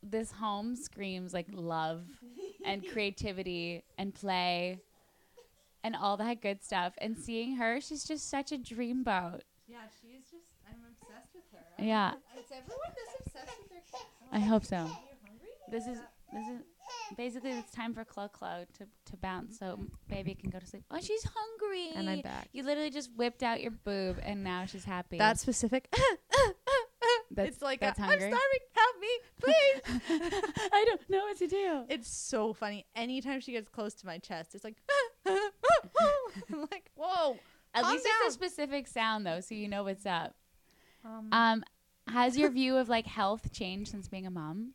this 0.02 0.32
home 0.32 0.76
screams 0.76 1.34
like 1.34 1.48
love 1.52 2.04
and 2.64 2.88
creativity 2.92 3.84
and 3.98 4.14
play 4.14 4.80
and 5.84 5.96
all 5.96 6.18
that 6.18 6.42
good 6.42 6.64
stuff. 6.64 6.94
And 7.00 7.18
seeing 7.18 7.56
her, 7.58 7.80
she's 7.82 8.04
just 8.04 8.30
such 8.30 8.52
a 8.52 8.58
dreamboat. 8.58 9.42
Yeah, 9.68 9.78
she's 10.02 10.24
just. 10.32 10.52
I'm 10.68 10.78
obsessed 10.90 11.34
with 11.36 11.44
her. 11.54 11.84
Yeah, 11.84 12.14
Is 12.38 12.52
everyone 12.52 12.92
this 12.96 13.28
obsessed 13.28 13.58
with 13.60 13.70
their 13.70 13.82
kids? 13.92 14.04
I 14.32 14.40
hope 14.40 14.66
so. 14.66 14.78
Are 14.78 14.80
you 14.82 14.88
hungry? 15.26 15.50
This 15.72 15.88
is 15.88 16.00
this 16.36 16.48
is 16.48 16.62
basically 17.18 17.52
it's 17.52 17.72
time 17.72 17.94
for 17.94 18.04
Clo 18.06 18.28
Clo 18.28 18.66
to 18.78 18.86
to 19.12 19.18
bounce 19.18 19.58
so 19.60 19.80
baby 20.08 20.36
can 20.36 20.50
go 20.50 20.60
to 20.60 20.66
sleep. 20.68 20.84
Oh, 20.92 21.00
she's 21.02 21.24
hungry. 21.24 21.90
And 21.96 22.10
I'm 22.10 22.22
back. 22.22 22.50
You 22.54 22.64
literally 22.64 22.90
just 22.92 23.10
whipped 23.16 23.42
out 23.44 23.62
your 23.62 23.72
boob 23.72 24.20
and 24.22 24.44
now 24.44 24.66
she's 24.66 24.86
happy. 24.86 25.18
That 25.18 25.40
specific. 25.40 25.88
That's- 27.32 27.54
it's 27.56 27.62
like 27.62 27.80
that's 27.82 28.00
a, 28.00 28.04
I'm 28.04 28.18
starving. 28.20 28.38
Help 28.74 28.96
me, 29.00 29.08
please. 29.42 30.02
I 30.72 30.86
don't 30.86 31.10
know 31.10 31.20
what 31.20 31.38
to 31.40 31.48
do. 31.48 31.84
it's 31.90 32.10
so 32.10 32.54
funny. 32.54 32.86
Anytime 32.96 33.40
she 33.42 33.52
gets 33.52 33.68
close 33.68 33.94
to 33.96 34.06
my 34.06 34.18
chest, 34.20 34.56
it's 34.56 34.64
like. 34.64 34.76
I'm 35.28 36.62
like, 36.72 36.92
whoa. 36.96 37.38
At 37.74 37.86
least 37.88 38.06
it's 38.08 38.30
a 38.30 38.32
specific 38.32 38.88
sound 38.88 39.26
though, 39.26 39.40
so 39.42 39.54
you 39.56 39.68
know 39.68 39.84
what's 39.84 40.06
up. 40.06 40.34
Um, 41.04 41.30
Um, 41.32 41.64
has 42.08 42.38
your 42.38 42.50
view 42.52 42.78
of 42.78 42.88
like 42.90 43.06
health 43.06 43.52
changed 43.52 43.92
since 43.92 44.08
being 44.08 44.26
a 44.28 44.32
mom? 44.32 44.74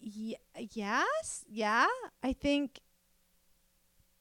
Ye- 0.00 0.38
yes, 0.72 1.44
yeah. 1.48 1.86
I 2.22 2.32
think 2.32 2.80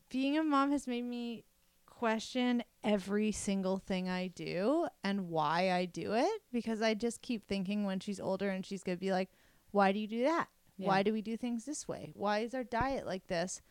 being 0.10 0.38
a 0.38 0.44
mom 0.44 0.72
has 0.72 0.88
made 0.88 1.04
me 1.06 1.44
question 1.86 2.64
every 2.84 3.32
single 3.32 3.78
thing 3.78 4.10
I 4.10 4.28
do 4.28 4.88
and 5.04 5.30
why 5.30 5.72
I 5.72 5.86
do 5.86 6.14
it 6.14 6.42
because 6.52 6.82
I 6.82 6.94
just 6.94 7.22
keep 7.22 7.46
thinking 7.48 7.84
when 7.84 8.00
she's 8.00 8.20
older 8.20 8.50
and 8.50 8.66
she's 8.66 8.84
going 8.84 8.98
to 8.98 9.00
be 9.00 9.12
like, 9.12 9.30
why 9.72 9.92
do 9.92 10.00
you 10.00 10.08
do 10.08 10.24
that? 10.24 10.48
Why 10.88 11.04
do 11.04 11.12
we 11.14 11.22
do 11.22 11.36
things 11.36 11.66
this 11.66 11.88
way? 11.88 12.14
Why 12.16 12.40
is 12.40 12.54
our 12.54 12.64
diet 12.64 13.06
like 13.06 13.28
this? 13.28 13.62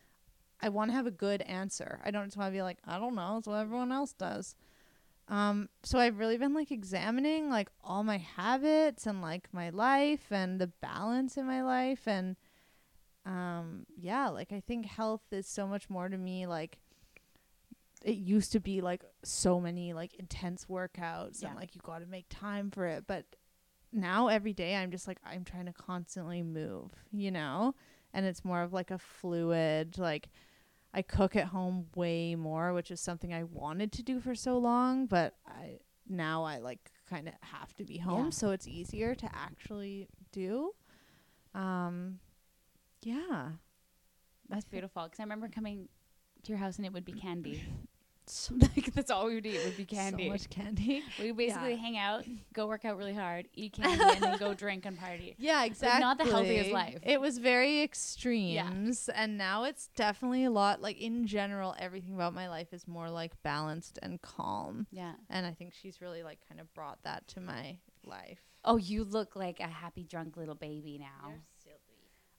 I 0.61 0.69
want 0.69 0.91
to 0.91 0.95
have 0.95 1.07
a 1.07 1.11
good 1.11 1.41
answer. 1.43 1.99
I 2.05 2.11
don't 2.11 2.25
just 2.25 2.37
want 2.37 2.49
to 2.49 2.57
be 2.57 2.61
like, 2.61 2.77
I 2.85 2.99
don't 2.99 3.15
know. 3.15 3.37
It's 3.37 3.47
what 3.47 3.55
everyone 3.55 3.91
else 3.91 4.13
does. 4.13 4.55
Um, 5.29 5.69
so 5.83 5.99
I've 5.99 6.17
really 6.17 6.37
been 6.37 6.53
like 6.55 6.71
examining 6.71 7.49
like 7.49 7.69
all 7.83 8.03
my 8.03 8.17
habits 8.17 9.05
and 9.05 9.21
like 9.21 9.47
my 9.53 9.69
life 9.69 10.31
and 10.31 10.59
the 10.59 10.67
balance 10.67 11.37
in 11.37 11.45
my 11.45 11.61
life 11.61 12.07
and 12.07 12.35
um 13.25 13.85
yeah, 13.95 14.29
like 14.29 14.51
I 14.51 14.59
think 14.59 14.87
health 14.87 15.21
is 15.31 15.47
so 15.47 15.67
much 15.67 15.89
more 15.89 16.09
to 16.09 16.17
me 16.17 16.47
like 16.47 16.79
it 18.03 18.15
used 18.15 18.51
to 18.53 18.59
be 18.59 18.81
like 18.81 19.03
so 19.23 19.59
many 19.59 19.93
like 19.93 20.15
intense 20.15 20.65
workouts 20.65 21.41
Yeah. 21.43 21.49
and 21.49 21.57
like 21.57 21.75
you 21.75 21.81
got 21.83 21.99
to 21.99 22.05
make 22.07 22.25
time 22.29 22.71
for 22.71 22.85
it, 22.87 23.03
but 23.07 23.25
now 23.91 24.27
every 24.29 24.53
day 24.53 24.75
I'm 24.75 24.89
just 24.91 25.07
like 25.07 25.19
I'm 25.25 25.43
trying 25.43 25.65
to 25.65 25.73
constantly 25.73 26.41
move, 26.41 26.91
you 27.11 27.29
know? 27.31 27.75
And 28.13 28.25
it's 28.25 28.43
more 28.45 28.63
of 28.63 28.73
like 28.73 28.89
a 28.89 28.97
fluid 28.97 29.97
like 29.99 30.29
I 30.93 31.01
cook 31.03 31.35
at 31.35 31.47
home 31.47 31.85
way 31.95 32.35
more, 32.35 32.73
which 32.73 32.89
is 32.91 32.99
something 32.99 33.33
I 33.33 33.43
wanted 33.43 33.91
to 33.93 34.03
do 34.03 34.19
for 34.19 34.33
so 34.35 34.57
long, 34.57 35.05
but 35.05 35.35
I 35.47 35.79
now 36.07 36.43
I 36.43 36.57
like 36.57 36.91
kind 37.09 37.27
of 37.27 37.35
have 37.41 37.75
to 37.75 37.83
be 37.85 37.97
home, 37.99 38.25
Yeah. 38.25 38.29
so 38.31 38.51
it's 38.51 38.67
easier 38.67 39.13
to 39.15 39.29
actually 39.35 40.07
do. 40.31 40.73
Um 41.53 42.19
yeah. 43.03 43.49
That's 44.49 44.65
beautiful. 44.65 45.03
Because 45.03 45.19
I 45.19 45.23
remember 45.23 45.47
coming 45.47 45.87
to 46.43 46.49
your 46.51 46.57
house 46.57 46.77
and 46.77 46.85
it 46.85 46.93
would 46.93 47.05
be 47.05 47.13
candy. 47.13 47.61
So, 48.39 48.53
like 48.59 48.93
that's 48.93 49.09
all 49.09 49.25
we 49.25 49.35
would 49.35 49.45
eat 49.47 49.59
would 49.65 49.75
be 49.75 49.85
candy. 49.85 50.25
so 50.25 50.29
much 50.31 50.49
candy. 50.51 51.03
we 51.19 51.31
basically 51.31 51.71
Yeah. 51.71 51.77
hang 51.77 51.97
out, 51.97 52.25
go 52.53 52.67
work 52.67 52.85
out 52.85 52.95
really 52.95 53.15
hard, 53.15 53.47
eat 53.55 53.73
candy, 53.81 54.03
and 54.03 54.21
then 54.21 54.37
go 54.37 54.53
drink 54.53 54.85
and 54.85 54.99
party. 54.99 55.35
Yeah, 55.39 55.63
exactly. 55.63 55.99
not 56.01 56.19
the 56.19 56.25
healthiest 56.25 56.71
life. 56.71 56.99
It 57.01 57.19
was 57.19 57.39
very 57.39 57.81
extremes, 57.81 59.09
and 59.09 59.35
now 59.37 59.63
it's 59.63 59.87
definitely 59.95 60.45
a 60.45 60.51
lot. 60.51 60.79
Like 60.79 61.01
in 61.01 61.25
general, 61.25 61.75
everything 61.79 62.13
about 62.13 62.35
my 62.35 62.47
life 62.49 62.71
is 62.71 62.87
more 62.87 63.09
like 63.09 63.31
balanced 63.41 63.97
and 64.03 64.21
calm, 64.21 64.85
Yeah. 64.91 65.13
and 65.31 65.45
I 65.47 65.51
think 65.53 65.73
she's 65.73 65.99
really 65.99 66.21
like 66.21 66.39
kind 66.47 66.61
of 66.61 66.71
brought 66.75 67.01
that 67.03 67.27
to 67.29 67.39
my 67.41 67.79
life. 68.03 68.39
Oh, 68.63 68.77
you 68.77 69.05
look 69.05 69.35
like 69.35 69.59
a 69.59 69.67
happy 69.67 70.03
drunk 70.03 70.37
little 70.37 70.53
baby 70.55 70.99
now. 70.99 71.33
silly. 71.63 71.75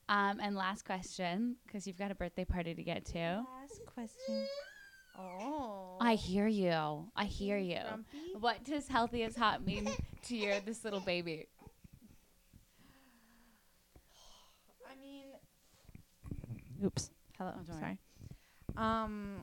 Um, 0.08 0.38
and 0.40 0.54
last 0.56 0.84
question, 0.84 1.56
because 1.66 1.86
you've 1.86 1.98
got 1.98 2.10
a 2.10 2.14
birthday 2.14 2.44
party 2.44 2.74
to 2.74 2.82
get 2.82 3.04
to. 3.06 3.18
Last 3.60 3.80
question. 3.86 4.46
Oh, 5.18 5.96
I 6.00 6.14
hear 6.14 6.46
you. 6.46 7.10
I 7.14 7.24
hear 7.24 7.58
you. 7.58 7.78
Grumpy? 7.86 8.18
What 8.38 8.64
does 8.64 8.88
healthy 8.88 9.22
is 9.22 9.36
hot 9.36 9.64
mean 9.64 9.88
to 10.24 10.36
your 10.36 10.60
this 10.60 10.84
little 10.84 11.00
baby? 11.00 11.46
I 14.90 14.94
mean, 15.00 15.26
Oops. 16.84 17.10
Hello. 17.38 17.52
Oh, 17.54 17.62
don't 17.66 17.78
sorry. 17.78 17.98
Um 18.76 19.36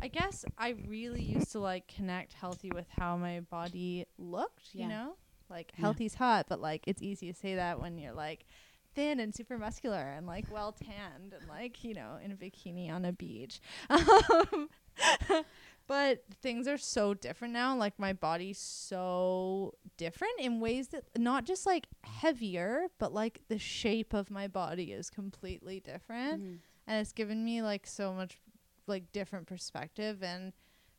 I 0.00 0.08
guess 0.08 0.44
I 0.58 0.70
really 0.88 1.22
used 1.22 1.52
to 1.52 1.60
like 1.60 1.86
connect 1.86 2.32
healthy 2.32 2.70
with 2.74 2.86
how 2.98 3.16
my 3.16 3.40
body 3.40 4.06
looked, 4.18 4.70
Yeah. 4.72 4.82
you 4.84 4.88
know? 4.88 5.14
Like 5.48 5.72
Yeah. 5.76 5.82
healthy's 5.82 6.14
hot, 6.14 6.46
but 6.48 6.60
like 6.60 6.82
it's 6.86 7.02
easy 7.02 7.32
to 7.32 7.38
say 7.38 7.54
that 7.54 7.80
when 7.80 7.98
you're 7.98 8.12
like 8.12 8.46
thin 8.94 9.20
and 9.20 9.34
super 9.34 9.58
muscular 9.58 9.96
and 10.16 10.26
like 10.26 10.44
well 10.52 10.72
tanned 10.72 11.32
and 11.32 11.48
like, 11.48 11.82
you 11.84 11.94
know, 11.94 12.18
in 12.22 12.30
a 12.32 12.34
bikini 12.36 12.90
on 12.92 13.04
a 13.04 13.12
beach. 13.12 13.60
Um, 13.90 14.68
but 15.86 16.22
things 16.42 16.68
are 16.68 16.78
so 16.78 17.14
different 17.14 17.52
now. 17.54 17.76
Like 17.76 17.98
my 17.98 18.12
body's 18.12 18.58
so 18.58 19.74
different 19.96 20.34
in 20.38 20.60
ways 20.60 20.88
that 20.88 21.04
not 21.18 21.44
just 21.44 21.66
like 21.66 21.86
heavier, 22.04 22.86
but 22.98 23.12
like 23.12 23.40
the 23.48 23.58
shape 23.58 24.12
of 24.12 24.30
my 24.30 24.46
body 24.48 24.92
is 24.92 25.10
completely 25.10 25.80
different 25.80 26.42
Mhm. 26.42 26.58
and 26.86 27.00
it's 27.00 27.12
given 27.12 27.44
me 27.44 27.62
like 27.62 27.86
so 27.86 28.12
much 28.12 28.38
like 28.86 29.10
different 29.12 29.46
perspective 29.46 30.22
and 30.22 30.52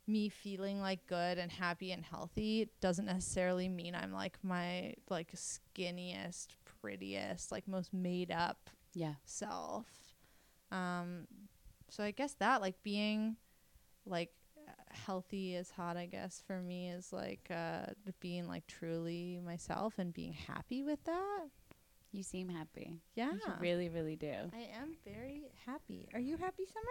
me 0.08 0.30
feeling 0.30 0.82
like 0.82 1.06
good 1.08 1.38
and 1.38 1.52
happy 1.52 1.92
and 1.92 2.04
healthy 2.04 2.70
doesn't 2.82 3.06
necessarily 3.06 3.70
mean 3.70 3.96
I'm 3.96 4.12
like 4.12 4.38
my 4.44 4.94
like 5.10 5.32
skinniest, 5.34 6.48
prettiest, 6.66 7.52
like 7.52 7.68
most 7.68 7.94
made 7.94 8.32
up 8.32 8.70
Yeah. 8.94 9.14
self. 9.26 9.86
Um 10.72 11.28
so 11.90 12.04
I 12.04 12.12
guess 12.12 12.34
that 12.36 12.62
like 12.62 12.82
being 12.84 13.38
like 14.06 14.32
healthy 14.92 15.56
is 15.56 15.72
hot 15.72 15.98
I 15.98 16.06
guess 16.06 16.42
for 16.46 16.60
me 16.62 16.90
is 16.90 17.12
like 17.14 17.48
uh 17.50 17.86
being 18.20 18.48
like 18.48 18.66
truly 18.68 19.40
myself 19.46 19.94
and 19.98 20.14
being 20.14 20.34
happy 20.34 20.84
with 20.84 21.04
that. 21.06 21.46
You 22.12 22.22
seem 22.24 22.48
happy. 22.50 23.00
Yeah. 23.16 23.32
You 23.32 23.40
really, 23.60 23.90
really 23.90 24.16
do. 24.16 24.34
I 24.54 24.68
am 24.80 24.96
very 25.04 25.46
happy. 25.66 26.10
Are 26.14 26.20
you 26.20 26.38
happy, 26.38 26.66
Summer? 26.66 26.86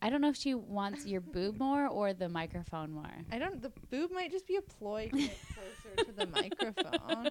I 0.00 0.10
don't 0.10 0.20
know 0.20 0.28
if 0.28 0.36
she 0.36 0.54
wants 0.54 1.06
your 1.06 1.20
boob 1.20 1.58
more 1.58 1.88
or 1.88 2.12
the 2.12 2.28
microphone 2.28 2.92
more. 2.92 3.10
I 3.32 3.38
don't. 3.38 3.60
The 3.60 3.72
boob 3.90 4.12
might 4.12 4.30
just 4.30 4.46
be 4.46 4.56
a 4.56 4.62
ploy 4.62 5.08
to 5.12 5.16
get 5.18 5.36
closer 5.54 6.04
to 6.04 6.12
the 6.12 6.26
microphone. 6.26 7.30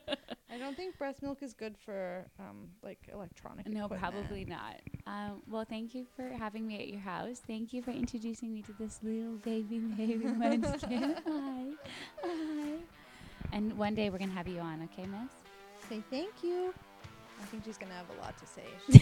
I 0.51 0.57
don't 0.57 0.76
think 0.76 0.97
breast 0.97 1.22
milk 1.22 1.41
is 1.41 1.53
good 1.53 1.78
for 1.78 2.26
um 2.39 2.68
like 2.84 2.99
electronic. 3.13 3.68
No, 3.68 3.86
equipment. 3.86 4.01
probably 4.01 4.45
not. 4.45 4.82
Um, 5.05 5.41
well, 5.47 5.65
thank 5.68 5.95
you 5.95 6.05
for 6.15 6.28
having 6.30 6.68
me 6.68 6.80
at 6.80 6.88
your 6.89 6.99
house. 6.99 7.41
Thank 7.45 7.72
you 7.72 7.82
for 7.82 7.91
introducing 7.91 8.53
me 8.53 8.61
to 8.63 8.74
this 8.74 8.99
little 9.01 9.36
baby, 9.38 9.80
baby 9.80 10.15
munchkin. 10.26 11.15
Hi. 11.26 11.63
Hi. 12.24 12.74
And 13.53 13.78
one 13.78 13.95
day 13.95 14.09
we're 14.09 14.18
going 14.18 14.30
to 14.30 14.36
have 14.36 14.47
you 14.49 14.59
on, 14.59 14.89
okay, 14.91 15.07
miss? 15.07 15.32
Say 15.89 16.03
thank 16.09 16.43
you. 16.43 16.74
I 17.41 17.45
think 17.45 17.63
she's 17.65 17.78
gonna 17.78 17.93
have 17.93 18.09
a 18.18 18.22
lot 18.22 18.38
to 18.39 18.45
say. 18.45 18.63
She's 18.91 19.01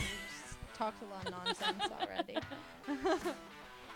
talked 0.78 1.01
a 1.01 1.05
lot 1.05 1.26
of 1.26 1.32
nonsense 1.32 1.91
already. 1.99 2.38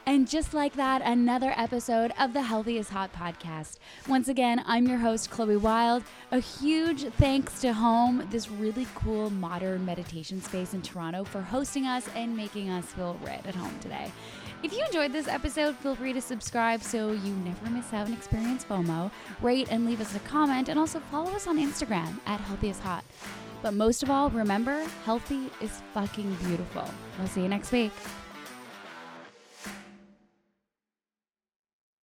And 0.10 0.28
just 0.28 0.56
like 0.56 0.74
that, 0.74 1.04
another 1.04 1.54
episode 1.56 2.14
of 2.20 2.34
the 2.34 2.42
Healthy 2.42 2.80
Is 2.80 2.90
Hot 2.90 3.14
podcast. 3.14 3.78
Once 4.08 4.28
again, 4.28 4.64
I'm 4.66 4.88
your 4.88 4.98
host, 4.98 5.30
Chloe 5.30 5.56
Wilde. 5.56 6.04
A 6.32 6.40
huge 6.40 7.04
thanks 7.20 7.62
to 7.62 7.74
Hoame, 7.74 8.28
this 8.32 8.50
really 8.50 8.88
cool 8.96 9.30
modern 9.30 9.86
meditation 9.86 10.42
space 10.42 10.74
in 10.74 10.82
Toronto, 10.82 11.26
for 11.26 11.42
hosting 11.42 11.86
us 11.86 12.10
and 12.16 12.36
making 12.36 12.72
us 12.72 12.86
feel 12.86 13.20
right 13.24 13.46
at 13.46 13.54
home 13.54 13.78
today. 13.82 14.12
If 14.64 14.74
you 14.74 14.84
enjoyed 14.84 15.14
this 15.14 15.28
episode, 15.28 15.76
feel 15.76 15.94
free 15.94 16.14
to 16.14 16.22
subscribe 16.22 16.82
so 16.82 17.12
you 17.12 17.36
never 17.46 17.70
miss 17.70 17.94
out 17.94 18.08
and 18.08 18.18
experience 18.18 18.66
FOMO. 18.66 19.12
Rate 19.44 19.68
and 19.70 19.86
leave 19.86 20.02
us 20.02 20.16
a 20.16 20.20
comment, 20.22 20.70
and 20.70 20.80
also 20.80 21.00
follow 21.12 21.30
us 21.34 21.46
on 21.46 21.60
Instagram 21.60 22.18
at 22.26 22.40
Healthy 22.40 22.70
is 22.70 22.80
Hot. 22.80 23.04
But 23.62 23.76
most 23.76 24.02
of 24.02 24.10
all, 24.10 24.32
remember, 24.32 24.88
healthy 25.06 25.52
is 25.62 25.84
fucking 25.94 26.34
beautiful. 26.46 26.90
We'll 27.20 27.28
see 27.28 27.42
you 27.42 27.48
next 27.48 27.72
week. 27.72 27.92